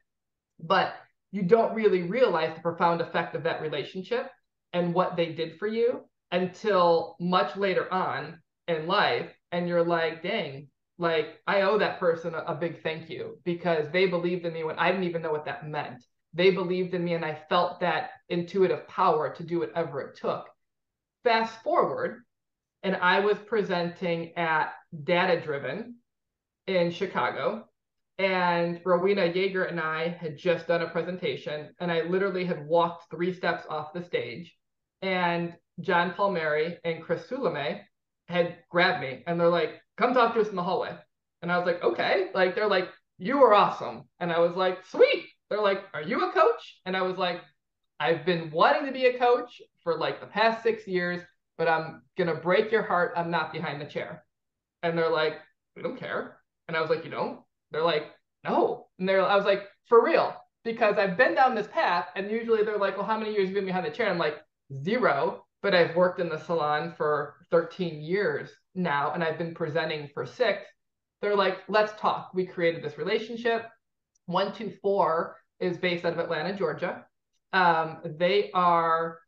But 0.61 0.92
you 1.32 1.42
don't 1.42 1.74
really 1.74 2.02
realize 2.02 2.55
the 2.55 2.61
profound 2.61 3.00
effect 3.00 3.34
of 3.34 3.44
that 3.44 3.62
relationship 3.62 4.30
and 4.74 4.92
what 4.92 5.16
they 5.16 5.32
did 5.32 5.59
for 5.59 5.66
you 5.66 6.02
until 6.35 7.16
much 7.20 7.57
later 7.57 7.93
on 7.93 8.41
in 8.68 8.87
life. 8.87 9.30
And 9.53 9.68
you're 9.68 9.85
like, 9.85 10.22
dang, 10.22 10.68
like 10.99 11.39
I 11.47 11.62
owe 11.62 11.78
that 11.78 12.01
person 12.01 12.35
a, 12.35 12.39
a 12.39 12.55
big 12.55 12.82
thank 12.82 13.09
you 13.09 13.39
because 13.45 13.87
they 13.93 14.07
believed 14.07 14.45
in 14.45 14.53
me 14.53 14.64
when 14.64 14.78
I 14.78 14.91
didn't 14.91 15.05
even 15.05 15.22
know 15.22 15.32
what 15.32 15.47
that 15.47 15.68
meant 15.68 16.03
they 16.35 16.51
believed 16.51 16.95
in 16.95 17.05
me 17.05 17.14
and 17.14 17.24
I 17.24 17.41
felt 17.49 17.80
that 17.80 18.11
intuitive 18.28 18.87
power 18.89 19.32
to 19.35 19.43
do 19.43 19.61
whatever 19.61 20.01
it 20.01 20.16
took. 20.16 20.47
Fast 21.22 21.62
forward, 21.62 22.22
and 22.82 22.97
I 22.97 23.20
was 23.20 23.39
presenting 23.39 24.37
at 24.37 24.72
Data 25.05 25.41
Driven 25.41 25.97
in 26.66 26.91
Chicago. 26.91 27.68
And 28.18 28.80
Rowena 28.85 29.22
Yeager 29.22 29.68
and 29.68 29.80
I 29.80 30.09
had 30.09 30.37
just 30.37 30.68
done 30.68 30.82
a 30.82 30.89
presentation, 30.89 31.74
and 31.80 31.91
I 31.91 32.03
literally 32.03 32.45
had 32.45 32.66
walked 32.66 33.11
three 33.11 33.32
steps 33.32 33.64
off 33.68 33.93
the 33.93 34.05
stage. 34.05 34.55
And 35.05 35.55
John 35.82 36.14
Palmieri 36.14 36.78
and 36.82 37.02
Chris 37.02 37.26
Sulame 37.26 37.82
had 38.26 38.57
grabbed 38.70 39.02
me 39.02 39.22
and 39.26 39.38
they're 39.38 39.48
like, 39.50 39.82
come 39.98 40.14
talk 40.14 40.32
to 40.32 40.40
us 40.40 40.48
in 40.48 40.57
the 40.57 40.62
hallway. 40.62 40.96
And 41.42 41.52
I 41.52 41.59
was 41.59 41.66
like, 41.66 41.84
okay. 41.84 42.30
Like, 42.34 42.55
they're 42.55 42.66
like, 42.66 42.88
you 43.18 43.42
are 43.42 43.52
awesome. 43.52 44.05
And 44.18 44.32
I 44.32 44.38
was 44.38 44.57
like, 44.57 44.78
sweet. 44.86 45.26
They're 45.50 45.61
like, 45.61 45.82
are 45.92 46.00
you 46.00 46.26
a 46.26 46.32
coach? 46.32 46.80
And 46.86 46.96
I 46.96 47.02
was 47.02 47.18
like, 47.18 47.42
I've 48.00 48.24
been 48.24 48.50
wanting 48.50 48.86
to 48.86 48.92
be 48.92 49.05
a 49.05 49.18
coach 49.18 49.61
for 49.82 49.98
like 49.98 50.20
the 50.20 50.26
past 50.26 50.62
six 50.62 50.88
years, 50.88 51.20
but 51.59 51.68
I'm 51.68 52.00
going 52.16 52.34
to 52.34 52.40
break 52.40 52.72
your 52.72 52.82
heart. 52.82 53.12
I'm 53.14 53.30
not 53.30 53.52
behind 53.52 53.82
the 53.82 53.84
chair. 53.84 54.24
And 54.82 54.96
they're 54.96 55.11
like, 55.11 55.34
we 55.76 55.82
don't 55.82 56.00
care. 56.00 56.38
And 56.66 56.78
I 56.78 56.80
was 56.80 56.88
like, 56.88 57.05
you 57.05 57.11
don't? 57.11 57.40
They're 57.72 57.82
like, 57.82 58.07
no. 58.42 58.86
And 58.98 59.07
they're, 59.07 59.22
I 59.22 59.36
was 59.36 59.44
like, 59.44 59.64
for 59.86 60.02
real, 60.02 60.34
because 60.64 60.96
I've 60.96 61.18
been 61.18 61.34
down 61.34 61.55
this 61.55 61.66
path. 61.66 62.07
And 62.16 62.30
usually 62.30 62.64
they're 62.64 62.78
like, 62.78 62.96
well, 62.96 63.07
how 63.07 63.18
many 63.18 63.32
years 63.34 63.48
have 63.48 63.50
you 63.50 63.57
been 63.57 63.66
behind 63.66 63.84
the 63.84 63.90
chair? 63.90 64.09
I'm 64.09 64.16
like, 64.16 64.38
zero. 64.72 65.44
But 65.62 65.74
I've 65.74 65.96
worked 65.96 66.20
in 66.20 66.28
the 66.28 66.38
salon 66.38 66.92
for 66.96 67.36
13 67.50 68.02
years 68.02 68.50
now, 68.74 69.12
and 69.12 69.24
I've 69.24 69.38
been 69.38 69.54
presenting 69.54 70.10
for 70.12 70.26
six. 70.26 70.62
They're 71.22 71.36
like, 71.36 71.60
let's 71.68 71.98
talk. 71.98 72.32
We 72.34 72.44
created 72.44 72.82
this 72.82 72.98
relationship. 72.98 73.66
124 74.26 75.36
is 75.60 75.78
based 75.78 76.04
out 76.04 76.12
of 76.12 76.18
Atlanta, 76.18 76.54
Georgia. 76.54 77.06
Um, 77.54 78.00
they 78.04 78.50
are 78.52 79.18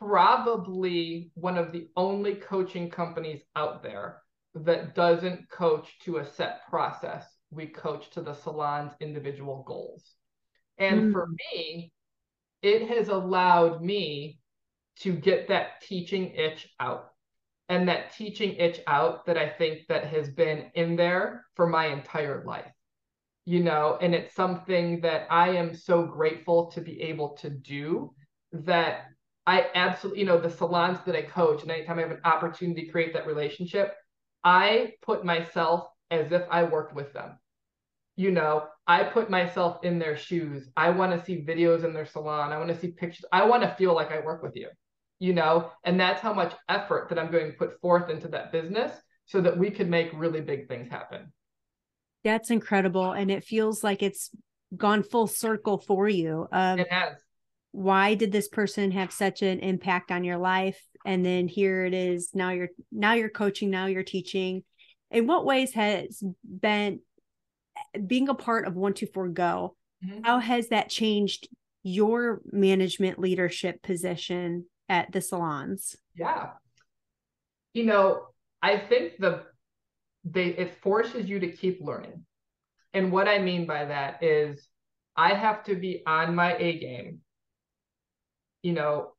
probably 0.00 1.30
one 1.34 1.58
of 1.58 1.72
the 1.72 1.88
only 1.96 2.36
coaching 2.36 2.88
companies 2.88 3.42
out 3.54 3.82
there 3.82 4.22
that 4.54 4.94
doesn't 4.94 5.48
coach 5.50 5.98
to 6.04 6.18
a 6.18 6.24
set 6.24 6.66
process. 6.68 7.24
We 7.50 7.66
coach 7.66 8.10
to 8.10 8.22
the 8.22 8.34
salon's 8.34 8.92
individual 9.00 9.62
goals. 9.66 10.14
And 10.78 11.10
mm. 11.10 11.12
for 11.12 11.28
me, 11.28 11.92
it 12.62 12.88
has 12.88 13.08
allowed 13.08 13.82
me 13.82 14.39
to 14.96 15.12
get 15.12 15.48
that 15.48 15.80
teaching 15.82 16.32
itch 16.34 16.68
out. 16.78 17.12
And 17.68 17.88
that 17.88 18.14
teaching 18.16 18.56
itch 18.56 18.80
out 18.86 19.26
that 19.26 19.38
I 19.38 19.48
think 19.48 19.86
that 19.88 20.04
has 20.06 20.28
been 20.28 20.70
in 20.74 20.96
there 20.96 21.46
for 21.54 21.66
my 21.68 21.86
entire 21.86 22.44
life. 22.44 22.72
You 23.46 23.62
know, 23.62 23.96
and 24.00 24.14
it's 24.14 24.34
something 24.34 25.00
that 25.00 25.26
I 25.30 25.50
am 25.50 25.74
so 25.74 26.04
grateful 26.04 26.70
to 26.72 26.80
be 26.80 27.00
able 27.02 27.30
to 27.38 27.50
do 27.50 28.12
that 28.52 29.06
I 29.46 29.66
absolutely, 29.74 30.20
you 30.20 30.26
know, 30.26 30.40
the 30.40 30.50
salons 30.50 30.98
that 31.06 31.16
I 31.16 31.22
coach, 31.22 31.62
and 31.62 31.70
anytime 31.70 31.98
I 31.98 32.02
have 32.02 32.10
an 32.10 32.20
opportunity 32.24 32.84
to 32.84 32.92
create 32.92 33.12
that 33.14 33.26
relationship, 33.26 33.94
I 34.44 34.92
put 35.02 35.24
myself 35.24 35.88
as 36.10 36.30
if 36.32 36.42
I 36.50 36.64
worked 36.64 36.94
with 36.94 37.12
them. 37.12 37.38
You 38.20 38.30
know, 38.30 38.64
I 38.86 39.04
put 39.04 39.30
myself 39.30 39.78
in 39.82 39.98
their 39.98 40.16
shoes. 40.16 40.68
I 40.76 40.90
want 40.90 41.12
to 41.12 41.24
see 41.24 41.42
videos 41.42 41.84
in 41.84 41.94
their 41.94 42.04
salon. 42.04 42.52
I 42.52 42.58
want 42.58 42.68
to 42.68 42.78
see 42.78 42.88
pictures. 42.88 43.24
I 43.32 43.46
want 43.46 43.62
to 43.62 43.74
feel 43.76 43.94
like 43.94 44.12
I 44.12 44.20
work 44.20 44.42
with 44.42 44.56
you, 44.56 44.68
you 45.18 45.32
know, 45.32 45.70
and 45.84 45.98
that's 45.98 46.20
how 46.20 46.34
much 46.34 46.52
effort 46.68 47.08
that 47.08 47.18
I'm 47.18 47.30
going 47.30 47.50
to 47.50 47.56
put 47.56 47.80
forth 47.80 48.10
into 48.10 48.28
that 48.28 48.52
business 48.52 48.92
so 49.24 49.40
that 49.40 49.56
we 49.56 49.70
can 49.70 49.88
make 49.88 50.10
really 50.12 50.40
big 50.40 50.68
things 50.68 50.90
happen. 50.90 51.32
That's 52.22 52.50
incredible. 52.50 53.12
And 53.12 53.30
it 53.30 53.44
feels 53.44 53.82
like 53.82 54.02
it's 54.02 54.30
gone 54.76 55.02
full 55.02 55.26
circle 55.26 55.78
for 55.78 56.08
you. 56.08 56.46
Um, 56.52 56.80
it 56.80 56.92
has. 56.92 57.16
Why 57.72 58.14
did 58.14 58.32
this 58.32 58.48
person 58.48 58.90
have 58.90 59.12
such 59.12 59.42
an 59.42 59.60
impact 59.60 60.10
on 60.10 60.24
your 60.24 60.38
life? 60.38 60.80
and 61.04 61.24
then 61.24 61.48
here 61.48 61.84
it 61.84 61.94
is 61.94 62.30
now 62.34 62.50
you're 62.50 62.68
now 62.92 63.14
you're 63.14 63.30
coaching 63.30 63.70
now 63.70 63.86
you're 63.86 64.02
teaching 64.02 64.62
in 65.10 65.26
what 65.26 65.44
ways 65.44 65.72
has 65.72 66.22
been 66.44 67.00
being 68.06 68.28
a 68.28 68.34
part 68.34 68.66
of 68.66 68.74
124 68.74 69.28
go 69.28 69.76
mm-hmm. 70.04 70.22
how 70.24 70.38
has 70.38 70.68
that 70.68 70.88
changed 70.88 71.48
your 71.82 72.40
management 72.52 73.18
leadership 73.18 73.82
position 73.82 74.66
at 74.88 75.10
the 75.12 75.20
salons 75.20 75.96
yeah 76.14 76.50
you 77.74 77.84
know 77.84 78.26
i 78.62 78.76
think 78.76 79.12
the 79.18 79.42
they 80.24 80.46
it 80.46 80.82
forces 80.82 81.28
you 81.28 81.40
to 81.40 81.50
keep 81.50 81.80
learning 81.80 82.24
and 82.92 83.10
what 83.10 83.28
i 83.28 83.38
mean 83.38 83.66
by 83.66 83.84
that 83.84 84.22
is 84.22 84.68
i 85.16 85.34
have 85.34 85.64
to 85.64 85.74
be 85.74 86.02
on 86.06 86.34
my 86.34 86.56
a 86.56 86.78
game 86.78 87.20
you 88.62 88.72
know 88.72 89.12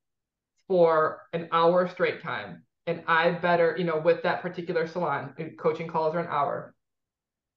for 0.67 1.22
an 1.34 1.47
hour 1.51 1.88
straight 1.88 2.22
time 2.22 2.63
and 2.88 3.03
I 3.07 3.32
better, 3.32 3.76
you 3.78 3.84
know, 3.84 3.99
with 3.99 4.24
that 4.24 4.41
particular 4.41 4.88
salon, 4.88 5.34
coaching 5.57 5.88
calls 5.88 6.15
are 6.15 6.19
an 6.19 6.28
hour. 6.28 6.74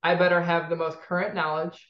I 0.05 0.15
better 0.15 0.41
have 0.41 0.69
the 0.69 0.77
most 0.77 1.01
current 1.01 1.35
knowledge. 1.35 1.89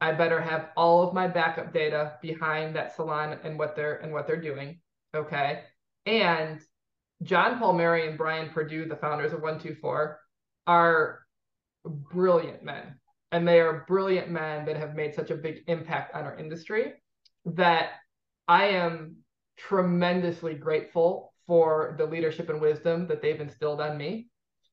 I 0.00 0.12
better 0.12 0.40
have 0.40 0.68
all 0.76 1.06
of 1.06 1.12
my 1.12 1.26
backup 1.26 1.74
data 1.74 2.14
behind 2.22 2.76
that 2.76 2.94
salon 2.94 3.38
and 3.42 3.58
what 3.58 3.74
they're 3.74 3.96
and 3.96 4.12
what 4.12 4.26
they're 4.26 4.40
doing. 4.40 4.80
Okay. 5.14 5.64
And 6.06 6.60
John 7.24 7.58
Palmieri 7.58 8.08
and 8.08 8.16
Brian 8.16 8.50
Perdue, 8.50 8.86
the 8.86 8.96
founders 8.96 9.32
of 9.32 9.42
124, 9.42 10.20
are 10.68 11.20
brilliant 11.84 12.62
men. 12.62 12.98
And 13.32 13.46
they 13.46 13.60
are 13.60 13.84
brilliant 13.86 14.30
men 14.30 14.64
that 14.64 14.76
have 14.76 14.94
made 14.94 15.14
such 15.14 15.30
a 15.30 15.36
big 15.36 15.64
impact 15.66 16.14
on 16.14 16.24
our 16.24 16.38
industry 16.38 16.94
that 17.44 17.90
I 18.48 18.66
am 18.66 19.16
tremendously 19.56 20.54
grateful 20.54 21.32
for 21.46 21.94
the 21.98 22.06
leadership 22.06 22.48
and 22.48 22.60
wisdom 22.60 23.08
that 23.08 23.20
they've 23.20 23.40
instilled 23.40 23.80
on 23.80 23.98
me. 23.98 24.28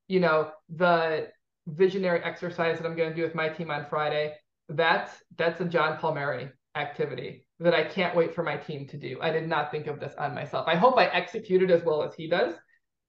You 0.07 0.19
know, 0.21 0.51
the 0.69 1.28
visionary 1.68 2.22
exercise 2.24 2.78
that 2.78 2.88
I'm 2.88 2.95
going 2.95 3.09
to 3.09 3.15
do 3.15 3.24
with 3.24 3.36
my 3.36 3.49
team 3.49 3.70
on 3.72 3.86
Friday, 3.89 4.36
that's 4.70 5.11
that's 5.38 5.61
a 5.61 5.65
John 5.65 5.97
Palmieri 5.97 6.49
activity 6.76 7.45
that 7.59 7.74
I 7.74 7.84
can't 7.84 8.15
wait 8.15 8.36
for 8.36 8.43
my 8.43 8.57
team 8.57 8.88
to 8.88 8.97
do. 8.97 9.18
I 9.22 9.32
did 9.32 9.47
not 9.47 9.72
think 9.72 9.88
of 9.88 9.99
this 9.99 10.13
on 10.18 10.36
myself. 10.36 10.68
I 10.68 10.76
hope 10.76 10.97
I 10.97 11.05
executed 11.05 11.72
as 11.72 11.84
well 11.84 12.03
as 12.03 12.13
he 12.13 12.28
does. 12.28 12.53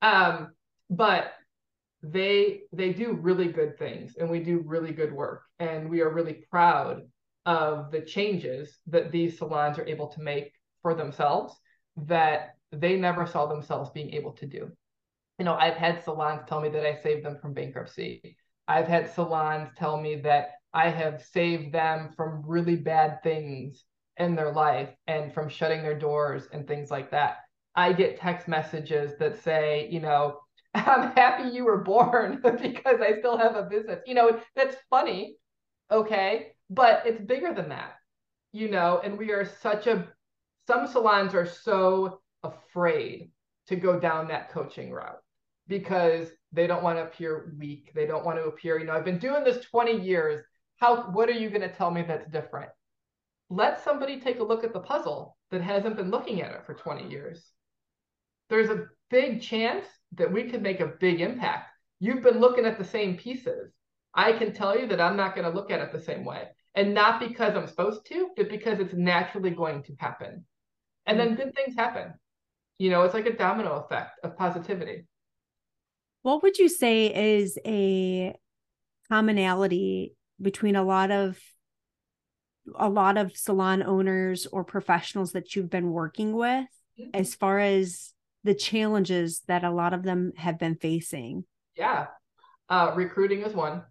Um, 0.02 0.52
but 0.90 1.32
they 2.02 2.60
they 2.72 2.92
do 2.92 3.12
really 3.12 3.48
good 3.48 3.76
things 3.78 4.14
and 4.16 4.30
we 4.30 4.40
do 4.40 4.62
really 4.64 4.92
good 4.92 5.12
work 5.12 5.42
and 5.58 5.90
we 5.90 6.00
are 6.00 6.12
really 6.12 6.44
proud 6.50 7.02
of 7.44 7.90
the 7.90 8.00
changes 8.00 8.78
that 8.86 9.10
these 9.10 9.38
salons 9.38 9.78
are 9.78 9.86
able 9.86 10.06
to 10.06 10.20
make 10.20 10.52
for 10.82 10.94
themselves 10.94 11.54
that 11.96 12.50
they 12.70 12.96
never 12.96 13.26
saw 13.26 13.46
themselves 13.46 13.90
being 13.90 14.12
able 14.12 14.32
to 14.32 14.46
do. 14.46 14.70
You 15.38 15.44
know, 15.44 15.54
I've 15.54 15.76
had 15.76 16.04
salons 16.04 16.42
tell 16.46 16.60
me 16.60 16.68
that 16.68 16.86
I 16.86 17.00
saved 17.00 17.24
them 17.24 17.38
from 17.40 17.54
bankruptcy. 17.54 18.36
I've 18.68 18.86
had 18.86 19.10
salons 19.10 19.70
tell 19.76 19.98
me 19.98 20.16
that 20.16 20.50
I 20.74 20.90
have 20.90 21.24
saved 21.24 21.72
them 21.72 22.12
from 22.14 22.42
really 22.46 22.76
bad 22.76 23.22
things 23.22 23.84
in 24.18 24.34
their 24.34 24.52
life 24.52 24.90
and 25.06 25.32
from 25.32 25.48
shutting 25.48 25.82
their 25.82 25.98
doors 25.98 26.48
and 26.52 26.68
things 26.68 26.90
like 26.90 27.10
that. 27.12 27.38
I 27.74 27.94
get 27.94 28.20
text 28.20 28.46
messages 28.46 29.16
that 29.18 29.42
say, 29.42 29.88
you 29.90 30.00
know, 30.00 30.40
I'm 30.74 31.12
happy 31.12 31.48
you 31.48 31.64
were 31.64 31.78
born 31.78 32.42
because 32.62 33.00
I 33.00 33.18
still 33.18 33.38
have 33.38 33.56
a 33.56 33.62
business. 33.62 34.00
You 34.06 34.14
know, 34.14 34.38
that's 34.54 34.76
funny, 34.90 35.36
okay? 35.90 36.52
But 36.68 37.02
it's 37.06 37.22
bigger 37.22 37.54
than 37.54 37.70
that, 37.70 37.94
you 38.52 38.68
know, 38.70 39.00
and 39.02 39.16
we 39.16 39.30
are 39.32 39.46
such 39.62 39.86
a 39.86 40.06
some 40.66 40.86
salons 40.86 41.34
are 41.34 41.46
so 41.46 42.20
afraid 42.42 43.30
to 43.68 43.76
go 43.76 43.98
down 43.98 44.28
that 44.28 44.50
coaching 44.50 44.92
route 44.92 45.22
because 45.68 46.28
they 46.52 46.66
don't 46.66 46.82
want 46.82 46.98
to 46.98 47.04
appear 47.04 47.54
weak. 47.58 47.92
They 47.94 48.06
don't 48.06 48.24
want 48.24 48.38
to 48.38 48.44
appear, 48.44 48.78
you 48.78 48.86
know, 48.86 48.94
I've 48.94 49.04
been 49.04 49.18
doing 49.18 49.44
this 49.44 49.64
20 49.66 50.00
years. 50.00 50.44
How 50.76 51.10
what 51.10 51.28
are 51.28 51.32
you 51.32 51.50
going 51.50 51.62
to 51.62 51.72
tell 51.72 51.90
me 51.90 52.02
that's 52.02 52.30
different? 52.30 52.70
Let 53.50 53.82
somebody 53.82 54.20
take 54.20 54.40
a 54.40 54.44
look 54.44 54.64
at 54.64 54.72
the 54.72 54.80
puzzle 54.80 55.36
that 55.50 55.62
hasn't 55.62 55.96
been 55.96 56.10
looking 56.10 56.42
at 56.42 56.52
it 56.52 56.66
for 56.66 56.74
20 56.74 57.08
years. 57.08 57.44
There's 58.50 58.70
a 58.70 58.86
big 59.10 59.42
chance 59.42 59.86
that 60.16 60.32
we 60.32 60.44
could 60.44 60.62
make 60.62 60.80
a 60.80 60.86
big 60.86 61.20
impact. 61.20 61.68
You've 62.00 62.22
been 62.22 62.40
looking 62.40 62.64
at 62.64 62.78
the 62.78 62.84
same 62.84 63.16
pieces. 63.16 63.72
I 64.14 64.32
can 64.32 64.52
tell 64.52 64.78
you 64.78 64.86
that 64.88 65.00
I'm 65.00 65.16
not 65.16 65.34
going 65.34 65.48
to 65.50 65.54
look 65.54 65.70
at 65.70 65.80
it 65.80 65.92
the 65.92 66.00
same 66.00 66.24
way. 66.24 66.44
And 66.74 66.94
not 66.94 67.20
because 67.20 67.56
I'm 67.56 67.66
supposed 67.66 68.06
to, 68.06 68.30
but 68.36 68.48
because 68.48 68.78
it's 68.78 68.94
naturally 68.94 69.50
going 69.50 69.82
to 69.84 69.94
happen 69.98 70.44
and 71.08 71.18
then 71.18 71.30
hmm. 71.30 71.34
good 71.34 71.54
things 71.54 71.74
happen 71.74 72.14
you 72.78 72.90
know 72.90 73.02
it's 73.02 73.14
like 73.14 73.26
a 73.26 73.36
domino 73.36 73.84
effect 73.84 74.20
of 74.22 74.36
positivity 74.36 75.06
what 76.22 76.42
would 76.42 76.58
you 76.58 76.68
say 76.68 77.36
is 77.38 77.58
a 77.64 78.34
commonality 79.08 80.14
between 80.40 80.76
a 80.76 80.82
lot 80.82 81.10
of 81.10 81.38
a 82.78 82.88
lot 82.88 83.16
of 83.16 83.34
salon 83.34 83.82
owners 83.82 84.46
or 84.46 84.62
professionals 84.62 85.32
that 85.32 85.56
you've 85.56 85.70
been 85.70 85.90
working 85.90 86.34
with 86.34 86.68
mm-hmm. 87.00 87.10
as 87.14 87.34
far 87.34 87.58
as 87.58 88.12
the 88.44 88.54
challenges 88.54 89.40
that 89.48 89.64
a 89.64 89.70
lot 89.70 89.94
of 89.94 90.02
them 90.02 90.32
have 90.36 90.58
been 90.58 90.74
facing 90.74 91.44
yeah 91.76 92.06
uh, 92.68 92.92
recruiting 92.94 93.40
is 93.40 93.54
one 93.54 93.82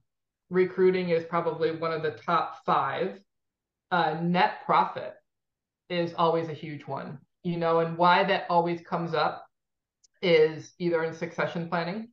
recruiting 0.50 1.10
is 1.10 1.24
probably 1.26 1.76
one 1.76 1.92
of 1.92 2.04
the 2.04 2.12
top 2.12 2.64
five 2.66 3.20
uh, 3.92 4.20
net 4.22 4.60
profit 4.66 5.14
is 5.90 6.14
always 6.18 6.50
a 6.50 6.54
huge 6.54 6.84
one, 6.86 7.20
you 7.44 7.58
know, 7.58 7.80
and 7.80 7.98
why 7.98 8.24
that 8.24 8.46
always 8.50 8.82
comes 8.82 9.14
up 9.14 9.46
is 10.22 10.74
either 10.80 11.04
in 11.04 11.14
succession 11.14 11.70
planning. 11.70 12.10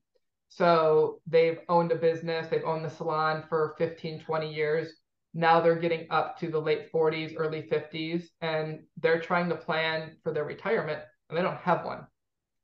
So 0.48 1.20
they've 1.26 1.58
owned 1.68 1.92
a 1.92 1.96
business, 1.96 2.48
they've 2.48 2.64
owned 2.64 2.84
the 2.84 2.90
salon 2.90 3.44
for 3.48 3.74
15, 3.78 4.20
20 4.20 4.54
years. 4.54 4.94
Now 5.34 5.60
they're 5.60 5.74
getting 5.74 6.06
up 6.10 6.38
to 6.38 6.48
the 6.48 6.60
late 6.60 6.92
40s, 6.92 7.34
early 7.36 7.62
50s, 7.62 8.26
and 8.40 8.84
they're 9.00 9.20
trying 9.20 9.48
to 9.48 9.56
plan 9.56 10.16
for 10.22 10.32
their 10.32 10.44
retirement 10.44 11.00
and 11.28 11.36
they 11.36 11.42
don't 11.42 11.56
have 11.56 11.84
one. 11.84 12.06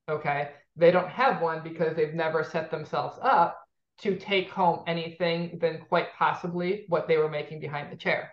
Okay. 0.09 0.51
They 0.77 0.91
don't 0.91 1.09
have 1.09 1.43
one 1.43 1.63
because 1.63 1.97
they've 1.97 2.15
never 2.15 2.45
set 2.45 2.71
themselves 2.71 3.19
up 3.23 3.61
to 3.99 4.17
take 4.17 4.51
home 4.51 4.83
anything 4.87 5.59
than 5.61 5.85
quite 5.89 6.15
possibly 6.17 6.85
what 6.89 7.07
they 7.07 7.19
were 7.19 7.29
making 7.29 7.61
behind 7.61 7.91
the 7.91 7.97
chair. 7.97 8.31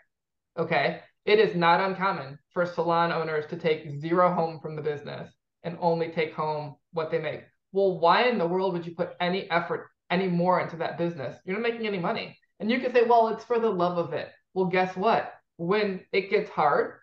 Okay. 0.57 1.01
It 1.25 1.39
is 1.39 1.55
not 1.55 1.81
uncommon 1.81 2.39
for 2.51 2.65
salon 2.65 3.11
owners 3.11 3.45
to 3.47 3.57
take 3.57 3.99
zero 3.99 4.33
home 4.33 4.59
from 4.61 4.75
the 4.75 4.81
business 4.81 5.29
and 5.63 5.77
only 5.81 6.09
take 6.09 6.33
home 6.33 6.75
what 6.93 7.11
they 7.11 7.19
make. 7.19 7.43
Well, 7.71 7.99
why 7.99 8.27
in 8.29 8.37
the 8.37 8.47
world 8.47 8.73
would 8.73 8.85
you 8.85 8.95
put 8.95 9.15
any 9.19 9.49
effort 9.51 9.89
any 10.09 10.27
more 10.27 10.59
into 10.59 10.77
that 10.77 10.97
business? 10.97 11.37
You're 11.45 11.59
not 11.59 11.69
making 11.69 11.87
any 11.87 11.99
money. 11.99 12.37
And 12.59 12.71
you 12.71 12.79
could 12.79 12.93
say, 12.93 13.03
well, 13.03 13.27
it's 13.29 13.43
for 13.43 13.59
the 13.59 13.69
love 13.69 13.97
of 13.97 14.13
it. 14.13 14.29
Well, 14.53 14.65
guess 14.65 14.95
what? 14.95 15.33
When 15.57 16.01
it 16.11 16.29
gets 16.29 16.49
hard, 16.49 16.95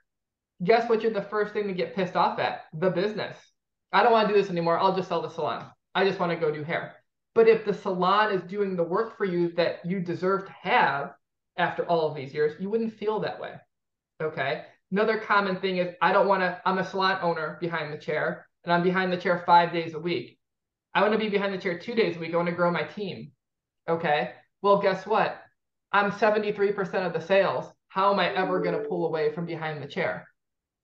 guess 0.63 0.89
what 0.89 1.03
you're 1.03 1.13
the 1.13 1.23
first 1.23 1.53
thing 1.53 1.69
to 1.69 1.75
get 1.75 1.95
pissed 1.95 2.17
off 2.17 2.39
at? 2.39 2.63
The 2.73 2.91
business. 2.91 3.37
I 3.93 4.03
don't 4.03 4.13
want 4.13 4.29
to 4.29 4.35
do 4.35 4.41
this 4.41 4.51
anymore. 4.51 4.79
I'll 4.79 4.97
just 4.97 5.09
sell 5.09 5.23
the 5.23 5.29
salon. 5.29 5.67
I 5.95 6.05
just 6.05 6.19
want 6.19 6.33
to 6.33 6.37
go 6.37 6.53
do 6.53 6.65
hair. 6.65 6.97
But 7.35 7.49
if 7.49 7.65
the 7.65 7.75
salon 7.75 8.33
is 8.33 8.43
doing 8.43 8.77
the 8.77 8.83
work 8.83 9.17
for 9.17 9.25
you 9.25 9.53
that 9.53 9.85
you 9.85 10.01
deserve 10.01 10.47
to 10.47 10.53
have 10.53 11.15
after 11.57 11.85
all 11.85 12.09
of 12.09 12.17
these 12.17 12.35
years, 12.35 12.61
you 12.61 12.71
wouldn't 12.71 12.95
feel 12.95 13.21
that 13.21 13.41
way. 13.41 13.55
Okay. 14.23 14.65
Another 14.91 15.19
common 15.19 15.57
thing 15.57 15.79
is 15.79 15.95
I 16.01 16.13
don't 16.13 16.29
want 16.29 16.43
to, 16.43 16.61
I'm 16.65 16.79
a 16.79 16.85
salon 16.85 17.19
owner 17.23 17.59
behind 17.61 17.93
the 17.93 17.99
chair 17.99 18.47
and 18.65 18.73
I'm 18.73 18.83
behind 18.83 19.13
the 19.13 19.17
chair 19.17 19.43
five 19.45 19.73
days 19.73 19.95
a 19.95 19.99
week. 19.99 20.39
I 20.95 21.01
want 21.01 21.13
to 21.13 21.19
be 21.19 21.29
behind 21.29 21.53
the 21.53 21.59
chair 21.59 21.79
two 21.79 21.95
days 21.95 22.17
a 22.17 22.21
week. 22.21 22.33
I 22.33 22.37
want 22.37 22.49
to 22.49 22.55
grow 22.55 22.71
my 22.71 22.85
team. 22.85 23.33
Okay. 23.89 24.33
Well, 24.63 24.79
guess 24.81 25.07
what? 25.07 25.41
I'm 25.93 26.11
73% 26.11 27.07
of 27.07 27.13
the 27.13 27.21
sales. 27.21 27.67
How 27.89 28.13
am 28.13 28.19
I 28.19 28.35
ever 28.35 28.61
going 28.61 28.81
to 28.81 28.89
pull 28.89 29.07
away 29.07 29.33
from 29.33 29.47
behind 29.47 29.83
the 29.83 29.89
chair? 29.89 30.29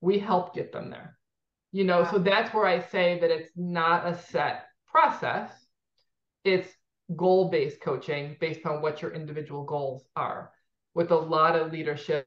We 0.00 0.18
help 0.18 0.54
get 0.54 0.72
them 0.72 0.90
there. 0.90 1.16
You 1.72 1.84
know, 1.84 2.04
so 2.10 2.18
that's 2.18 2.52
where 2.52 2.66
I 2.66 2.80
say 2.80 3.18
that 3.20 3.30
it's 3.30 3.50
not 3.56 4.06
a 4.06 4.16
set 4.16 4.66
process. 4.86 5.50
It's 6.44 6.68
goal 7.16 7.50
based 7.50 7.80
coaching 7.80 8.36
based 8.40 8.66
on 8.66 8.82
what 8.82 9.02
your 9.02 9.12
individual 9.12 9.64
goals 9.64 10.04
are 10.16 10.50
with 10.94 11.10
a 11.10 11.16
lot 11.16 11.56
of 11.56 11.72
leadership 11.72 12.26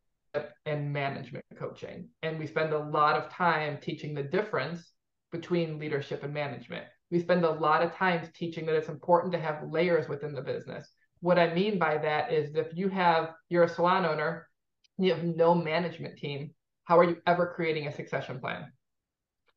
and 0.65 0.91
management 0.91 1.45
coaching. 1.57 2.09
And 2.21 2.39
we 2.39 2.47
spend 2.47 2.73
a 2.73 2.79
lot 2.79 3.17
of 3.17 3.31
time 3.31 3.77
teaching 3.81 4.13
the 4.13 4.23
difference 4.23 4.91
between 5.31 5.79
leadership 5.79 6.23
and 6.23 6.33
management. 6.33 6.85
We 7.13 7.19
spend 7.19 7.45
a 7.45 7.51
lot 7.51 7.83
of 7.83 7.93
times 7.93 8.27
teaching 8.33 8.65
that 8.65 8.75
it's 8.75 8.89
important 8.89 9.33
to 9.33 9.39
have 9.39 9.69
layers 9.69 10.09
within 10.09 10.33
the 10.33 10.41
business. 10.41 10.89
What 11.19 11.37
I 11.37 11.53
mean 11.53 11.77
by 11.77 11.99
that 11.99 12.33
is 12.33 12.55
if 12.55 12.75
you 12.75 12.89
have, 12.89 13.35
you're 13.49 13.65
a 13.65 13.69
salon 13.69 14.03
owner, 14.03 14.49
you 14.97 15.13
have 15.13 15.23
no 15.23 15.53
management 15.53 16.17
team, 16.17 16.55
how 16.85 16.97
are 16.97 17.03
you 17.03 17.17
ever 17.27 17.53
creating 17.55 17.85
a 17.85 17.91
succession 17.91 18.39
plan? 18.39 18.73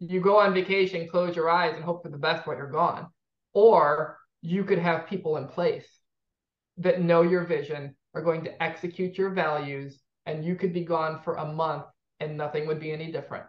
You 0.01 0.21
go 0.21 0.39
on 0.39 0.53
vacation, 0.53 1.09
close 1.09 1.35
your 1.35 1.49
eyes, 1.49 1.75
and 1.75 1.83
hope 1.83 2.03
for 2.03 2.11
the 2.11 2.19
best 2.19 2.47
while 2.47 2.59
you're 2.59 2.71
gone. 2.71 3.07
Or 3.55 4.19
you 4.43 4.63
could 4.63 4.79
have 4.79 5.09
people 5.09 5.39
in 5.39 5.49
place 5.49 5.89
that 6.77 7.01
know 7.01 7.23
your 7.23 7.45
vision, 7.45 7.97
are 8.13 8.21
going 8.21 8.45
to 8.45 8.63
execute 8.63 9.17
your 9.17 9.31
values, 9.31 9.99
and 10.27 10.45
you 10.45 10.57
could 10.57 10.75
be 10.75 10.85
gone 10.85 11.23
for 11.25 11.37
a 11.37 11.51
month 11.51 11.85
and 12.21 12.37
nothing 12.37 12.67
would 12.67 12.81
be 12.81 12.93
any 12.93 13.11
different. 13.11 13.47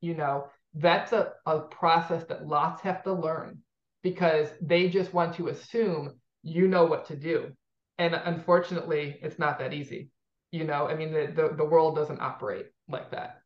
You 0.00 0.14
know, 0.14 0.46
that's 0.74 1.12
a, 1.12 1.32
a 1.46 1.60
process 1.60 2.24
that 2.24 2.46
lots 2.46 2.82
have 2.82 3.02
to 3.04 3.12
learn 3.12 3.58
because 4.02 4.48
they 4.60 4.88
just 4.88 5.12
want 5.12 5.34
to 5.36 5.48
assume 5.48 6.14
you 6.42 6.68
know 6.68 6.84
what 6.84 7.06
to 7.06 7.16
do. 7.16 7.52
And 7.98 8.14
unfortunately, 8.14 9.18
it's 9.22 9.38
not 9.38 9.58
that 9.58 9.74
easy. 9.74 10.10
You 10.52 10.64
know, 10.64 10.88
I 10.88 10.94
mean, 10.94 11.12
the, 11.12 11.32
the, 11.34 11.54
the 11.56 11.64
world 11.64 11.96
doesn't 11.96 12.20
operate 12.20 12.66
like 12.88 13.10
that. 13.10 13.40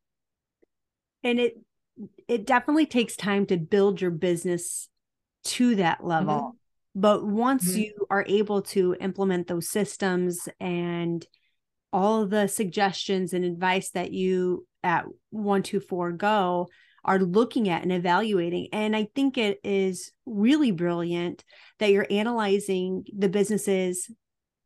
And 1.22 1.40
it 1.40 1.54
it 2.26 2.44
definitely 2.44 2.86
takes 2.86 3.16
time 3.16 3.46
to 3.46 3.56
build 3.56 4.00
your 4.00 4.10
business 4.10 4.88
to 5.44 5.76
that 5.76 6.04
level. 6.04 6.34
Mm-hmm. 6.34 7.00
But 7.00 7.24
once 7.24 7.70
mm-hmm. 7.70 7.80
you 7.80 8.06
are 8.10 8.24
able 8.26 8.62
to 8.62 8.96
implement 9.00 9.46
those 9.46 9.68
systems 9.68 10.48
and 10.60 11.24
all 11.92 12.26
the 12.26 12.48
suggestions 12.48 13.32
and 13.32 13.44
advice 13.44 13.90
that 13.90 14.12
you 14.12 14.66
at 14.82 15.04
124 15.30 16.12
go 16.12 16.68
are 17.04 17.18
looking 17.18 17.68
at 17.68 17.82
and 17.82 17.92
evaluating. 17.92 18.68
And 18.72 18.96
I 18.96 19.08
think 19.14 19.36
it 19.36 19.60
is 19.62 20.12
really 20.26 20.70
brilliant 20.70 21.44
that 21.78 21.90
you're 21.90 22.06
analyzing 22.10 23.04
the 23.16 23.28
businesses 23.28 24.10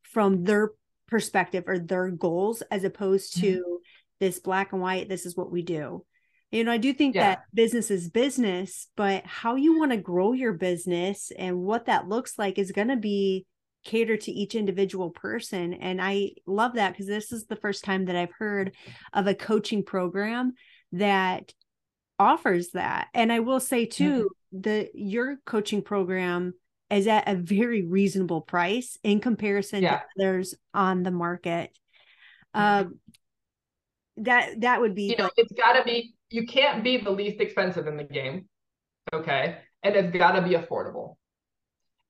from 0.02 0.44
their 0.44 0.70
perspective 1.08 1.64
or 1.66 1.78
their 1.78 2.10
goals 2.10 2.62
as 2.70 2.84
opposed 2.84 3.38
to 3.38 3.46
mm-hmm. 3.46 3.76
this 4.20 4.38
black 4.38 4.72
and 4.72 4.80
white, 4.80 5.08
this 5.08 5.26
is 5.26 5.36
what 5.36 5.50
we 5.50 5.62
do. 5.62 6.04
You 6.50 6.64
know, 6.64 6.72
I 6.72 6.78
do 6.78 6.94
think 6.94 7.14
yeah. 7.14 7.30
that 7.30 7.42
business 7.52 7.90
is 7.90 8.08
business, 8.08 8.88
but 8.96 9.26
how 9.26 9.56
you 9.56 9.78
want 9.78 9.90
to 9.90 9.98
grow 9.98 10.32
your 10.32 10.54
business 10.54 11.30
and 11.36 11.58
what 11.58 11.86
that 11.86 12.08
looks 12.08 12.38
like 12.38 12.58
is 12.58 12.72
going 12.72 12.88
to 12.88 12.96
be 12.96 13.46
catered 13.84 14.22
to 14.22 14.32
each 14.32 14.54
individual 14.54 15.10
person. 15.10 15.74
And 15.74 16.00
I 16.00 16.32
love 16.46 16.74
that 16.74 16.92
because 16.92 17.06
this 17.06 17.32
is 17.32 17.46
the 17.46 17.56
first 17.56 17.84
time 17.84 18.06
that 18.06 18.16
I've 18.16 18.32
heard 18.38 18.74
of 19.12 19.26
a 19.26 19.34
coaching 19.34 19.82
program 19.82 20.54
that 20.92 21.52
offers 22.18 22.70
that. 22.70 23.08
And 23.14 23.32
I 23.32 23.40
will 23.40 23.60
say 23.60 23.86
too, 23.86 24.30
mm-hmm. 24.54 24.60
the 24.60 24.90
your 24.94 25.38
coaching 25.44 25.82
program 25.82 26.54
is 26.90 27.06
at 27.06 27.28
a 27.28 27.34
very 27.34 27.82
reasonable 27.82 28.40
price 28.40 28.98
in 29.02 29.20
comparison 29.20 29.82
yeah. 29.82 29.98
to 29.98 30.04
others 30.18 30.54
on 30.72 31.02
the 31.02 31.10
market. 31.10 31.70
Mm-hmm. 32.56 32.86
Um, 32.86 33.00
that 34.18 34.60
that 34.60 34.80
would 34.80 34.94
be 34.94 35.04
you 35.04 35.16
know 35.16 35.30
it's 35.36 35.52
got 35.52 35.74
to 35.74 35.84
be 35.84 36.14
you 36.30 36.46
can't 36.46 36.82
be 36.82 36.96
the 36.96 37.10
least 37.10 37.40
expensive 37.40 37.86
in 37.86 37.96
the 37.96 38.04
game 38.04 38.46
okay 39.12 39.58
and 39.82 39.94
it's 39.94 40.16
got 40.16 40.32
to 40.32 40.42
be 40.42 40.54
affordable 40.54 41.16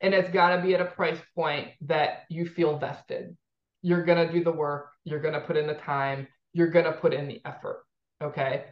and 0.00 0.14
it's 0.14 0.30
got 0.30 0.56
to 0.56 0.62
be 0.62 0.74
at 0.74 0.80
a 0.80 0.86
price 0.86 1.18
point 1.34 1.68
that 1.82 2.24
you 2.30 2.46
feel 2.46 2.78
vested 2.78 3.36
you're 3.82 4.04
going 4.04 4.26
to 4.26 4.32
do 4.32 4.42
the 4.42 4.52
work 4.52 4.90
you're 5.04 5.20
going 5.20 5.34
to 5.34 5.40
put 5.40 5.56
in 5.56 5.66
the 5.66 5.74
time 5.74 6.26
you're 6.52 6.70
going 6.70 6.84
to 6.84 6.92
put 6.92 7.12
in 7.12 7.28
the 7.28 7.40
effort 7.44 7.84
okay 8.22 8.64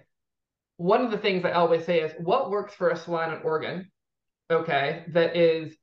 one 0.76 1.04
of 1.04 1.10
the 1.10 1.18
things 1.18 1.44
I 1.44 1.52
always 1.52 1.84
say 1.84 2.00
is 2.00 2.12
what 2.18 2.50
works 2.50 2.74
for 2.74 2.90
a 2.90 2.96
salon 2.96 3.32
in 3.32 3.42
Oregon, 3.42 3.90
okay, 4.50 5.04
that 5.08 5.36
is 5.36 5.76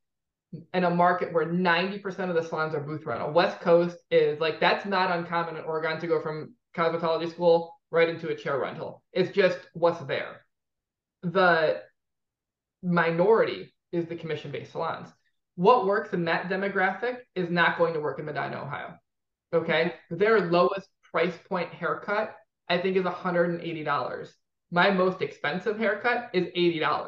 in 0.73 0.83
a 0.83 0.89
market 0.89 1.33
where 1.33 1.47
90% 1.47 2.29
of 2.29 2.35
the 2.35 2.43
salons 2.43 2.75
are 2.75 2.79
booth 2.79 3.05
rental. 3.05 3.31
West 3.31 3.59
Coast 3.59 3.97
is 4.11 4.39
like 4.39 4.59
that's 4.59 4.85
not 4.85 5.11
uncommon 5.17 5.57
in 5.57 5.63
Oregon 5.63 5.99
to 5.99 6.07
go 6.07 6.21
from 6.21 6.53
cosmetology 6.75 7.29
school 7.29 7.73
right 7.89 8.09
into 8.09 8.29
a 8.29 8.35
chair 8.35 8.59
rental. 8.59 9.03
It's 9.11 9.35
just 9.35 9.57
what's 9.73 10.03
there. 10.05 10.45
The 11.23 11.81
minority 12.83 13.73
is 13.91 14.05
the 14.05 14.15
commission 14.15 14.51
based 14.51 14.73
salons. 14.73 15.07
What 15.55 15.85
works 15.85 16.13
in 16.13 16.25
that 16.25 16.49
demographic 16.49 17.17
is 17.35 17.49
not 17.49 17.77
going 17.77 17.93
to 17.93 17.99
work 17.99 18.19
in 18.19 18.25
Medina, 18.25 18.61
Ohio. 18.61 18.95
Okay. 19.53 19.93
Their 20.09 20.51
lowest 20.51 20.89
price 21.11 21.37
point 21.47 21.69
haircut, 21.69 22.35
I 22.69 22.79
think, 22.79 22.97
is 22.97 23.05
$180 23.05 24.33
my 24.73 24.89
most 24.89 25.21
expensive 25.21 25.77
haircut 25.77 26.31
is 26.33 26.47
$80. 26.57 27.07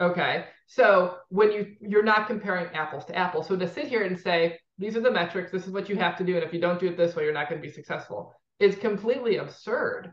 Okay. 0.00 0.44
So 0.68 1.16
when 1.30 1.50
you 1.50 1.74
you're 1.80 2.04
not 2.04 2.28
comparing 2.28 2.72
apples 2.74 3.04
to 3.06 3.16
apples. 3.16 3.48
So 3.48 3.56
to 3.56 3.66
sit 3.68 3.88
here 3.88 4.04
and 4.04 4.18
say, 4.18 4.58
these 4.78 4.96
are 4.96 5.00
the 5.00 5.10
metrics, 5.10 5.50
this 5.50 5.66
is 5.66 5.72
what 5.72 5.88
you 5.88 5.96
have 5.96 6.16
to 6.18 6.24
do, 6.24 6.36
and 6.36 6.44
if 6.44 6.52
you 6.52 6.60
don't 6.60 6.78
do 6.78 6.86
it 6.86 6.96
this 6.96 7.16
way, 7.16 7.24
you're 7.24 7.32
not 7.32 7.48
going 7.48 7.60
to 7.60 7.66
be 7.66 7.72
successful, 7.72 8.32
is 8.60 8.76
completely 8.76 9.38
absurd. 9.38 10.12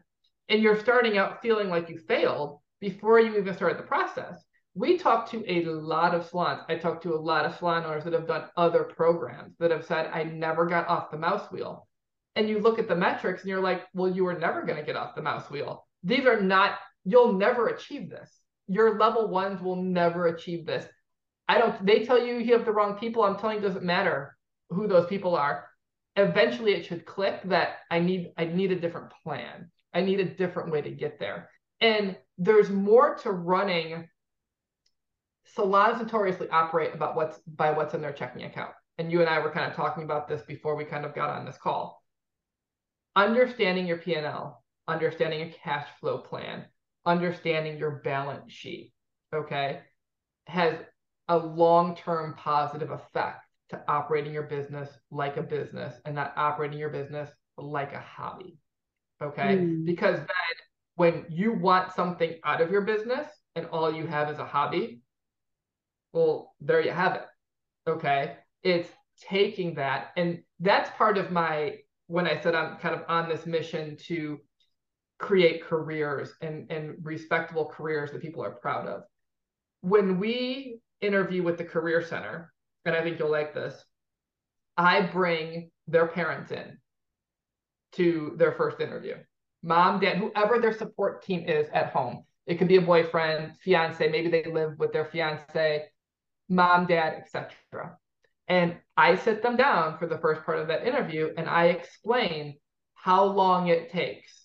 And 0.50 0.62
you're 0.62 0.80
starting 0.80 1.18
out 1.18 1.42
feeling 1.42 1.70
like 1.70 1.90
you 1.90 2.00
failed 2.08 2.60
before 2.80 3.20
you 3.20 3.38
even 3.38 3.54
started 3.54 3.78
the 3.78 3.84
process. 3.84 4.44
We 4.74 4.98
talk 4.98 5.30
to 5.32 5.44
a 5.48 5.66
lot 5.66 6.16
of 6.16 6.26
salons. 6.26 6.62
I 6.70 6.76
talk 6.76 7.04
to 7.04 7.14
a 7.14 7.24
lot 7.32 7.46
of 7.46 7.56
salon 7.58 7.86
owners 7.86 8.06
that 8.06 8.14
have 8.14 8.28
done 8.28 8.46
other 8.58 8.84
programs 8.84 9.56
that 9.60 9.70
have 9.70 9.86
said, 9.86 10.10
I 10.12 10.24
never 10.24 10.66
got 10.66 10.88
off 10.88 11.12
the 11.12 11.18
mouse 11.18 11.52
wheel. 11.52 11.88
And 12.36 12.50
you 12.50 12.60
look 12.60 12.80
at 12.80 12.88
the 12.88 12.96
metrics 12.96 13.42
and 13.42 13.50
you're 13.50 13.62
like, 13.62 13.84
well, 13.94 14.10
you 14.10 14.24
were 14.24 14.40
never 14.40 14.64
going 14.64 14.80
to 14.80 14.86
get 14.86 14.96
off 14.96 15.14
the 15.14 15.22
mouse 15.22 15.52
wheel 15.52 15.86
these 16.04 16.26
are 16.26 16.42
not, 16.42 16.78
you'll 17.06 17.34
never 17.34 17.68
achieve 17.68 18.10
this. 18.10 18.30
Your 18.68 18.98
level 18.98 19.28
ones 19.28 19.62
will 19.62 19.76
never 19.76 20.28
achieve 20.28 20.66
this. 20.66 20.86
I 21.48 21.58
don't, 21.58 21.86
they 21.86 22.06
tell 22.06 22.24
you 22.24 22.36
you 22.36 22.54
have 22.54 22.66
the 22.66 22.72
wrong 22.72 22.96
people. 22.98 23.24
I'm 23.24 23.38
telling 23.38 23.58
you, 23.58 23.64
it 23.64 23.68
doesn't 23.68 23.86
matter 23.86 24.38
who 24.70 24.88
those 24.88 25.08
people 25.08 25.36
are. 25.36 25.68
Eventually 26.16 26.74
it 26.74 26.86
should 26.86 27.06
click 27.06 27.42
that 27.46 27.80
I 27.92 28.00
need, 28.00 28.32
I 28.38 28.46
need 28.46 28.72
a 28.72 28.80
different 28.80 29.12
plan. 29.24 29.70
I 29.94 30.02
need 30.02 30.20
a 30.20 30.26
different 30.26 30.72
way 30.72 30.82
to 30.82 30.90
get 30.90 31.20
there. 31.20 31.50
And 31.82 32.18
there's 32.38 32.70
more 32.70 33.16
to 33.18 33.32
running 33.32 34.08
salons 35.46 36.02
notoriously 36.02 36.50
operate 36.50 36.94
about 36.94 37.16
what's 37.16 37.38
by 37.40 37.72
what's 37.72 37.94
in 37.94 38.02
their 38.02 38.14
checking 38.14 38.44
account. 38.44 38.72
And 38.98 39.12
you 39.12 39.22
and 39.22 39.30
I 39.30 39.40
were 39.40 39.52
kind 39.52 39.70
of 39.70 39.76
talking 39.76 40.04
about 40.04 40.28
this 40.28 40.42
before 40.44 40.76
we 40.76 40.86
kind 40.86 41.06
of 41.06 41.14
got 41.16 41.30
on 41.30 41.46
this 41.46 41.58
call. 41.58 42.02
Understanding 43.16 43.86
your 43.86 43.98
P&L 43.98 44.63
understanding 44.88 45.42
a 45.42 45.54
cash 45.64 45.88
flow 46.00 46.18
plan, 46.18 46.66
understanding 47.06 47.78
your 47.78 48.02
balance 48.04 48.52
sheet, 48.52 48.94
okay, 49.34 49.82
has 50.48 50.76
a 51.30 51.38
long 51.38 51.96
term 51.96 52.36
positive 52.38 52.92
effect 52.92 53.46
to 53.70 53.82
operating 53.88 54.34
your 54.34 54.44
business 54.44 54.90
like 55.10 55.38
a 55.38 55.42
business 55.44 55.96
and 56.06 56.14
not 56.14 56.34
operating 56.36 56.78
your 56.78 56.90
business 56.90 57.30
like 57.58 57.94
a 57.94 58.00
hobby. 58.00 58.58
Okay. 59.22 59.58
Mm. 59.58 59.86
Because 59.86 60.18
then 60.18 60.56
when 60.96 61.26
you 61.30 61.54
want 61.54 61.94
something 61.94 62.36
out 62.44 62.62
of 62.62 62.72
your 62.72 62.82
business 62.82 63.28
and 63.56 63.66
all 63.68 63.94
you 63.94 64.06
have 64.06 64.30
is 64.30 64.40
a 64.40 64.46
hobby, 64.46 65.02
Well, 66.14 66.54
there 66.62 66.82
you 66.82 66.92
have 66.92 67.16
it. 67.16 67.26
Okay. 67.88 68.36
It's 68.62 68.90
taking 69.20 69.76
that. 69.76 70.12
And 70.16 70.44
that's 70.60 70.90
part 70.98 71.18
of 71.18 71.32
my, 71.32 71.78
when 72.08 72.28
I 72.28 72.40
said 72.40 72.56
I'm 72.56 72.78
kind 72.78 72.96
of 72.96 73.04
on 73.08 73.30
this 73.30 73.46
mission 73.46 73.98
to 74.08 74.40
create 75.24 75.64
careers 75.64 76.34
and, 76.42 76.70
and 76.70 76.96
respectable 77.02 77.66
careers 77.66 78.12
that 78.12 78.22
people 78.22 78.44
are 78.44 78.52
proud 78.52 78.88
of. 78.88 79.04
When 79.82 80.20
we 80.20 80.80
interview 81.00 81.44
with 81.44 81.58
the 81.58 81.64
Career 81.64 82.02
Center, 82.02 82.54
and 82.86 82.94
I 82.94 83.02
think 83.02 83.20
you'll 83.20 83.32
like 83.32 83.54
this, 83.54 83.82
I 84.78 85.02
bring 85.02 85.72
their 85.88 86.08
parents 86.08 86.52
in 86.52 86.78
to 87.94 88.34
their 88.38 88.52
first 88.52 88.82
interview. 88.82 89.16
Mom, 89.62 90.02
dad, 90.02 90.18
whoever 90.18 90.60
their 90.60 90.78
support 90.78 91.24
team 91.24 91.48
is 91.48 91.70
at 91.74 91.94
home. 91.94 92.26
It 92.46 92.56
could 92.56 92.68
be 92.68 92.76
a 92.76 92.82
boyfriend, 92.82 93.54
fiance, 93.64 94.06
maybe 94.10 94.30
they 94.30 94.52
live 94.52 94.78
with 94.78 94.92
their 94.92 95.06
fiance, 95.06 95.86
mom, 96.50 96.86
dad, 96.86 97.14
etc. 97.14 97.98
And 98.50 98.76
I 98.98 99.16
sit 99.16 99.42
them 99.42 99.56
down 99.56 99.98
for 99.98 100.06
the 100.08 100.18
first 100.18 100.44
part 100.44 100.60
of 100.60 100.68
that 100.68 100.86
interview 100.86 101.30
and 101.38 101.48
I 101.48 101.68
explain 101.68 102.58
how 102.96 103.24
long 103.24 103.68
it 103.68 103.90
takes 103.90 104.43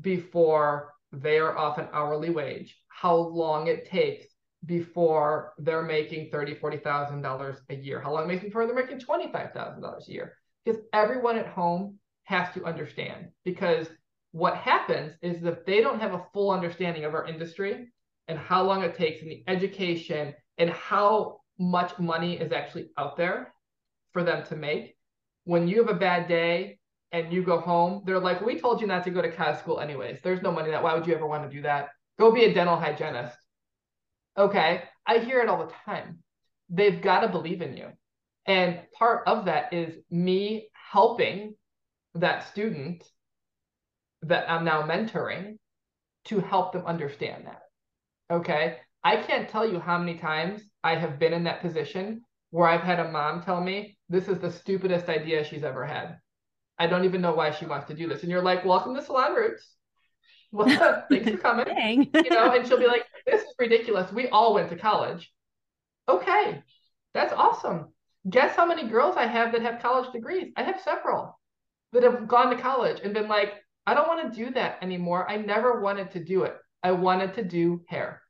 before 0.00 0.92
they 1.12 1.38
are 1.38 1.56
off 1.56 1.78
an 1.78 1.88
hourly 1.92 2.30
wage, 2.30 2.76
how 2.88 3.14
long 3.14 3.68
it 3.68 3.86
takes 3.86 4.26
before 4.64 5.52
they're 5.58 5.82
making 5.82 6.30
$30,000, 6.30 6.60
$40,000 6.60 7.56
a 7.70 7.74
year, 7.74 8.00
how 8.00 8.12
long 8.12 8.24
it 8.24 8.28
makes 8.28 8.44
before 8.44 8.66
they're 8.66 8.74
making 8.74 9.00
$25,000 9.00 10.08
a 10.08 10.12
year. 10.12 10.34
Because 10.64 10.80
everyone 10.92 11.36
at 11.36 11.46
home 11.46 11.98
has 12.24 12.52
to 12.54 12.64
understand. 12.64 13.28
Because 13.44 13.86
what 14.32 14.56
happens 14.56 15.14
is 15.22 15.44
if 15.44 15.64
they 15.64 15.80
don't 15.80 16.00
have 16.00 16.14
a 16.14 16.24
full 16.32 16.50
understanding 16.50 17.04
of 17.04 17.14
our 17.14 17.26
industry 17.26 17.86
and 18.28 18.38
how 18.38 18.62
long 18.64 18.82
it 18.82 18.96
takes 18.96 19.22
and 19.22 19.30
the 19.30 19.44
education 19.46 20.34
and 20.58 20.70
how 20.70 21.38
much 21.58 21.98
money 21.98 22.38
is 22.38 22.52
actually 22.52 22.90
out 22.98 23.16
there 23.16 23.54
for 24.12 24.24
them 24.24 24.44
to 24.46 24.56
make, 24.56 24.96
when 25.44 25.68
you 25.68 25.78
have 25.78 25.94
a 25.94 25.98
bad 25.98 26.26
day 26.26 26.78
and 27.12 27.32
you 27.32 27.42
go 27.42 27.60
home, 27.60 28.02
they're 28.04 28.18
like, 28.18 28.40
we 28.40 28.58
told 28.58 28.80
you 28.80 28.86
not 28.86 29.04
to 29.04 29.10
go 29.10 29.22
to 29.22 29.30
COS 29.30 29.58
school 29.60 29.80
anyways. 29.80 30.20
There's 30.22 30.42
no 30.42 30.52
money 30.52 30.70
that. 30.70 30.82
Why 30.82 30.94
would 30.94 31.06
you 31.06 31.14
ever 31.14 31.26
want 31.26 31.48
to 31.48 31.56
do 31.56 31.62
that? 31.62 31.90
Go 32.18 32.32
be 32.32 32.44
a 32.44 32.54
dental 32.54 32.76
hygienist. 32.76 33.36
Okay. 34.36 34.82
I 35.06 35.18
hear 35.18 35.40
it 35.40 35.48
all 35.48 35.66
the 35.66 35.72
time. 35.84 36.18
They've 36.68 37.00
got 37.00 37.20
to 37.20 37.28
believe 37.28 37.62
in 37.62 37.76
you. 37.76 37.88
And 38.46 38.80
part 38.96 39.26
of 39.26 39.46
that 39.46 39.72
is 39.72 39.94
me 40.10 40.68
helping 40.72 41.54
that 42.14 42.48
student 42.48 43.04
that 44.22 44.50
I'm 44.50 44.64
now 44.64 44.82
mentoring 44.82 45.58
to 46.26 46.40
help 46.40 46.72
them 46.72 46.84
understand 46.86 47.46
that. 47.46 47.62
Okay. 48.30 48.78
I 49.04 49.16
can't 49.16 49.48
tell 49.48 49.70
you 49.70 49.78
how 49.78 49.98
many 49.98 50.18
times 50.18 50.62
I 50.82 50.96
have 50.96 51.18
been 51.18 51.32
in 51.32 51.44
that 51.44 51.60
position 51.60 52.22
where 52.50 52.68
I've 52.68 52.80
had 52.80 52.98
a 52.98 53.10
mom 53.10 53.42
tell 53.42 53.60
me, 53.60 53.96
this 54.08 54.28
is 54.28 54.38
the 54.38 54.50
stupidest 54.50 55.08
idea 55.08 55.44
she's 55.44 55.62
ever 55.62 55.84
had. 55.84 56.18
I 56.78 56.86
don't 56.86 57.04
even 57.04 57.20
know 57.20 57.34
why 57.34 57.50
she 57.50 57.66
wants 57.66 57.86
to 57.88 57.94
do 57.94 58.08
this. 58.08 58.22
And 58.22 58.30
you're 58.30 58.42
like, 58.42 58.64
welcome 58.64 58.94
to 58.94 59.02
Salon 59.02 59.34
Rootz. 59.34 59.60
Well, 60.52 60.68
thanks 61.10 61.28
for 61.28 61.36
coming. 61.38 62.08
you 62.14 62.30
know, 62.30 62.52
and 62.52 62.66
she'll 62.66 62.78
be 62.78 62.86
like, 62.86 63.04
this 63.26 63.42
is 63.42 63.54
ridiculous. 63.58 64.10
We 64.12 64.28
all 64.28 64.54
went 64.54 64.70
to 64.70 64.76
college. 64.76 65.30
Okay, 66.08 66.62
that's 67.12 67.32
awesome. 67.32 67.88
Guess 68.30 68.54
how 68.54 68.64
many 68.64 68.88
girls 68.88 69.16
I 69.16 69.26
have 69.26 69.52
that 69.52 69.62
have 69.62 69.82
college 69.82 70.10
degrees? 70.12 70.52
I 70.56 70.62
have 70.62 70.80
several 70.80 71.38
that 71.92 72.04
have 72.04 72.28
gone 72.28 72.54
to 72.54 72.62
college 72.62 73.00
and 73.02 73.12
been 73.12 73.28
like, 73.28 73.54
I 73.86 73.94
don't 73.94 74.08
want 74.08 74.32
to 74.32 74.44
do 74.44 74.50
that 74.52 74.78
anymore. 74.82 75.28
I 75.28 75.36
never 75.36 75.80
wanted 75.80 76.12
to 76.12 76.24
do 76.24 76.44
it. 76.44 76.56
I 76.82 76.92
wanted 76.92 77.34
to 77.34 77.44
do 77.44 77.82
hair. 77.88 78.22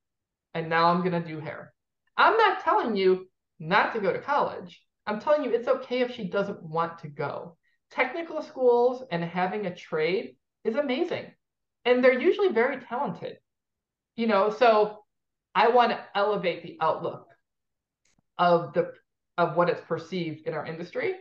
And 0.54 0.68
now 0.68 0.90
I'm 0.90 1.00
going 1.00 1.22
to 1.22 1.28
do 1.28 1.38
hair. 1.38 1.72
I'm 2.16 2.36
not 2.36 2.60
telling 2.60 2.96
you 2.96 3.28
not 3.60 3.92
to 3.92 4.00
go 4.00 4.12
to 4.12 4.18
college. 4.18 4.80
I'm 5.06 5.20
telling 5.20 5.44
you 5.44 5.50
it's 5.50 5.68
okay 5.68 6.00
if 6.00 6.14
she 6.14 6.28
doesn't 6.28 6.62
want 6.62 6.98
to 7.00 7.08
go. 7.08 7.56
Technical 7.96 8.42
schools 8.42 9.02
and 9.10 9.24
having 9.24 9.66
a 9.66 9.74
trade 9.74 10.36
is 10.64 10.76
amazing. 10.76 11.32
And 11.86 12.04
they're 12.04 12.20
usually 12.20 12.52
very 12.52 12.78
talented. 12.80 13.38
You 14.16 14.26
know, 14.26 14.50
so 14.50 14.98
I 15.54 15.68
want 15.68 15.92
to 15.92 16.04
elevate 16.14 16.62
the 16.62 16.76
outlook 16.80 17.26
of 18.38 18.74
the 18.74 18.92
of 19.38 19.56
what 19.56 19.70
it's 19.70 19.80
perceived 19.88 20.46
in 20.46 20.54
our 20.54 20.66
industry. 20.66 21.14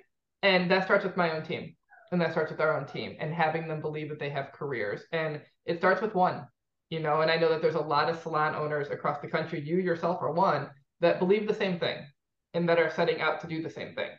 And 0.44 0.70
that 0.70 0.84
starts 0.84 1.06
with 1.06 1.18
my 1.18 1.36
own 1.36 1.44
team. 1.44 1.76
And 2.12 2.22
that 2.22 2.32
starts 2.32 2.52
with 2.52 2.60
our 2.60 2.78
own 2.78 2.86
team 2.86 3.16
and 3.20 3.34
having 3.34 3.68
them 3.68 3.82
believe 3.82 4.10
that 4.10 4.20
they 4.20 4.30
have 4.30 4.52
careers. 4.52 5.02
And 5.12 5.42
it 5.66 5.80
starts 5.80 6.02
with 6.02 6.14
one, 6.14 6.46
you 6.90 7.00
know, 7.00 7.22
and 7.22 7.32
I 7.32 7.38
know 7.38 7.50
that 7.50 7.62
there's 7.62 7.76
a 7.76 7.80
lot 7.80 8.10
of 8.10 8.20
salon 8.20 8.54
owners 8.54 8.90
across 8.90 9.20
the 9.22 9.28
country, 9.28 9.60
you 9.62 9.78
yourself 9.78 10.22
are 10.22 10.32
one, 10.32 10.70
that 11.02 11.20
believe 11.20 11.48
the 11.48 11.54
same 11.54 11.80
thing 11.80 12.06
and 12.54 12.70
that 12.70 12.80
are 12.80 12.92
setting 12.92 13.22
out 13.22 13.42
to 13.42 13.48
do 13.48 13.62
the 13.62 13.70
same 13.70 13.96
thing. 13.96 14.10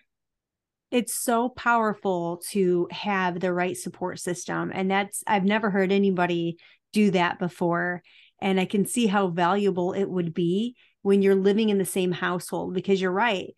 It's 0.91 1.15
so 1.15 1.49
powerful 1.49 2.43
to 2.51 2.89
have 2.91 3.41
the 3.41 3.53
right 3.53 3.77
support 3.77 4.21
system. 4.21 4.71
And 4.73 4.91
that's, 4.91 5.23
I've 5.27 5.45
never 5.45 5.71
heard 5.71 5.93
anybody 5.93 6.59
do 6.93 7.11
that 7.11 7.39
before. 7.39 8.03
And 8.41 8.61
I 8.61 8.65
can 8.67 8.87
see 8.87 9.07
how 9.07 9.29
valuable 9.29 9.93
it 9.93 10.09
would 10.09 10.33
be 10.33 10.77
when 11.03 11.23
you're 11.23 11.35
living 11.35 11.69
in 11.71 11.79
the 11.79 11.85
same 11.85 12.13
household 12.13 12.75
because 12.75 13.01
you're 13.01 13.11
right. 13.11 13.55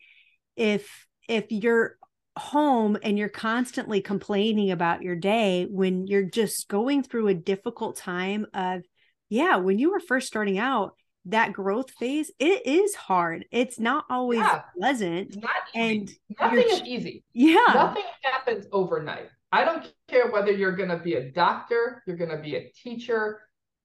If, 0.57 1.07
if 1.29 1.47
you're 1.51 1.99
home 2.39 2.97
and 3.03 3.19
you're 3.19 3.29
constantly 3.29 4.01
complaining 4.01 4.71
about 4.71 5.03
your 5.03 5.17
day 5.17 5.67
when 5.71 6.07
you're 6.07 6.23
just 6.23 6.69
going 6.69 7.03
through 7.03 7.29
a 7.29 7.35
difficult 7.35 7.97
time 7.97 8.47
of 8.55 8.83
yeah 9.29 9.57
when 9.57 9.79
you 9.79 9.91
were 9.91 10.01
first 10.01 10.29
starting 10.29 10.59
out 10.59 10.95
that 11.29 11.53
growth 11.53 11.91
phase 11.93 12.31
it 12.39 12.67
is 12.67 12.95
hard. 12.95 13.45
It's 13.51 13.79
not 13.79 14.05
always 14.11 14.41
yeah. 14.41 14.63
pleasant 14.77 15.37
not 15.41 15.51
and 15.75 16.11
nothing 16.41 16.65
is 16.69 16.83
easy. 16.83 17.25
Yeah. 17.33 17.59
Nothing 17.75 18.05
happens 18.23 18.67
overnight. 18.73 19.29
I 19.51 19.65
don't 19.65 19.93
care 20.09 20.31
whether 20.31 20.53
you're 20.53 20.77
going 20.77 20.91
to 20.91 20.99
be 20.99 21.15
a 21.15 21.31
doctor 21.31 22.03
you're 22.07 22.17
going 22.17 22.31
to 22.31 22.43
be 22.43 22.57
a 22.57 22.71
teacher 22.73 23.41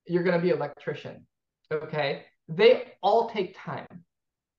you're 0.06 0.24
going 0.24 0.36
to 0.36 0.42
be 0.42 0.52
an 0.52 0.58
electrician 0.58 1.26
okay? 1.72 2.24
They 2.48 2.94
all 3.02 3.30
take 3.30 3.58
time 3.58 3.88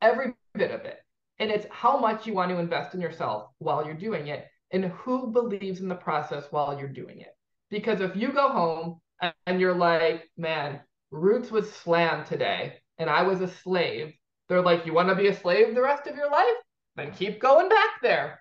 every 0.01 0.35
bit 0.55 0.71
of 0.71 0.81
it. 0.83 0.99
And 1.39 1.51
it's 1.51 1.67
how 1.71 1.99
much 1.99 2.27
you 2.27 2.35
want 2.35 2.51
to 2.51 2.59
invest 2.59 2.95
in 2.95 3.01
yourself 3.01 3.51
while 3.59 3.85
you're 3.85 3.95
doing 3.95 4.29
it 4.29 4.47
and 4.71 4.85
who 4.87 5.33
believes 5.33 5.81
in 5.81 5.89
the 5.89 5.95
process 5.95 6.45
while 6.51 6.79
you're 6.79 6.89
doing 6.89 7.21
it. 7.21 7.35
Because 7.71 8.01
if 8.01 8.15
you 8.17 8.33
go 8.33 8.49
home 8.49 9.01
and 9.47 9.61
you're 9.61 9.75
like 9.75 10.29
man 10.37 10.81
Rootz 11.15 11.51
was 11.51 11.73
slammed 11.73 12.27
today 12.27 12.75
and 12.99 13.09
I 13.09 13.23
was 13.23 13.41
a 13.41 13.49
slave. 13.49 14.13
They're 14.49 14.63
like, 14.63 14.85
you 14.85 14.93
want 14.93 15.09
to 15.09 15.15
be 15.15 15.29
a 15.29 15.35
slave 15.35 15.75
the 15.75 15.83
rest 15.83 16.07
of 16.07 16.17
your 16.17 16.31
life? 16.31 16.57
Then 16.97 17.13
keep 17.13 17.41
going 17.41 17.69
back 17.69 18.03
there. 18.03 18.41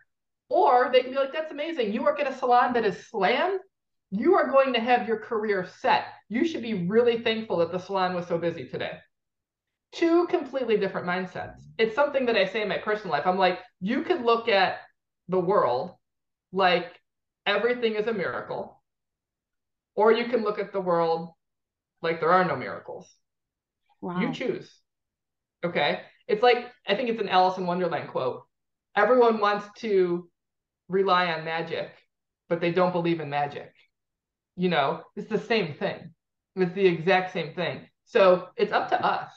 Or 0.50 0.90
they 0.92 1.02
can 1.02 1.12
be 1.12 1.18
like, 1.18 1.34
that's 1.34 1.52
amazing. 1.52 1.94
You 1.94 2.04
work 2.04 2.20
at 2.20 2.32
a 2.32 2.36
salon 2.36 2.74
that 2.74 2.86
is 2.86 3.08
slammed. 3.08 3.60
You 4.12 4.36
are 4.36 4.52
going 4.52 4.74
to 4.74 4.80
have 4.80 5.08
your 5.08 5.18
career 5.18 5.68
set. 5.80 6.06
You 6.30 6.46
should 6.46 6.62
be 6.62 6.88
really 6.88 7.20
thankful 7.20 7.58
that 7.58 7.72
the 7.72 7.80
salon 7.80 8.14
was 8.14 8.28
so 8.28 8.38
busy 8.38 8.68
today. 8.68 8.98
Two 9.92 10.28
completely 10.28 10.78
different 10.78 11.08
mindsets. 11.08 11.62
It's 11.78 11.96
something 11.96 12.26
that 12.26 12.36
I 12.36 12.46
say 12.46 12.64
in 12.64 12.68
my 12.68 12.80
personal 12.80 13.12
life. 13.12 13.26
I'm 13.26 13.38
like, 13.38 13.60
you 13.80 14.02
could 14.02 14.24
look 14.24 14.50
at 14.50 14.80
the 15.30 15.40
world 15.40 15.92
like 16.52 17.00
everything 17.46 17.96
is 17.96 18.08
a 18.08 18.14
miracle, 18.14 18.82
or 19.96 20.12
you 20.12 20.26
can 20.26 20.44
look 20.44 20.60
at 20.60 20.74
the 20.74 20.82
world 20.82 21.30
like 22.04 22.20
there 22.20 22.32
are 22.32 22.46
no 22.46 22.56
miracles. 22.56 23.10
Wow. 24.02 24.20
You 24.20 24.34
choose. 24.34 24.72
Okay. 25.66 26.02
It's 26.28 26.44
like, 26.44 26.72
I 26.88 26.96
think 26.96 27.10
it's 27.10 27.22
an 27.22 27.30
Alice 27.30 27.58
in 27.58 27.66
Wonderland 27.66 28.10
quote. 28.10 28.44
Everyone 28.96 29.40
wants 29.40 29.66
to 29.80 30.30
rely 30.88 31.32
on 31.32 31.46
magic, 31.46 31.90
but 32.50 32.62
they 32.62 32.72
don't 32.72 32.92
believe 32.92 33.20
in 33.20 33.30
magic. 33.30 33.74
You 34.56 34.70
know, 34.70 35.02
it's 35.16 35.30
the 35.30 35.40
same 35.40 35.74
thing. 35.74 36.14
It's 36.56 36.76
the 36.76 36.86
exact 36.86 37.34
same 37.34 37.54
thing. 37.54 37.88
So 38.06 38.50
it's 38.56 38.72
up 38.72 38.90
to 38.90 39.04
us. 39.04 39.32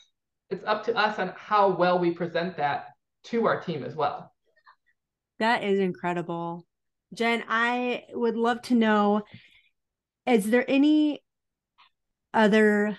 It's 0.50 0.64
up 0.64 0.84
to 0.84 0.96
us 0.96 1.18
on 1.18 1.32
how 1.36 1.70
well 1.70 1.98
we 1.98 2.10
present 2.10 2.56
that 2.58 2.88
to 3.24 3.46
our 3.46 3.60
team 3.60 3.82
as 3.82 3.94
well. 3.94 4.32
That 5.38 5.64
is 5.64 5.78
incredible. 5.78 6.66
Jen, 7.14 7.44
I 7.48 8.04
would 8.12 8.36
love 8.36 8.62
to 8.62 8.74
know 8.74 9.22
is 10.26 10.50
there 10.50 10.64
any 10.68 11.22
other 12.36 12.98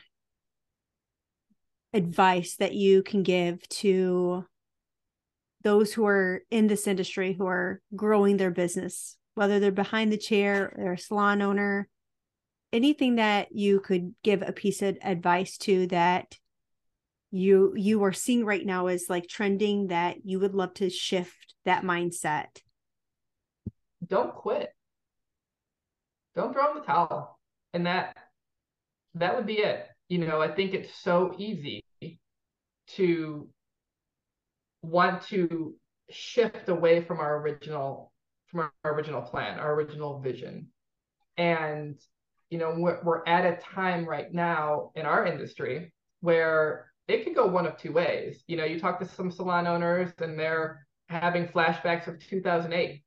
advice 1.93 2.55
that 2.57 2.73
you 2.73 3.03
can 3.03 3.23
give 3.23 3.67
to 3.69 4.43
those 5.63 5.93
who 5.93 6.05
are 6.05 6.41
in 6.49 6.67
this 6.67 6.87
industry 6.87 7.33
who 7.33 7.45
are 7.45 7.81
growing 7.95 8.37
their 8.37 8.51
business, 8.51 9.15
whether 9.35 9.59
they're 9.59 9.71
behind 9.71 10.11
the 10.11 10.17
chair 10.17 10.73
or 10.77 10.93
a 10.93 10.97
salon 10.97 11.41
owner, 11.41 11.87
anything 12.73 13.15
that 13.15 13.49
you 13.51 13.79
could 13.79 14.13
give 14.23 14.41
a 14.41 14.51
piece 14.51 14.81
of 14.81 14.97
advice 15.03 15.57
to 15.57 15.87
that 15.87 16.35
you 17.29 17.73
you 17.75 18.03
are 18.03 18.13
seeing 18.13 18.45
right 18.45 18.65
now 18.65 18.87
is 18.87 19.07
like 19.09 19.27
trending 19.27 19.87
that 19.87 20.25
you 20.25 20.39
would 20.39 20.55
love 20.55 20.73
to 20.75 20.89
shift 20.89 21.55
that 21.65 21.83
mindset? 21.83 22.61
Don't 24.05 24.33
quit. 24.33 24.73
Don't 26.35 26.53
throw 26.53 26.71
in 26.71 26.79
the 26.79 26.85
towel. 26.85 27.37
And 27.73 27.85
that 27.85 28.15
that 29.19 29.35
would 29.35 29.45
be 29.45 29.59
it. 29.59 29.87
You 30.09 30.19
know, 30.19 30.41
I 30.41 30.53
think 30.53 30.73
it's 30.73 30.93
so 31.01 31.35
easy 31.37 31.83
to 32.95 33.49
want 34.81 35.23
to 35.27 35.75
shift 36.09 36.69
away 36.69 37.03
from 37.03 37.19
our 37.19 37.41
original 37.41 38.11
from 38.47 38.69
our 38.83 38.93
original 38.93 39.21
plan, 39.21 39.59
our 39.59 39.73
original 39.73 40.19
vision. 40.19 40.67
And 41.37 41.99
you 42.49 42.57
know, 42.57 42.75
we're, 42.77 43.01
we're 43.03 43.27
at 43.27 43.45
a 43.45 43.61
time 43.61 44.05
right 44.05 44.33
now 44.33 44.91
in 44.95 45.05
our 45.05 45.25
industry 45.25 45.91
where 46.21 46.91
it 47.07 47.23
could 47.23 47.35
go 47.35 47.45
one 47.45 47.65
of 47.65 47.77
two 47.77 47.91
ways. 47.91 48.43
You 48.47 48.57
know, 48.57 48.63
you 48.63 48.79
talk 48.79 48.99
to 48.99 49.05
some 49.05 49.31
salon 49.31 49.67
owners 49.67 50.11
and 50.19 50.39
they're 50.39 50.87
having 51.09 51.47
flashbacks 51.47 52.07
of 52.07 52.19
2008 52.19 53.03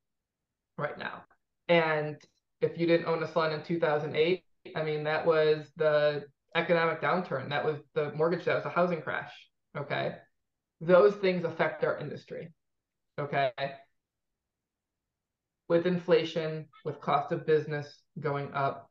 right 0.76 0.98
now. 0.98 1.24
And 1.68 2.16
if 2.60 2.78
you 2.78 2.86
didn't 2.86 3.06
own 3.06 3.22
a 3.22 3.28
salon 3.28 3.52
in 3.52 3.62
2008, 3.62 4.44
I 4.74 4.82
mean, 4.82 5.04
that 5.04 5.26
was 5.26 5.70
the 5.76 6.24
economic 6.54 7.00
downturn. 7.00 7.50
That 7.50 7.64
was 7.64 7.78
the 7.94 8.12
mortgage, 8.12 8.44
that 8.44 8.56
was 8.56 8.64
a 8.64 8.70
housing 8.70 9.02
crash. 9.02 9.32
Okay. 9.76 10.16
Those 10.80 11.14
things 11.14 11.44
affect 11.44 11.84
our 11.84 11.98
industry. 11.98 12.52
Okay. 13.18 13.52
With 15.68 15.86
inflation, 15.86 16.66
with 16.84 17.00
cost 17.00 17.32
of 17.32 17.46
business 17.46 18.02
going 18.18 18.52
up, 18.54 18.90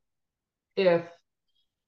if 0.76 1.04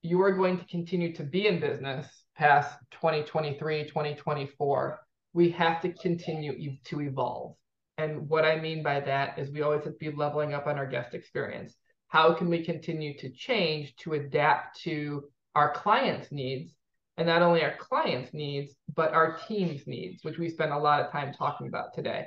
you 0.01 0.21
are 0.21 0.33
going 0.33 0.57
to 0.57 0.65
continue 0.65 1.13
to 1.15 1.23
be 1.23 1.47
in 1.47 1.59
business 1.59 2.07
past 2.35 2.77
2023, 2.91 3.85
2024, 3.85 4.99
we 5.33 5.51
have 5.51 5.81
to 5.81 5.93
continue 5.93 6.75
to 6.85 7.01
evolve. 7.01 7.55
And 7.97 8.27
what 8.27 8.45
I 8.45 8.59
mean 8.59 8.83
by 8.83 8.99
that 9.01 9.37
is 9.37 9.51
we 9.51 9.61
always 9.61 9.83
have 9.83 9.93
to 9.93 9.99
be 9.99 10.11
leveling 10.11 10.53
up 10.53 10.67
on 10.67 10.77
our 10.77 10.87
guest 10.87 11.13
experience. 11.13 11.75
How 12.11 12.33
can 12.33 12.49
we 12.49 12.65
continue 12.65 13.17
to 13.19 13.29
change 13.29 13.95
to 14.01 14.15
adapt 14.15 14.81
to 14.81 15.23
our 15.55 15.71
clients' 15.73 16.29
needs? 16.29 16.73
And 17.15 17.25
not 17.25 17.41
only 17.41 17.63
our 17.63 17.77
clients' 17.77 18.33
needs, 18.33 18.75
but 18.93 19.13
our 19.13 19.37
team's 19.47 19.87
needs, 19.87 20.21
which 20.21 20.37
we 20.37 20.49
spend 20.49 20.73
a 20.73 20.77
lot 20.77 20.99
of 20.99 21.09
time 21.13 21.33
talking 21.33 21.67
about 21.67 21.93
today. 21.93 22.25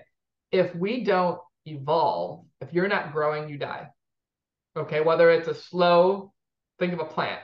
If 0.51 0.75
we 0.75 1.05
don't 1.05 1.39
evolve, 1.67 2.47
if 2.63 2.73
you're 2.73 2.89
not 2.89 3.13
growing, 3.13 3.51
you 3.51 3.59
die. 3.59 3.89
Okay, 4.75 5.03
whether 5.03 5.31
it's 5.31 5.49
a 5.49 5.55
slow, 5.55 6.33
think 6.79 6.95
of 6.95 7.01
a 7.01 7.05
plant. 7.05 7.43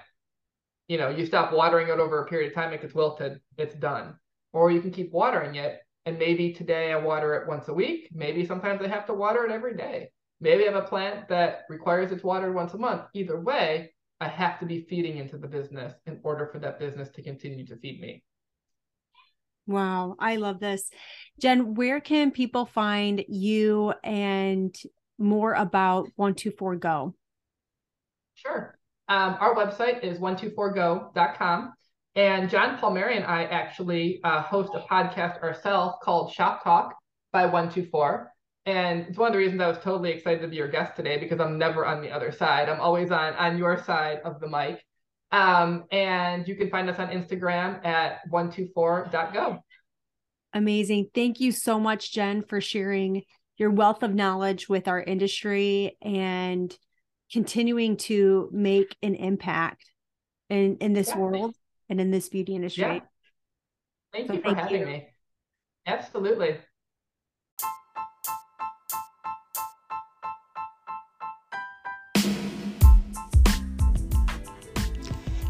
You 0.88 0.96
know, 0.96 1.10
you 1.10 1.26
stop 1.26 1.52
watering 1.52 1.88
it 1.88 1.98
over 1.98 2.22
a 2.22 2.26
period 2.26 2.48
of 2.48 2.54
time, 2.54 2.72
it 2.72 2.80
gets 2.80 2.94
wilted, 2.94 3.38
it's 3.58 3.74
done. 3.74 4.14
Or 4.54 4.70
you 4.70 4.80
can 4.80 4.92
keep 4.92 5.12
watering 5.12 5.56
it 5.56 5.78
and 6.06 6.18
maybe 6.18 6.54
today 6.54 6.90
I 6.90 6.96
water 6.96 7.34
it 7.34 7.46
once 7.46 7.68
a 7.68 7.74
week. 7.74 8.08
Maybe 8.14 8.46
sometimes 8.46 8.80
I 8.80 8.88
have 8.88 9.04
to 9.06 9.14
water 9.14 9.44
it 9.44 9.52
every 9.52 9.76
day. 9.76 10.10
Maybe 10.40 10.62
I 10.66 10.72
have 10.72 10.82
a 10.82 10.86
plant 10.86 11.28
that 11.28 11.64
requires 11.68 12.12
it's 12.12 12.24
watered 12.24 12.54
once 12.54 12.74
a 12.74 12.78
month. 12.78 13.02
Either 13.14 13.38
way, 13.38 13.92
I 14.20 14.28
have 14.28 14.58
to 14.60 14.66
be 14.66 14.86
feeding 14.88 15.18
into 15.18 15.38
the 15.38 15.48
business 15.48 15.94
in 16.06 16.20
order 16.22 16.48
for 16.52 16.58
that 16.60 16.78
business 16.78 17.10
to 17.10 17.22
continue 17.22 17.66
to 17.66 17.76
feed 17.76 18.00
me. 18.00 18.22
Wow, 19.66 20.16
I 20.18 20.36
love 20.36 20.60
this. 20.60 20.90
Jen, 21.38 21.74
where 21.74 22.00
can 22.00 22.30
people 22.30 22.66
find 22.66 23.24
you 23.28 23.94
and 24.02 24.74
more 25.18 25.52
about 25.52 26.08
124 26.16 26.76
Go? 26.76 27.14
Sure. 28.34 28.78
Um, 29.08 29.36
our 29.40 29.54
website 29.54 30.02
is 30.02 30.18
124go.com. 30.18 31.74
And 32.16 32.50
John 32.50 32.78
Palmieri 32.78 33.16
and 33.16 33.24
I 33.24 33.44
actually 33.44 34.20
uh, 34.24 34.42
host 34.42 34.72
a 34.74 34.80
podcast 34.80 35.40
ourselves 35.42 35.96
called 36.02 36.32
Shop 36.32 36.64
Talk 36.64 36.96
by 37.32 37.44
124. 37.44 38.32
And 38.66 39.06
it's 39.08 39.18
one 39.18 39.28
of 39.28 39.32
the 39.32 39.38
reasons 39.38 39.60
I 39.60 39.68
was 39.68 39.78
totally 39.78 40.10
excited 40.10 40.42
to 40.42 40.48
be 40.48 40.56
your 40.56 40.68
guest 40.68 40.94
today 40.94 41.18
because 41.18 41.40
I'm 41.40 41.58
never 41.58 41.86
on 41.86 42.02
the 42.02 42.10
other 42.10 42.30
side. 42.30 42.68
I'm 42.68 42.80
always 42.80 43.10
on 43.10 43.34
on 43.34 43.58
your 43.58 43.82
side 43.82 44.20
of 44.24 44.40
the 44.40 44.48
mic. 44.48 44.84
Um, 45.32 45.84
and 45.92 46.46
you 46.46 46.56
can 46.56 46.70
find 46.70 46.90
us 46.90 46.98
on 46.98 47.08
Instagram 47.08 47.84
at 47.84 48.28
124.go. 48.30 49.62
Amazing. 50.52 51.10
Thank 51.14 51.40
you 51.40 51.52
so 51.52 51.78
much, 51.78 52.12
Jen, 52.12 52.42
for 52.42 52.60
sharing 52.60 53.22
your 53.56 53.70
wealth 53.70 54.02
of 54.02 54.14
knowledge 54.14 54.68
with 54.68 54.88
our 54.88 55.00
industry 55.00 55.96
and 56.02 56.76
continuing 57.30 57.96
to 57.96 58.48
make 58.52 58.96
an 59.02 59.14
impact 59.14 59.90
in, 60.48 60.76
in 60.78 60.92
this 60.92 61.08
yeah, 61.08 61.18
world 61.18 61.54
and 61.88 62.00
in 62.00 62.10
this 62.10 62.28
beauty 62.28 62.56
industry. 62.56 62.82
Yeah. 62.82 63.00
Thank 64.12 64.26
so 64.26 64.32
you 64.34 64.40
for 64.40 64.46
thank 64.46 64.58
having 64.58 64.80
you. 64.80 64.86
me. 64.86 65.08
Absolutely. 65.86 66.56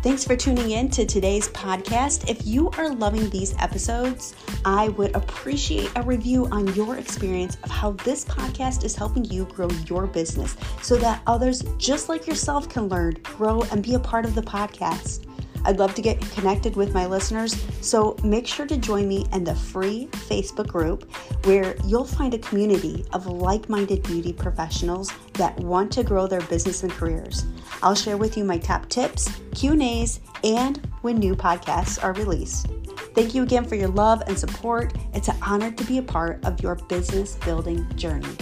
Thanks 0.03 0.25
for 0.25 0.35
tuning 0.35 0.71
in 0.71 0.89
to 0.93 1.05
today's 1.05 1.49
podcast. 1.49 2.27
If 2.27 2.47
you 2.47 2.71
are 2.79 2.89
loving 2.89 3.29
these 3.29 3.55
episodes, 3.59 4.35
I 4.65 4.89
would 4.89 5.15
appreciate 5.15 5.91
a 5.95 6.03
review 6.03 6.47
on 6.47 6.73
your 6.75 6.97
experience 6.97 7.59
of 7.63 7.71
how 7.71 7.93
this 7.93 8.25
podcast 8.25 8.83
is 8.83 8.97
helping 8.97 9.27
you 9.27 9.45
grow 9.45 9.69
your 9.87 10.07
business 10.07 10.57
so 10.81 10.97
that 10.97 11.21
others 11.27 11.63
just 11.77 12.09
like 12.09 12.27
yourself 12.27 12.67
can 12.67 12.89
learn, 12.89 13.19
grow, 13.23 13.61
and 13.71 13.83
be 13.83 13.93
a 13.93 13.99
part 13.99 14.25
of 14.25 14.35
the 14.35 14.41
podcast. 14.41 15.27
I'd 15.65 15.79
love 15.79 15.95
to 15.95 16.03
get 16.03 16.21
connected 16.33 16.77
with 16.77 16.95
my 16.95 17.07
listeners, 17.07 17.55
so 17.81 18.17
make 18.23 18.47
sure 18.47 18.67
to 18.67 18.77
join 18.77 19.07
me 19.09 19.27
in 19.33 19.45
the 19.45 19.55
free 19.55 20.09
Facebook 20.13 20.69
group 20.69 21.11
where 21.45 21.77
you'll 21.85 22.05
find 22.05 22.35
a 22.35 22.39
community 22.39 23.05
of 23.13 23.27
like 23.27 23.69
minded 23.69 24.03
beauty 24.03 24.33
professionals 24.33 25.13
that 25.35 25.59
want 25.61 25.93
to 25.93 26.03
grow 26.03 26.27
their 26.27 26.41
business 26.43 26.83
and 26.83 26.93
careers. 26.93 27.45
I'll 27.83 27.95
share 27.95 28.17
with 28.17 28.37
you 28.37 28.45
my 28.45 28.59
top 28.59 28.89
tips, 28.89 29.31
Q&As, 29.55 30.21
and 30.45 30.87
when 31.03 31.17
new 31.17 31.35
podcasts 31.35 32.03
are 32.03 32.13
released. 32.15 32.67
Thank 33.15 33.35
you 33.35 33.43
again 33.43 33.65
for 33.65 33.75
your 33.75 33.89
love 33.89 34.23
and 34.27 34.39
support. 34.39 34.95
It's 35.15 35.29
an 35.29 35.37
honor 35.43 35.71
to 35.71 35.85
be 35.85 35.99
a 35.99 36.03
part 36.03 36.45
of 36.45 36.63
your 36.63 36.77
business 36.77 37.37
building 37.37 37.87
journey. 37.97 38.37